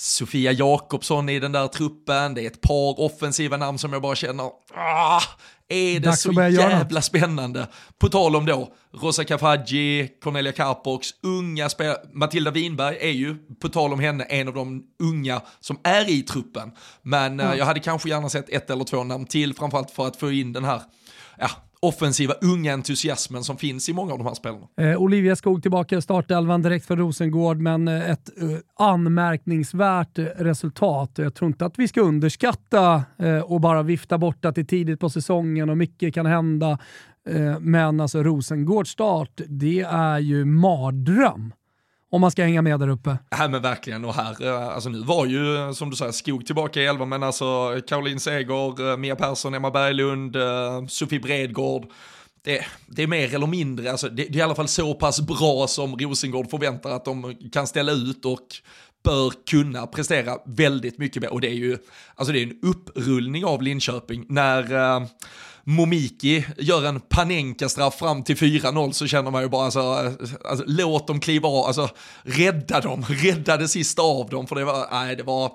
Sofia 0.00 0.52
Jakobsson 0.52 1.28
i 1.28 1.40
den 1.40 1.52
där 1.52 1.68
truppen, 1.68 2.34
det 2.34 2.42
är 2.42 2.46
ett 2.46 2.60
par 2.60 3.00
offensiva 3.00 3.56
namn 3.56 3.78
som 3.78 3.92
jag 3.92 4.02
bara 4.02 4.14
känner, 4.14 4.50
ah, 4.74 5.22
är 5.68 5.92
det 5.92 5.98
Dags 5.98 6.20
så 6.20 6.32
jävla 6.32 7.02
spännande? 7.02 7.68
På 7.98 8.08
tal 8.08 8.36
om 8.36 8.46
då, 8.46 8.72
Rosa 8.92 9.24
Kafaji, 9.24 10.08
Cornelia 10.22 10.52
Karpox, 10.52 11.08
unga 11.22 11.68
spelare, 11.68 11.98
Matilda 12.12 12.50
Winberg 12.50 12.96
är 13.00 13.10
ju, 13.10 13.36
på 13.60 13.68
tal 13.68 13.92
om 13.92 14.00
henne, 14.00 14.24
en 14.24 14.48
av 14.48 14.54
de 14.54 14.82
unga 15.02 15.40
som 15.60 15.78
är 15.84 16.10
i 16.10 16.22
truppen. 16.22 16.72
Men 17.02 17.40
eh, 17.40 17.54
jag 17.54 17.64
hade 17.64 17.80
kanske 17.80 18.08
gärna 18.08 18.28
sett 18.28 18.48
ett 18.48 18.70
eller 18.70 18.84
två 18.84 19.04
namn 19.04 19.26
till, 19.26 19.54
framförallt 19.54 19.90
för 19.90 20.06
att 20.06 20.16
få 20.16 20.32
in 20.32 20.52
den 20.52 20.64
här, 20.64 20.82
ja, 21.38 21.50
offensiva 21.80 22.34
unga 22.40 22.72
entusiasmen 22.72 23.44
som 23.44 23.56
finns 23.56 23.88
i 23.88 23.92
många 23.92 24.12
av 24.12 24.18
de 24.18 24.26
här 24.26 24.34
spelarna. 24.34 24.66
Eh, 24.80 24.96
Olivia 24.96 25.36
Skog 25.36 25.62
tillbaka 25.62 25.96
i 25.96 26.02
startelvan 26.02 26.62
direkt 26.62 26.86
för 26.86 26.96
Rosengård, 26.96 27.58
men 27.58 27.88
eh, 27.88 28.10
ett 28.10 28.42
eh, 28.42 28.48
anmärkningsvärt 28.76 30.18
resultat. 30.36 31.10
Jag 31.14 31.34
tror 31.34 31.48
inte 31.48 31.66
att 31.66 31.78
vi 31.78 31.88
ska 31.88 32.00
underskatta 32.00 33.02
eh, 33.18 33.38
och 33.38 33.60
bara 33.60 33.82
vifta 33.82 34.18
bort 34.18 34.44
att 34.44 34.54
det 34.54 34.60
är 34.60 34.64
tidigt 34.64 35.00
på 35.00 35.10
säsongen 35.10 35.70
och 35.70 35.76
mycket 35.76 36.14
kan 36.14 36.26
hända. 36.26 36.78
Eh, 37.28 37.58
men 37.60 38.00
alltså 38.00 38.22
Rosengårds 38.22 38.90
start, 38.90 39.40
det 39.46 39.80
är 39.80 40.18
ju 40.18 40.44
mardröm. 40.44 41.52
Om 42.10 42.20
man 42.20 42.30
ska 42.30 42.42
hänga 42.42 42.62
med 42.62 42.80
där 42.80 42.88
uppe. 42.88 43.18
Ja 43.30 43.48
men 43.48 43.62
verkligen 43.62 44.04
och 44.04 44.14
här, 44.14 44.46
eh, 44.46 44.68
alltså 44.68 44.88
nu 44.88 45.02
var 45.02 45.26
ju 45.26 45.74
som 45.74 45.90
du 45.90 45.96
säger 45.96 46.12
Skog 46.12 46.46
tillbaka 46.46 46.80
i 46.80 46.86
elva 46.86 47.04
men 47.04 47.22
alltså 47.22 47.80
Caroline 47.88 48.16
eh, 48.16 48.20
Seger, 48.20 48.96
Mia 48.96 49.16
Persson, 49.16 49.54
Emma 49.54 49.70
Berglund, 49.70 50.36
eh, 50.36 50.86
Sofie 50.88 51.20
Bredgård. 51.20 51.86
Det, 52.44 52.64
det 52.86 53.02
är 53.02 53.06
mer 53.06 53.34
eller 53.34 53.46
mindre, 53.46 53.90
alltså 53.90 54.08
det, 54.08 54.24
det 54.24 54.34
är 54.34 54.36
i 54.36 54.42
alla 54.42 54.54
fall 54.54 54.68
så 54.68 54.94
pass 54.94 55.20
bra 55.20 55.66
som 55.66 55.96
Rosengård 55.96 56.50
förväntar 56.50 56.90
att 56.90 57.04
de 57.04 57.36
kan 57.52 57.66
ställa 57.66 57.92
ut 57.92 58.24
och 58.24 58.46
bör 59.04 59.32
kunna 59.50 59.86
prestera 59.86 60.38
väldigt 60.46 60.98
mycket 60.98 61.22
mer. 61.22 61.32
Och 61.32 61.40
det 61.40 61.48
är 61.48 61.54
ju, 61.54 61.78
alltså 62.14 62.32
det 62.32 62.42
är 62.42 62.46
en 62.46 62.58
upprullning 62.62 63.44
av 63.44 63.62
Linköping 63.62 64.26
när 64.28 64.74
eh, 64.74 65.06
Momiki 65.68 66.44
gör 66.56 66.86
en 66.86 67.00
Panenka-straff 67.00 67.98
fram 67.98 68.24
till 68.24 68.36
4-0 68.36 68.92
så 68.92 69.06
känner 69.06 69.30
man 69.30 69.42
ju 69.42 69.48
bara 69.48 69.64
alltså, 69.64 69.80
alltså 70.44 70.64
låt 70.66 71.06
dem 71.06 71.20
kliva 71.20 71.48
av, 71.48 71.66
alltså 71.66 71.88
rädda 72.22 72.80
dem, 72.80 73.04
rädda 73.08 73.56
det 73.56 73.68
sista 73.68 74.02
av 74.02 74.28
dem 74.28 74.46
för 74.46 74.56
det 74.56 74.64
var, 74.64 74.86
nej 74.90 75.16
det 75.16 75.22
var, 75.22 75.52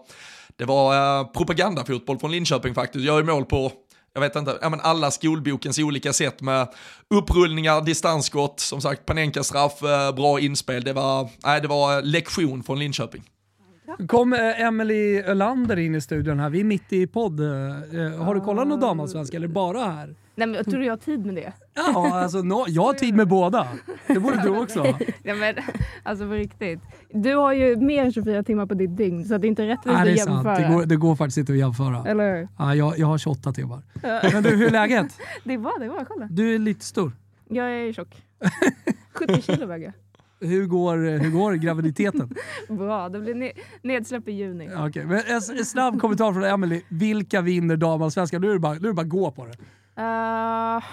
det 0.58 0.66
var 0.66 1.20
eh, 1.20 1.28
propagandafotboll 1.28 2.20
från 2.20 2.32
Linköping 2.32 2.76
faktiskt, 2.76 3.06
gör 3.06 3.18
ju 3.18 3.24
mål 3.24 3.46
på 3.46 3.72
jag 4.14 4.22
vet 4.22 4.36
inte, 4.36 4.58
ja, 4.62 4.70
men 4.70 4.80
alla 4.80 5.12
skolbokens 5.12 5.80
olika 5.80 6.14
sätt 6.14 6.42
med 6.42 6.68
upprullningar, 7.10 7.82
distansskott, 7.82 8.60
som 8.60 8.82
sagt 8.82 9.06
Panenka-straff, 9.06 9.84
eh, 9.84 10.16
bra 10.16 10.40
inspel, 10.40 10.84
det 10.84 10.94
var, 10.94 11.30
nej, 11.44 11.62
det 11.62 11.68
var 11.68 11.98
eh, 11.98 12.04
lektion 12.04 12.64
från 12.64 12.80
Linköping 12.80 13.24
kom 14.08 14.34
eh, 14.34 14.62
Emily 14.62 15.22
Ölander 15.22 15.80
in 15.80 15.96
i 15.96 16.02
studion 16.02 16.40
här. 16.40 16.50
Vi 16.50 16.60
är 16.60 16.64
mitt 16.64 16.94
i 16.94 17.08
podd. 17.08 17.40
Eh, 17.40 17.48
eh, 17.48 18.24
har 18.24 18.36
du 18.36 18.42
kollat 18.42 18.68
någon 18.68 18.80
damallsvenska 18.80 19.38
eller 19.38 19.48
bara 19.48 19.80
här? 19.80 20.16
Nej 20.36 20.48
men 20.48 20.54
jag 20.54 20.66
tror 20.66 20.80
du 20.80 20.86
jag 20.86 20.92
har 20.92 20.98
tid 20.98 21.26
med 21.26 21.36
det? 21.36 21.54
Ja, 21.74 22.22
alltså, 22.22 22.42
no, 22.42 22.66
jag 22.68 22.82
har 22.82 22.94
tid 22.94 23.16
med 23.16 23.28
båda. 23.28 23.68
Det 24.08 24.20
borde 24.20 24.42
du 24.42 24.50
också. 24.50 24.84
Nej 25.24 25.36
men 25.36 25.56
alltså 26.04 26.26
på 26.26 26.32
riktigt. 26.32 26.80
Du 27.10 27.36
har 27.36 27.54
ju 27.54 27.76
mer 27.76 28.04
än 28.04 28.12
24 28.12 28.44
timmar 28.44 28.66
på 28.66 28.74
ditt 28.74 28.98
dygn 28.98 29.26
så 29.26 29.38
det 29.38 29.48
är 29.48 29.50
inte 29.50 29.68
rättvist 29.68 29.98
Nej, 29.98 30.06
det 30.06 30.12
är 30.12 30.14
att 30.14 30.20
sant. 30.20 30.46
jämföra. 30.46 30.68
Det 30.68 30.74
går, 30.74 30.86
det 30.86 30.96
går 30.96 31.16
faktiskt 31.16 31.38
inte 31.38 31.52
att 31.52 31.58
jämföra. 31.58 32.04
Eller 32.08 32.36
hur? 32.36 32.48
Ja, 32.58 32.76
jag, 32.76 33.00
jag 33.00 33.08
har 33.08 33.18
28 33.18 33.54
timmar. 33.54 33.84
Men 34.34 34.44
du, 34.44 34.50
hur 34.50 34.68
är 34.68 34.72
läget? 34.72 35.20
Det 35.44 35.58
var 35.58 35.80
det 35.80 35.90
var, 35.90 36.06
kolla. 36.06 36.28
Du 36.32 36.56
är 36.56 36.60
lite 36.60 36.86
stor. 36.86 37.12
Jag 37.50 37.72
är 37.72 37.94
tjock. 37.94 38.24
70 39.14 39.42
kilo 39.42 39.66
väger 39.66 39.86
jag. 39.86 39.94
Hur 40.44 40.66
går, 40.66 40.98
hur 40.98 41.32
går 41.32 41.54
graviditeten? 41.54 42.36
Bra, 42.70 43.10
det 43.10 43.20
blir 43.20 43.36
ne- 43.36 43.52
nedsläpp 43.82 44.28
i 44.28 44.32
juni. 44.32 44.70
Okej, 44.78 45.06
men 45.06 45.18
en, 45.18 45.58
en 45.58 45.66
snabb 45.66 46.02
kommentar 46.02 46.34
från 46.34 46.44
Emily. 46.44 46.82
Vilka 46.90 47.42
vinner 47.42 47.76
damallsvenskan? 47.76 48.42
Nu 48.42 48.50
är 48.50 48.54
det 48.54 48.60
bara, 48.60 48.74
nu 48.74 48.80
är 48.80 48.88
det 48.88 48.94
bara 48.94 49.04
gå 49.04 49.32
på 49.32 49.46
det. 49.46 49.52
Uh, 50.02 50.84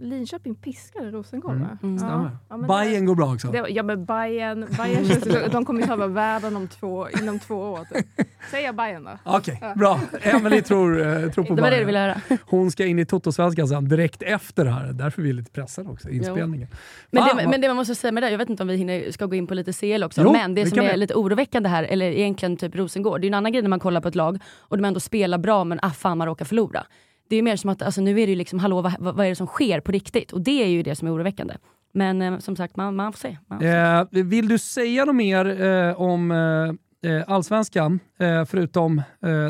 Linköping 0.00 0.54
piskade 0.54 1.10
Rosengård 1.10 1.52
Mm, 1.54 1.62
va? 1.68 1.78
mm. 1.82 2.30
Ja, 2.48 2.56
men 2.56 2.66
Bayern 2.68 3.06
går 3.06 3.14
bra 3.14 3.34
också. 3.34 3.48
Det, 3.50 3.64
ja 3.68 3.82
men 3.82 4.04
Bayern, 4.04 4.66
Bayern 4.76 5.04
känns 5.08 5.52
de 5.52 5.64
kommer 5.64 5.80
ju 5.80 5.86
ta 5.86 5.92
över 5.92 6.06
världen 6.08 6.56
om 6.56 6.68
två, 6.68 7.08
inom 7.10 7.38
två 7.38 7.54
år. 7.54 7.78
Typ. 7.94 8.06
Säger 8.50 8.66
jag 8.66 8.76
Bayern 8.76 9.04
då? 9.04 9.10
Okej, 9.24 9.60
bra. 9.76 10.00
Emily 10.22 10.62
tror, 10.62 11.00
eh, 11.06 11.30
tror 11.30 11.44
på 11.44 11.54
Det 11.54 11.62
var 11.62 11.70
det 11.70 11.76
du 11.76 11.84
Bayern. 11.84 11.86
ville 11.86 11.98
höra. 11.98 12.38
Hon 12.44 12.70
ska 12.70 12.86
in 12.86 12.98
i 12.98 13.04
Toto-svenskan 13.06 13.68
sen 13.68 13.88
direkt 13.88 14.22
efter 14.22 14.64
det 14.64 14.70
här. 14.70 14.92
Därför 14.92 15.22
är 15.22 15.26
vi 15.26 15.32
lite 15.32 15.50
pressade 15.50 15.88
också, 15.90 16.08
inspelningen. 16.10 16.68
Men 17.10 17.24
det, 17.24 17.34
vad- 17.34 17.50
men 17.50 17.60
det 17.60 17.68
man 17.68 17.76
måste 17.76 17.94
säga 17.94 18.12
med 18.12 18.22
det, 18.22 18.30
jag 18.30 18.38
vet 18.38 18.50
inte 18.50 18.62
om 18.62 18.68
vi 18.68 18.76
hinner, 18.76 19.10
ska 19.10 19.26
gå 19.26 19.34
in 19.34 19.46
på 19.46 19.54
lite 19.54 19.72
CL 19.72 20.04
också, 20.04 20.22
Jo, 20.24 20.32
men 20.32 20.54
det 20.54 20.64
det 20.64 20.70
som 20.70 20.78
är 20.78 20.90
vi. 20.92 20.96
lite 20.96 21.14
oroväckande 21.14 21.68
här, 21.68 21.82
eller 21.84 22.06
egentligen 22.06 22.56
typ 22.56 22.74
Rosengård, 22.76 23.20
det 23.20 23.24
är 23.24 23.26
ju 23.26 23.30
en 23.30 23.34
annan 23.34 23.52
grej 23.52 23.62
när 23.62 23.68
man 23.70 23.80
kollar 23.80 24.00
på 24.00 24.08
ett 24.08 24.14
lag 24.14 24.38
och 24.58 24.76
de 24.78 24.84
ändå 24.84 25.00
spelar 25.00 25.38
bra 25.38 25.64
men 25.64 25.78
ah 25.82 25.90
fan 25.90 26.18
man 26.18 26.26
råkar 26.26 26.44
förlora. 26.44 26.86
Det 27.28 27.36
är 27.36 27.42
mer 27.42 27.56
som 27.56 27.70
att 27.70 27.82
alltså, 27.82 28.00
nu 28.00 28.10
är 28.10 28.26
det 28.26 28.30
ju 28.32 28.36
liksom, 28.36 28.58
hallå 28.58 28.80
vad, 28.82 28.94
vad 28.98 29.26
är 29.26 29.28
det 29.28 29.36
som 29.36 29.46
sker 29.46 29.80
på 29.80 29.92
riktigt? 29.92 30.32
Och 30.32 30.40
det 30.40 30.62
är 30.62 30.66
ju 30.68 30.82
det 30.82 30.94
som 30.96 31.08
är 31.08 31.14
oroväckande. 31.14 31.54
Men 31.94 32.22
eh, 32.22 32.38
som 32.38 32.56
sagt, 32.56 32.76
man, 32.76 32.96
man 32.96 33.12
får 33.12 33.18
se. 33.18 33.38
Man 33.46 33.58
får 33.58 33.66
se. 34.10 34.18
Eh, 34.18 34.24
vill 34.24 34.48
du 34.48 34.58
säga 34.58 35.04
något 35.04 35.14
mer 35.16 35.62
eh, 35.62 36.00
om 36.00 36.30
eh, 36.30 37.10
eh, 37.12 37.22
allsvenskan, 37.26 38.00
eh, 38.20 38.44
förutom 38.44 39.02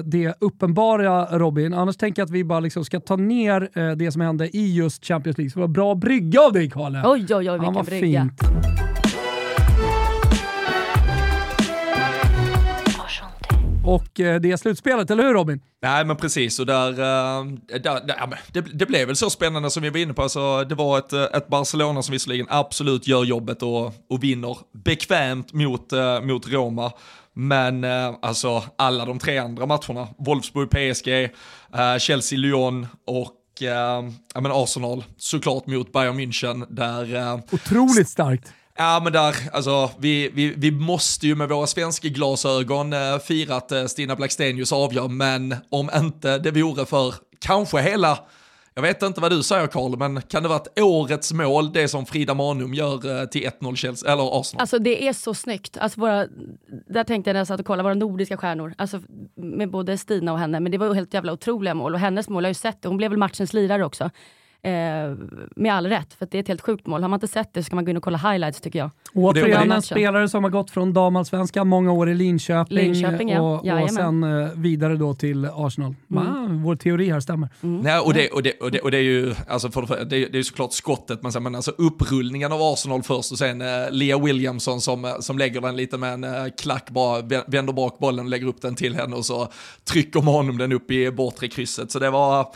det 0.05 0.35
uppenbara 0.41 1.39
Robin? 1.39 1.75
Annars 1.75 1.97
tänker 1.97 2.23
jag 2.23 2.27
att 2.27 2.33
vi 2.33 2.45
bara 2.45 2.61
liksom 2.61 2.85
ska 2.85 3.01
ta 3.01 3.17
ner 3.17 3.95
det 3.95 4.13
som 4.13 4.21
hände 4.21 4.57
i 4.57 4.75
just 4.77 5.05
Champions 5.05 5.39
League. 5.39 5.51
Så 5.51 5.59
det 5.59 5.61
var 5.61 5.69
bra 5.69 5.95
brygga 5.95 6.41
av 6.41 6.53
dig 6.53 6.71
Kalle. 6.71 7.03
Oj 7.07 7.27
oj 7.31 7.51
oj 7.51 7.59
vilken 7.59 7.85
brygga. 7.85 8.23
fint. 8.23 8.84
Och 13.87 14.21
eh, 14.21 14.41
det 14.41 14.51
är 14.51 14.57
slutspelet, 14.57 15.11
eller 15.11 15.25
hur 15.25 15.33
Robin? 15.33 15.61
Nej 15.83 16.05
men 16.05 16.17
precis, 16.17 16.59
och 16.59 16.67
där, 16.67 16.91
eh, 16.91 17.45
där, 17.67 18.07
där 18.07 18.39
det, 18.53 18.61
det 18.61 18.87
blev 18.87 19.07
väl 19.07 19.17
så 19.17 19.31
spännande 19.31 19.71
som 19.71 19.83
vi 19.83 19.91
var 19.91 19.99
inne 19.99 20.15
på. 20.15 20.23
Alltså, 20.23 20.65
det 20.65 20.75
var 20.75 20.99
ett, 20.99 21.13
eh, 21.13 21.23
ett 21.23 21.49
Barcelona 21.49 22.03
som 22.03 22.13
visserligen 22.13 22.47
absolut 22.51 23.07
gör 23.07 23.25
jobbet 23.25 23.63
och, 23.63 23.87
och 24.09 24.25
vinner 24.25 24.59
bekvämt 24.85 25.53
mot, 25.53 25.93
mot 26.23 26.49
Roma. 26.49 26.93
Men 27.37 27.85
alltså 28.23 28.63
alla 28.79 29.05
de 29.05 29.19
tre 29.19 29.39
andra 29.39 29.67
matcherna, 29.67 30.09
Wolfsburg, 30.19 30.71
PSG, 30.71 31.35
Chelsea, 31.99 32.39
Lyon 32.39 32.87
och 33.07 33.45
ja, 33.61 34.41
men 34.41 34.53
Arsenal 34.53 35.05
såklart 35.17 35.67
mot 35.67 35.93
Bayern 35.93 36.21
München 36.21 36.67
där 36.71 37.15
eh, 37.15 37.39
Otroligt 37.53 38.09
starkt. 38.09 38.53
Ja 38.79 39.01
men 39.05 39.13
där, 39.13 39.35
alltså 39.53 39.91
vi, 39.99 40.31
vi, 40.35 40.55
vi 40.57 40.71
måste 40.71 41.27
ju 41.27 41.35
med 41.35 41.49
våra 41.49 41.67
svenska 41.67 42.09
glasögon 42.09 42.93
eh, 42.93 43.19
fira 43.19 43.57
att 43.57 43.73
eh, 43.73 43.85
Stina 43.85 44.17
Blackstenius 44.17 44.73
avgör, 44.73 45.09
men 45.09 45.55
om 45.71 45.91
inte 45.97 46.39
det 46.39 46.51
vore 46.51 46.87
för 46.87 47.15
kanske 47.39 47.81
hela, 47.81 48.19
jag 48.75 48.83
vet 48.83 49.03
inte 49.03 49.21
vad 49.21 49.33
du 49.33 49.43
säger 49.43 49.67
Karl, 49.67 49.97
men 49.97 50.23
kan 50.23 50.43
det 50.43 50.49
vara 50.49 50.59
ett 50.59 50.81
årets 50.81 51.33
mål, 51.33 51.73
det 51.73 51.89
som 51.89 52.07
Frida 52.07 52.35
Manum 52.35 52.75
gör 52.75 53.21
eh, 53.21 53.27
till 53.27 53.49
1-0 53.61 53.77
Chelsea, 53.77 54.13
eller 54.13 54.41
Arsenal? 54.41 54.61
Alltså 54.61 54.79
det 54.79 55.09
är 55.09 55.13
så 55.13 55.35
snyggt. 55.35 55.77
Alltså 55.77 56.01
våra, 56.01 56.27
där 56.89 57.05
tänkte 57.05 57.31
jag 57.31 57.35
när 57.35 57.41
jag 57.41 57.47
satt 57.47 57.61
och 57.61 57.67
kollade, 57.67 57.83
våra 57.83 57.95
nordiska 57.95 58.37
stjärnor. 58.37 58.75
Alltså 58.79 59.01
med 59.35 59.71
både 59.71 59.99
Stina 59.99 60.33
och 60.33 60.39
henne. 60.39 60.61
Men 60.61 60.73
det 60.73 60.79
var 60.79 60.87
ju 60.87 60.95
helt 60.95 61.15
jävla 61.15 61.33
otroliga 61.33 61.75
mål. 61.75 61.95
Och 61.95 62.01
hennes 62.01 62.29
mål, 62.29 62.45
jag 62.45 62.49
har 62.49 62.51
ju 62.51 62.55
sett 62.55 62.83
det. 62.83 62.89
Hon 62.89 62.97
blev 62.97 63.11
väl 63.11 63.19
matchens 63.19 63.53
lirare 63.53 63.85
också. 63.85 64.11
Eh, 64.65 65.17
med 65.57 65.75
all 65.75 65.87
rätt, 65.87 66.15
för 66.15 66.29
det 66.31 66.39
är 66.39 66.43
ett 66.43 66.49
helt 66.49 66.61
sjukt 66.61 66.87
mål. 66.87 67.03
Har 67.03 67.09
man 67.09 67.17
inte 67.17 67.29
sett 67.29 67.55
det 67.55 67.63
så 67.63 67.67
ska 67.67 67.75
man 67.75 67.85
gå 67.85 67.91
in 67.91 67.97
och 67.97 68.03
kolla 68.03 68.19
highlights 68.19 68.61
tycker 68.61 68.79
jag. 68.79 68.91
Återigen 69.15 69.73
en 69.73 69.83
spelare 69.83 70.29
som 70.29 70.45
har 70.45 70.51
gått 70.51 70.71
från 70.71 70.93
damallsvenskan, 70.93 71.69
många 71.69 71.93
år 71.93 72.11
i 72.11 72.15
Linköping, 72.15 72.77
Linköping 72.77 73.29
ja. 73.29 73.41
och, 73.41 73.83
och 73.83 73.91
sen 73.91 74.25
eh, 74.25 74.49
vidare 74.57 74.97
då 74.97 75.15
till 75.15 75.49
Arsenal. 75.55 75.95
Mm. 76.11 76.27
Ah, 76.27 76.65
vår 76.65 76.77
teori 76.77 77.11
här 77.11 77.21
stämmer. 77.21 77.49
Mm. 77.63 77.81
Nej, 77.81 77.99
och, 77.99 78.15
det, 78.15 78.29
och, 78.29 78.43
det, 78.43 78.53
och, 78.53 78.71
det, 78.71 78.81
och 78.81 78.91
det 78.91 78.97
är 78.97 79.03
ju 79.03 79.35
alltså 79.49 79.71
för, 79.71 79.87
det, 79.87 80.05
det 80.05 80.17
är, 80.17 80.29
det 80.33 80.39
är 80.39 80.43
såklart 80.43 80.73
skottet, 80.73 81.23
men, 81.23 81.43
men 81.43 81.55
alltså 81.55 81.71
upprullningen 81.71 82.53
av 82.53 82.63
Arsenal 82.63 83.03
först 83.03 83.33
och 83.33 83.39
sen 83.39 83.61
eh, 83.61 83.91
Lea 83.91 84.19
Williamson 84.19 84.81
som, 84.81 85.05
eh, 85.05 85.19
som 85.21 85.39
lägger 85.39 85.61
den 85.61 85.77
lite 85.77 85.99
med 85.99 86.13
en 86.13 86.25
eh, 86.25 86.45
klack, 86.61 86.91
bara 86.91 87.23
vänder 87.47 87.73
bak 87.73 87.99
bollen 87.99 88.25
och 88.25 88.31
lägger 88.31 88.47
upp 88.47 88.63
den 88.63 88.75
till 88.75 88.95
henne 88.95 89.17
och 89.17 89.27
så 89.27 89.49
trycker 89.85 90.23
man 90.23 90.35
honom 90.35 90.59
den 90.59 90.73
upp 90.73 90.91
i 90.91 91.11
bortre 91.11 91.49
krysset. 91.49 91.91
Så 91.91 91.99
det 91.99 92.11
var 92.11 92.47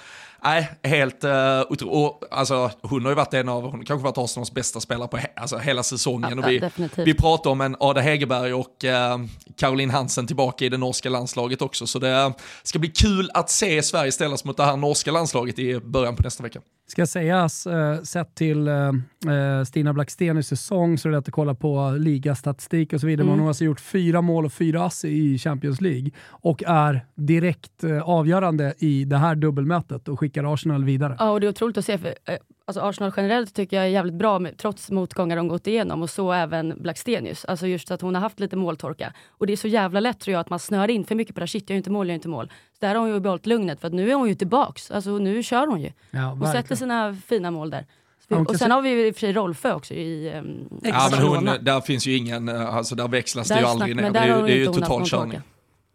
Nej, 0.44 0.70
helt 0.82 1.24
uh, 1.24 1.30
otroligt. 1.68 2.12
Alltså, 2.30 2.70
hon 2.82 3.02
har 3.02 3.10
ju 3.10 3.14
varit 3.14 3.34
en 3.34 3.48
av, 3.48 3.62
hon 3.62 3.84
kanske 3.84 4.04
varit 4.04 4.18
Arsenals 4.18 4.52
bästa 4.52 4.80
spelare 4.80 5.08
på 5.08 5.16
he 5.16 5.28
alltså, 5.36 5.58
hela 5.58 5.82
säsongen. 5.82 6.38
Ja, 6.38 6.44
och 6.44 6.50
vi, 6.50 7.02
vi 7.04 7.14
pratar 7.14 7.50
om 7.50 7.60
en 7.60 7.76
Ada 7.80 8.00
Hegerberg 8.00 8.54
och 8.54 8.84
uh, 8.84 9.26
Caroline 9.56 9.90
Hansen 9.90 10.26
tillbaka 10.26 10.64
i 10.64 10.68
det 10.68 10.78
norska 10.78 11.10
landslaget 11.10 11.62
också. 11.62 11.86
Så 11.86 11.98
det 11.98 12.32
ska 12.62 12.78
bli 12.78 12.88
kul 12.88 13.30
att 13.34 13.50
se 13.50 13.82
Sverige 13.82 14.12
ställas 14.12 14.44
mot 14.44 14.56
det 14.56 14.64
här 14.64 14.76
norska 14.76 15.12
landslaget 15.12 15.58
i 15.58 15.80
början 15.80 16.16
på 16.16 16.22
nästa 16.22 16.42
vecka. 16.42 16.60
Ska 16.90 17.06
sägas, 17.06 17.66
uh, 17.66 18.02
sett 18.02 18.34
till 18.34 18.68
uh, 18.68 19.64
Stina 19.64 19.92
Blackstenius 19.92 20.48
säsong 20.48 20.98
så 20.98 21.08
är 21.08 21.12
det 21.12 21.18
att 21.18 21.30
kolla 21.30 21.54
på 21.54 21.94
ligastatistik 21.98 22.92
och 22.92 23.00
så 23.00 23.06
vidare. 23.06 23.24
Mm. 23.24 23.30
hon 23.30 23.40
har 23.40 23.48
alltså 23.48 23.64
gjort 23.64 23.80
fyra 23.80 24.22
mål 24.22 24.44
och 24.44 24.52
fyra 24.52 24.84
ass 24.84 25.04
i 25.04 25.38
Champions 25.38 25.80
League 25.80 26.10
och 26.28 26.62
är 26.66 27.06
direkt 27.14 27.84
avgörande 28.04 28.74
i 28.78 29.04
det 29.04 29.16
här 29.16 29.34
dubbelmötet 29.34 30.08
och 30.08 30.20
skickar 30.20 30.54
Arsenal 30.54 30.84
vidare. 30.84 31.16
Ja, 31.18 31.30
och 31.30 31.40
det 31.40 31.46
är 31.46 31.48
otroligt 31.48 31.78
att 31.78 31.84
se. 31.84 31.98
För, 31.98 32.08
eh, 32.08 32.36
alltså 32.68 32.80
Arsenal 32.80 33.12
generellt 33.16 33.54
tycker 33.54 33.76
jag 33.76 33.86
är 33.86 33.90
jävligt 33.90 34.14
bra, 34.14 34.38
med, 34.38 34.58
trots 34.58 34.90
motgångar 34.90 35.36
de 35.36 35.48
gått 35.48 35.66
igenom. 35.66 36.02
Och 36.02 36.10
så 36.10 36.32
även 36.32 36.74
Blackstenius. 36.82 37.44
Alltså 37.44 37.66
just 37.66 37.90
att 37.90 38.00
hon 38.00 38.14
har 38.14 38.22
haft 38.22 38.40
lite 38.40 38.56
måltorka. 38.56 39.12
Och 39.28 39.46
det 39.46 39.52
är 39.52 39.56
så 39.56 39.68
jävla 39.68 40.00
lätt 40.00 40.20
tror 40.20 40.32
jag 40.32 40.40
att 40.40 40.50
man 40.50 40.58
snör 40.58 40.90
in 40.90 41.04
för 41.04 41.14
mycket 41.14 41.34
på 41.34 41.40
det 41.40 41.42
här. 41.42 41.46
Shit, 41.46 41.70
jag 41.70 41.74
gör 41.74 41.76
inte 41.76 41.90
mål, 41.90 42.06
jag 42.06 42.12
gör 42.12 42.14
inte 42.14 42.28
mål. 42.28 42.48
Så 42.48 42.86
där 42.86 42.94
har 42.94 43.00
hon 43.00 43.10
ju 43.10 43.20
behållit 43.20 43.46
lugnet, 43.46 43.80
för 43.80 43.86
att 43.86 43.94
nu 43.94 44.10
är 44.10 44.14
hon 44.14 44.28
ju 44.28 44.34
tillbaks. 44.34 44.90
Alltså 44.90 45.10
nu 45.10 45.42
kör 45.42 45.66
hon 45.66 45.80
ju. 45.80 45.92
Ja, 46.10 46.32
och 46.32 46.48
sätter 46.48 46.74
sina 46.74 47.16
fina 47.26 47.50
mål 47.50 47.70
där. 47.70 47.86
Och 48.28 48.56
sen 48.56 48.70
har 48.70 48.82
vi 48.82 49.06
i 49.06 49.10
och 49.10 49.14
för 49.14 49.20
sig 49.20 49.32
Rolfö 49.32 49.72
också 49.72 49.94
i 49.94 50.32
um, 50.34 50.80
Ja 50.82 51.08
men 51.10 51.26
hon, 51.26 51.50
där 51.60 51.80
finns 51.80 52.06
ju 52.06 52.16
ingen, 52.16 52.48
eh, 52.48 52.74
alltså 52.74 52.94
där 52.94 53.08
växlas 53.08 53.48
där 53.48 53.54
det 53.54 53.60
ju 53.60 53.66
aldrig 53.66 53.96
ner. 53.96 54.10
Det, 54.10 54.18
är, 54.18 54.42
det 54.42 54.52
är 54.52 54.56
ju 54.56 54.66
total 54.66 55.06
körning. 55.06 55.40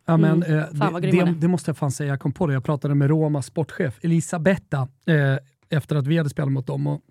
Ja, 0.05 0.17
men, 0.17 0.43
mm. 0.43 0.59
eh, 0.59 0.99
det, 1.01 1.12
det, 1.12 1.33
det, 1.38 1.47
måste 1.47 1.69
jag 1.69 1.77
fan 1.77 1.91
säga, 1.91 2.09
jag 2.09 2.19
kom 2.19 2.31
på 2.31 2.47
det. 2.47 2.53
Jag 2.53 2.63
pratade 2.63 2.95
med 2.95 3.09
Romas 3.09 3.45
sportchef 3.45 3.99
Elisabetta 4.01 4.77
eh, 5.05 5.38
efter 5.73 5.95
att 5.95 6.07
vi 6.07 6.17
hade 6.17 6.29
spelat 6.29 6.51
mot 6.51 6.67
dem. 6.67 6.88
Och 6.88 7.01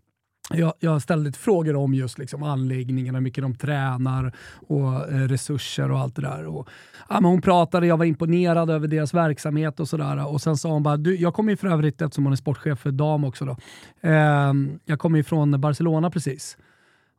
jag, 0.50 0.72
jag 0.80 1.02
ställde 1.02 1.24
lite 1.24 1.38
frågor 1.38 1.76
om 1.76 1.94
just 1.94 2.18
liksom 2.18 2.42
anläggningen, 2.42 3.14
hur 3.14 3.22
mycket 3.22 3.42
de 3.42 3.54
tränar 3.54 4.32
och 4.68 5.12
eh, 5.12 5.28
resurser 5.28 5.90
och 5.90 5.98
allt 5.98 6.16
det 6.16 6.22
där. 6.22 6.46
Och, 6.46 6.68
ja, 7.08 7.14
men 7.20 7.24
hon 7.24 7.42
pratade, 7.42 7.86
jag 7.86 7.96
var 7.96 8.04
imponerad 8.04 8.70
över 8.70 8.88
deras 8.88 9.14
verksamhet 9.14 9.80
och 9.80 9.88
sådär. 9.88 10.26
Och 10.26 10.40
sen 10.40 10.56
sa 10.56 10.72
hon 10.72 10.82
bara, 10.82 10.96
du, 10.96 11.16
jag 11.16 11.34
kommer 11.34 11.52
ju 11.52 11.56
för 11.56 11.68
övrigt, 11.68 12.02
eftersom 12.02 12.24
hon 12.24 12.32
är 12.32 12.36
sportchef 12.36 12.78
för 12.78 12.90
dam 12.90 13.24
också, 13.24 13.44
då, 13.44 13.56
eh, 14.00 14.52
jag 14.84 14.98
kommer 14.98 15.18
ju 15.18 15.24
från 15.24 15.60
Barcelona 15.60 16.10
precis. 16.10 16.56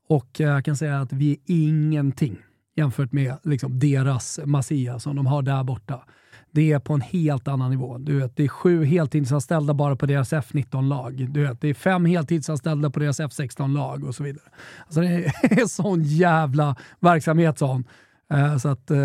Och 0.08 0.42
eh, 0.42 0.48
jag 0.48 0.66
kan 0.66 0.76
säga 0.76 1.02
att 1.02 1.14
vi 1.14 1.32
är 1.32 1.38
ingenting 1.46 2.38
jämfört 2.76 3.12
med 3.12 3.36
liksom, 3.44 3.80
deras 3.80 4.40
Masia 4.46 5.00
som 5.00 5.16
de 5.16 5.26
har 5.26 5.42
där 5.42 5.64
borta. 5.64 6.04
Det 6.54 6.72
är 6.72 6.80
på 6.80 6.94
en 6.94 7.02
helt 7.02 7.48
annan 7.48 7.72
nivå. 7.72 7.98
Du 7.98 8.20
vet, 8.20 8.36
det 8.36 8.44
är 8.44 8.48
sju 8.48 8.86
heltidsanställda 8.86 9.74
bara 9.74 9.96
på 9.96 10.06
deras 10.06 10.34
F19-lag. 10.34 11.28
Du 11.30 11.48
vet, 11.48 11.62
det 11.62 11.68
är 11.68 11.74
fem 11.74 12.06
heltidsanställda 12.06 12.90
på 12.90 13.00
deras 13.00 13.20
F16-lag 13.20 14.04
och 14.04 14.16
så 14.16 14.24
vidare. 14.24 14.44
Alltså, 14.86 15.02
det 15.02 15.08
är 15.08 15.66
sån 15.68 16.04
jävla 16.04 16.76
verksamhet, 17.00 17.58
sa 17.58 17.68
hon. 17.68 17.88
Uh, 18.34 18.58
så 18.58 18.70
att, 18.70 18.92
uh, 18.92 18.98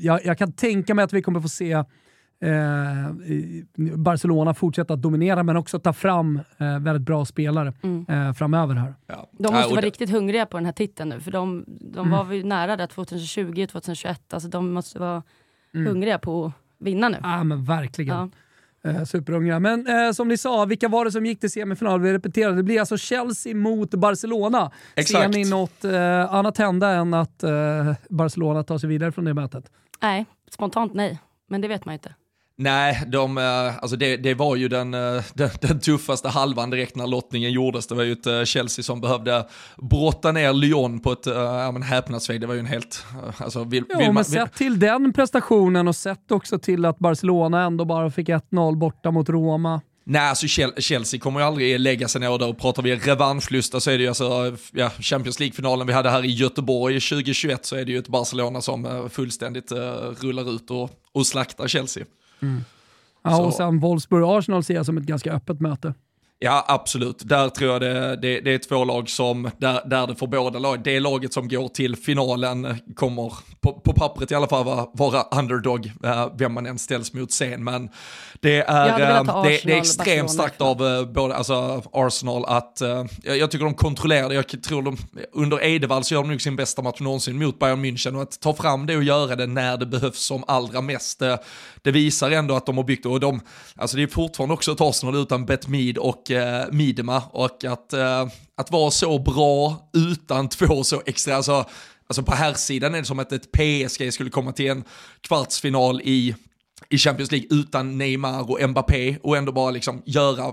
jag, 0.00 0.24
jag, 0.24 0.38
kan 0.38 0.52
tänka 0.52 0.94
mig 0.94 1.04
att 1.04 1.12
vi 1.12 1.22
kommer 1.22 1.40
få 1.40 1.48
se 1.48 1.84
Eh, 2.40 3.12
Barcelona 3.96 4.54
fortsätta 4.54 4.94
att 4.94 5.02
dominera 5.02 5.42
men 5.42 5.56
också 5.56 5.78
ta 5.78 5.92
fram 5.92 6.40
eh, 6.58 6.78
väldigt 6.78 7.02
bra 7.06 7.24
spelare 7.24 7.72
mm. 7.82 8.06
eh, 8.08 8.32
framöver. 8.32 8.74
här. 8.74 8.94
Ja. 9.06 9.30
De 9.32 9.54
måste 9.54 9.70
vara 9.70 9.80
riktigt 9.80 10.10
hungriga 10.10 10.46
på 10.46 10.56
den 10.56 10.64
här 10.64 10.72
titeln 10.72 11.08
nu 11.08 11.20
för 11.20 11.30
de, 11.30 11.64
de 11.66 12.06
mm. 12.06 12.10
var 12.10 12.32
ju 12.32 12.44
nära 12.44 12.76
där 12.76 12.86
2020 12.86 13.62
och 13.62 13.68
2021. 13.68 14.34
Alltså 14.34 14.48
de 14.48 14.72
måste 14.72 14.98
vara 14.98 15.22
mm. 15.74 15.86
hungriga 15.86 16.18
på 16.18 16.46
att 16.46 16.52
vinna 16.78 17.08
nu. 17.08 17.18
Ja 17.22 17.44
men 17.44 17.64
verkligen. 17.64 18.16
Ja. 18.16 18.28
Eh, 18.90 19.04
superhungriga. 19.04 19.58
Men 19.60 19.86
eh, 19.86 20.12
som 20.12 20.28
ni 20.28 20.36
sa, 20.36 20.64
vilka 20.64 20.88
var 20.88 21.04
det 21.04 21.12
som 21.12 21.26
gick 21.26 21.40
till 21.40 21.50
semifinal? 21.50 22.00
Vi 22.00 22.12
repeterar, 22.12 22.52
det 22.52 22.62
blir 22.62 22.80
alltså 22.80 22.96
Chelsea 22.96 23.54
mot 23.54 23.90
Barcelona. 23.90 24.70
Exakt. 24.94 25.22
Ser 25.22 25.28
ni 25.28 25.50
något 25.50 25.84
eh, 25.84 26.34
annat 26.34 26.58
hända 26.58 26.90
än 26.90 27.14
att 27.14 27.42
eh, 27.42 27.92
Barcelona 28.08 28.62
tar 28.62 28.78
sig 28.78 28.88
vidare 28.88 29.12
från 29.12 29.24
det 29.24 29.34
mötet? 29.34 29.70
Nej, 30.02 30.26
spontant 30.50 30.94
nej. 30.94 31.20
Men 31.48 31.60
det 31.60 31.68
vet 31.68 31.84
man 31.84 31.92
ju 31.92 31.96
inte. 31.96 32.14
Nej, 32.58 33.02
de, 33.06 33.38
eh, 33.38 33.76
alltså 33.78 33.96
det, 33.96 34.16
det 34.16 34.34
var 34.34 34.56
ju 34.56 34.68
den, 34.68 34.94
eh, 34.94 35.22
den, 35.34 35.50
den, 35.60 35.80
tuffaste 35.80 36.28
halvan 36.28 36.70
direkt 36.70 36.96
när 36.96 37.06
lottningen 37.06 37.52
gjordes. 37.52 37.86
Det 37.86 37.94
var 37.94 38.02
ju 38.02 38.12
ett 38.12 38.26
eh, 38.26 38.44
Chelsea 38.44 38.82
som 38.82 39.00
behövde 39.00 39.46
brotta 39.76 40.32
ner 40.32 40.52
Lyon 40.52 41.00
på 41.00 41.12
ett 41.12 41.26
ja, 41.26 41.72
men 41.72 41.82
häpnadsväg. 41.82 42.40
Det 42.40 42.46
var 42.46 42.54
ju 42.54 42.60
en 42.60 42.66
helt... 42.66 43.04
Alltså, 43.38 43.64
vill, 43.64 43.84
ja, 43.88 43.98
vill 43.98 44.06
man, 44.06 44.14
men 44.14 44.24
sett 44.24 44.54
till 44.54 44.78
den 44.78 45.12
prestationen 45.12 45.88
och 45.88 45.96
sett 45.96 46.30
också 46.30 46.58
till 46.58 46.84
att 46.84 46.98
Barcelona 46.98 47.62
ändå 47.62 47.84
bara 47.84 48.10
fick 48.10 48.28
1-0 48.28 48.76
borta 48.76 49.10
mot 49.10 49.28
Roma. 49.28 49.80
Nej, 50.08 50.28
alltså 50.28 50.46
Chelsea 50.78 51.20
kommer 51.20 51.40
ju 51.40 51.46
aldrig 51.46 51.80
lägga 51.80 52.08
sig 52.08 52.20
ner 52.20 52.38
där 52.38 52.48
och 52.48 52.58
pratar 52.58 52.82
vi 52.82 52.96
revanschlusta 52.96 53.80
så 53.80 53.90
är 53.90 53.98
det 53.98 54.02
ju 54.02 54.08
alltså 54.08 54.56
ja, 54.72 54.90
Champions 55.00 55.40
League-finalen 55.40 55.86
vi 55.86 55.92
hade 55.92 56.10
här 56.10 56.24
i 56.24 56.30
Göteborg 56.30 57.00
2021 57.00 57.66
så 57.66 57.76
är 57.76 57.84
det 57.84 57.92
ju 57.92 57.98
ett 57.98 58.08
Barcelona 58.08 58.60
som 58.60 59.08
fullständigt 59.12 59.72
uh, 59.72 59.78
rullar 60.20 60.54
ut 60.54 60.70
och, 60.70 60.90
och 61.12 61.26
slaktar 61.26 61.68
Chelsea. 61.68 62.04
Mm. 62.42 62.60
Ja, 63.22 63.46
och 63.46 63.54
sen 63.54 63.80
Wolfsburg-Arsenal 63.80 64.62
ser 64.62 64.74
jag 64.74 64.86
som 64.86 64.96
ett 64.98 65.04
ganska 65.04 65.32
öppet 65.32 65.60
möte. 65.60 65.94
Ja, 66.38 66.64
absolut. 66.68 67.18
Där 67.18 67.48
tror 67.48 67.72
jag 67.72 67.80
det, 67.80 68.16
det, 68.16 68.40
det, 68.40 68.54
är 68.54 68.58
två 68.58 68.84
lag 68.84 69.08
som, 69.08 69.50
där, 69.58 69.88
där 69.88 70.06
det 70.06 70.14
får 70.14 70.26
båda 70.26 70.58
lag, 70.58 70.84
det 70.84 71.00
laget 71.00 71.32
som 71.32 71.48
går 71.48 71.68
till 71.68 71.96
finalen 71.96 72.76
kommer 72.94 73.32
på, 73.60 73.72
på 73.72 73.92
pappret 73.92 74.30
i 74.30 74.34
alla 74.34 74.48
fall 74.48 74.64
vara, 74.64 74.86
vara 74.92 75.22
underdog, 75.22 75.92
äh, 76.04 76.28
vem 76.38 76.54
man 76.54 76.66
än 76.66 76.78
ställs 76.78 77.12
mot 77.12 77.32
sen. 77.32 77.64
Men 77.64 77.90
det 78.40 78.62
är, 78.62 78.88
äh, 78.88 79.42
det, 79.42 79.60
det, 79.64 79.72
är 79.72 79.78
extremt 79.78 80.30
starkt 80.30 80.60
av 80.60 80.86
äh, 80.86 81.04
både 81.04 81.34
alltså 81.34 81.82
Arsenal 81.92 82.44
att, 82.44 82.82
jag, 83.22 83.38
jag 83.38 83.50
tycker 83.50 83.64
de 83.64 83.74
kontrollerar 83.74 84.28
det, 84.28 84.34
jag 84.34 84.62
tror 84.62 84.82
de, 84.82 84.96
under 85.32 85.64
Edevall 85.64 86.04
så 86.04 86.14
gör 86.14 86.22
de 86.22 86.30
nog 86.30 86.42
sin 86.42 86.56
bästa 86.56 86.82
match 86.82 87.00
någonsin 87.00 87.38
mot 87.38 87.58
Bayern 87.58 87.84
München 87.84 88.16
och 88.16 88.22
att 88.22 88.40
ta 88.40 88.54
fram 88.54 88.86
det 88.86 88.96
och 88.96 89.02
göra 89.02 89.36
det 89.36 89.46
när 89.46 89.76
det 89.76 89.86
behövs 89.86 90.18
som 90.18 90.44
allra 90.46 90.80
mest, 90.80 91.22
det 91.82 91.90
visar 91.90 92.30
ändå 92.30 92.56
att 92.56 92.66
de 92.66 92.76
har 92.76 92.84
byggt 92.84 93.02
det 93.02 93.08
och 93.08 93.20
de, 93.20 93.40
alltså 93.76 93.96
det 93.96 94.02
är 94.02 94.06
fortfarande 94.06 94.54
också 94.54 94.72
ett 94.72 94.80
Arsenal 94.80 95.16
utan 95.16 95.46
Betmid 95.46 95.98
och 95.98 96.25
eh, 96.30 96.64
Midema 96.72 97.22
och 97.30 97.64
att, 97.64 97.92
eh, 97.92 98.26
att 98.56 98.70
vara 98.70 98.90
så 98.90 99.18
bra 99.18 99.90
utan 99.92 100.48
två 100.48 100.84
så 100.84 101.02
extra, 101.06 101.36
alltså, 101.36 101.64
alltså 102.06 102.22
på 102.22 102.34
här 102.34 102.54
sidan 102.54 102.94
är 102.94 102.98
det 102.98 103.04
som 103.04 103.18
att 103.18 103.32
ett 103.32 103.52
PSG 103.52 104.12
skulle 104.12 104.30
komma 104.30 104.52
till 104.52 104.70
en 104.70 104.84
kvartsfinal 105.20 106.00
i 106.04 106.34
i 106.88 106.98
Champions 106.98 107.30
League 107.32 107.48
utan 107.50 107.98
Neymar 107.98 108.50
och 108.50 108.70
Mbappé 108.70 109.16
och 109.22 109.36
ändå 109.36 109.52
bara 109.52 109.70
liksom 109.70 110.02
göra 110.06 110.52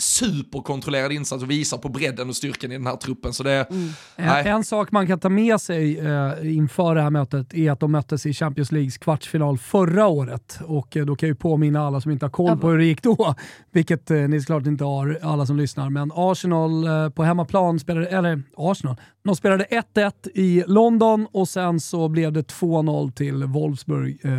superkontrollerad 0.00 1.12
insats 1.12 1.42
och 1.42 1.50
visar 1.50 1.78
på 1.78 1.88
bredden 1.88 2.28
och 2.28 2.36
styrkan 2.36 2.72
i 2.72 2.74
den 2.74 2.86
här 2.86 2.96
truppen. 2.96 3.32
Så 3.32 3.42
det, 3.42 3.70
mm. 3.70 3.88
en, 4.16 4.46
en 4.46 4.64
sak 4.64 4.92
man 4.92 5.06
kan 5.06 5.20
ta 5.20 5.28
med 5.28 5.60
sig 5.60 5.98
eh, 5.98 6.56
inför 6.56 6.94
det 6.94 7.02
här 7.02 7.10
mötet 7.10 7.54
är 7.54 7.70
att 7.70 7.80
de 7.80 7.92
möttes 7.92 8.26
i 8.26 8.34
Champions 8.34 8.72
Leagues 8.72 8.98
kvartsfinal 8.98 9.58
förra 9.58 10.06
året. 10.06 10.58
Och 10.66 10.96
eh, 10.96 11.04
då 11.04 11.16
kan 11.16 11.28
jag 11.28 11.34
ju 11.34 11.38
påminna 11.38 11.86
alla 11.86 12.00
som 12.00 12.10
inte 12.10 12.24
har 12.24 12.30
koll 12.30 12.58
på 12.58 12.68
hur 12.68 12.78
det 12.78 12.84
gick 12.84 13.02
då, 13.02 13.34
vilket 13.70 14.10
eh, 14.10 14.16
ni 14.16 14.40
såklart 14.40 14.66
inte 14.66 14.84
har, 14.84 15.18
alla 15.22 15.46
som 15.46 15.56
lyssnar. 15.56 15.90
Men 15.90 16.12
Arsenal 16.14 16.86
eh, 16.86 17.10
på 17.10 17.22
hemmaplan 17.22 17.80
spelade, 17.80 18.06
eller 18.06 18.42
Arsenal, 18.56 18.96
de 19.22 19.36
spelade 19.36 19.64
1-1 19.64 20.12
i 20.34 20.64
London 20.66 21.26
och 21.32 21.48
sen 21.48 21.80
så 21.80 22.08
blev 22.08 22.32
det 22.32 22.52
2-0 22.52 23.12
till 23.12 23.44
Wolfsburg 23.44 24.18
eh, 24.22 24.30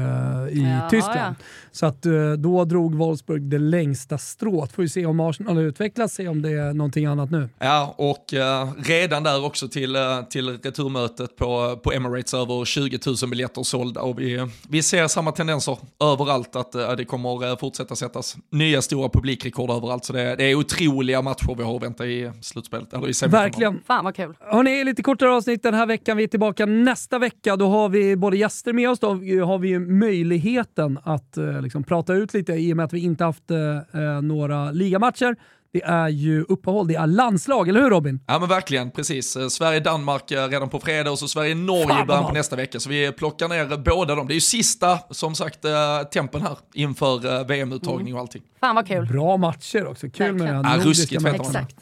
i 0.57 0.79
ja, 0.81 0.89
Tyskland. 0.89 1.35
Ja. 1.39 1.45
Så 1.71 1.85
att 1.85 2.05
eh, 2.05 2.31
då 2.31 2.65
drog 2.65 2.95
Wolfsburg 2.95 3.41
det 3.41 3.59
längsta 3.59 4.17
strået. 4.17 4.71
Får 4.71 4.81
vi 4.81 4.89
se 4.89 5.05
om 5.05 5.19
Arsenal 5.19 5.50
utvecklas, 5.57 6.13
se 6.13 6.27
om 6.27 6.41
det 6.41 6.51
är 6.51 6.73
någonting 6.73 7.05
annat 7.05 7.31
nu. 7.31 7.49
Ja, 7.59 7.95
och 7.97 8.33
eh, 8.33 8.69
redan 8.77 9.23
där 9.23 9.45
också 9.45 9.67
till, 9.67 9.95
eh, 9.95 10.21
till 10.29 10.49
returmötet 10.49 11.35
på, 11.35 11.79
på 11.83 11.91
Emirates 11.91 12.33
över 12.33 12.65
20 12.65 12.99
000 13.05 13.15
biljetter 13.29 13.63
sålda 13.63 14.01
och 14.01 14.19
vi, 14.19 14.47
vi 14.69 14.83
ser 14.83 15.07
samma 15.07 15.31
tendenser 15.31 15.77
överallt 16.03 16.55
att 16.55 16.75
eh, 16.75 16.91
det 16.91 17.05
kommer 17.05 17.51
eh, 17.51 17.57
fortsätta 17.57 17.95
sättas 17.95 18.37
nya 18.49 18.81
stora 18.81 19.09
publikrekord 19.09 19.69
överallt. 19.69 20.05
Så 20.05 20.13
det, 20.13 20.35
det 20.35 20.43
är 20.43 20.55
otroliga 20.55 21.21
matcher 21.21 21.55
vi 21.57 21.63
har 21.63 21.75
att 21.75 21.83
vänta 21.83 22.05
i 22.05 22.31
slutspelet, 22.41 22.93
eller 22.93 23.25
i 23.25 23.27
Verkligen. 23.27 23.81
Fan 23.87 24.05
vad 24.05 24.15
kul. 24.15 24.33
Hörrni, 24.39 24.83
lite 24.83 25.03
kortare 25.03 25.31
avsnitt 25.31 25.63
den 25.63 25.73
här 25.73 25.85
veckan. 25.85 26.17
Vi 26.17 26.23
är 26.23 26.27
tillbaka 26.27 26.65
nästa 26.65 27.19
vecka. 27.19 27.55
Då 27.55 27.67
har 27.67 27.89
vi 27.89 28.15
både 28.15 28.37
gäster 28.37 28.73
med 28.73 28.89
oss, 28.89 28.99
då 28.99 29.07
har 29.45 29.57
vi 29.57 29.79
möjligheten 29.79 30.99
att 31.03 31.37
eh, 31.37 31.61
liksom, 31.61 31.83
prata 31.83 32.13
ut 32.13 32.33
lite 32.33 32.53
i 32.53 32.73
och 32.73 32.77
med 32.77 32.85
att 32.85 32.93
vi 32.93 33.03
inte 33.03 33.23
haft 33.23 33.51
eh, 33.51 33.57
eh 33.57 34.21
några 34.21 34.71
ligamatcher. 34.71 35.35
Det 35.73 35.83
är 35.83 36.09
ju 36.09 36.45
uppehåll, 36.49 36.87
det 36.87 36.95
är 36.95 37.07
landslag, 37.07 37.69
eller 37.69 37.81
hur 37.81 37.89
Robin? 37.89 38.19
Ja 38.27 38.39
men 38.39 38.49
verkligen, 38.49 38.91
precis. 38.91 39.35
Eh, 39.35 39.47
Sverige-Danmark 39.47 40.31
eh, 40.31 40.47
redan 40.47 40.69
på 40.69 40.79
fredag 40.79 41.11
och 41.11 41.19
så 41.19 41.27
Sverige-Norge 41.27 42.01
i 42.03 42.05
början 42.05 42.25
på 42.25 42.33
nästa 42.33 42.55
vecka. 42.55 42.79
Så 42.79 42.89
vi 42.89 43.11
plockar 43.11 43.47
ner 43.47 43.77
båda 43.77 44.15
dem. 44.15 44.27
Det 44.27 44.33
är 44.33 44.35
ju 44.35 44.41
sista, 44.41 44.99
som 45.09 45.35
sagt, 45.35 45.65
eh, 45.65 45.71
tempen 46.13 46.41
här 46.41 46.57
inför 46.73 47.43
VM-uttagning 47.43 48.13
och 48.13 48.19
allting. 48.19 48.41
Fan 48.59 48.75
vad 48.75 48.87
kul. 48.87 49.05
Bra 49.05 49.37
matcher 49.37 49.87
också, 49.87 50.09
kul 50.09 50.33
med 50.33 50.47
den 50.47 50.55
ja, 50.55 50.77
nordiska 50.77 50.89
ruskigt 50.89 51.23
fett 51.23 51.41
Exakt. 51.41 51.75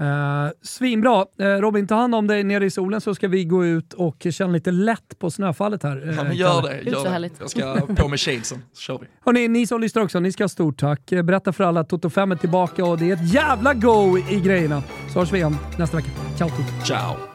Uh, 0.00 0.50
svinbra. 0.62 1.26
Uh, 1.40 1.46
Robin, 1.46 1.86
ta 1.86 1.94
hand 1.94 2.14
om 2.14 2.26
dig 2.26 2.44
nere 2.44 2.64
i 2.64 2.70
solen 2.70 3.00
så 3.00 3.14
ska 3.14 3.28
vi 3.28 3.44
gå 3.44 3.64
ut 3.64 3.92
och 3.92 4.26
känna 4.30 4.52
lite 4.52 4.70
lätt 4.70 5.18
på 5.18 5.30
snöfallet 5.30 5.82
här. 5.82 6.08
Uh, 6.08 6.16
ja, 6.16 6.24
men 6.24 6.36
gör 6.36 6.62
det. 6.62 6.80
Gör 6.82 6.94
så 6.94 7.04
det. 7.04 7.10
härligt. 7.10 7.32
Jag 7.40 7.50
ska 7.50 7.86
på 7.96 8.08
med 8.08 8.20
shadesen, 8.20 8.62
så 8.72 8.80
kör 8.80 8.98
vi. 8.98 9.06
Hörrni, 9.24 9.48
ni 9.48 9.66
som 9.66 9.80
lyssnar 9.80 10.02
också, 10.02 10.20
ni 10.20 10.32
ska 10.32 10.44
ha 10.44 10.48
stort 10.48 10.80
tack. 10.80 11.10
Berätta 11.10 11.52
för 11.52 11.64
alla 11.64 11.80
att 11.80 11.88
Toto 11.88 12.10
5 12.10 12.32
är 12.32 12.36
tillbaka 12.36 12.84
och 12.84 12.98
det 12.98 13.10
är 13.10 13.14
ett 13.14 13.34
jävla 13.34 13.74
go 13.74 14.18
i 14.30 14.40
grejerna. 14.40 14.82
Så 15.12 15.18
hörs 15.18 15.32
vi 15.32 15.38
igen 15.38 15.56
nästa 15.78 15.96
vecka. 15.96 16.10
Ciao 16.36 16.48
Toto. 16.48 16.84
Ciao. 16.84 17.29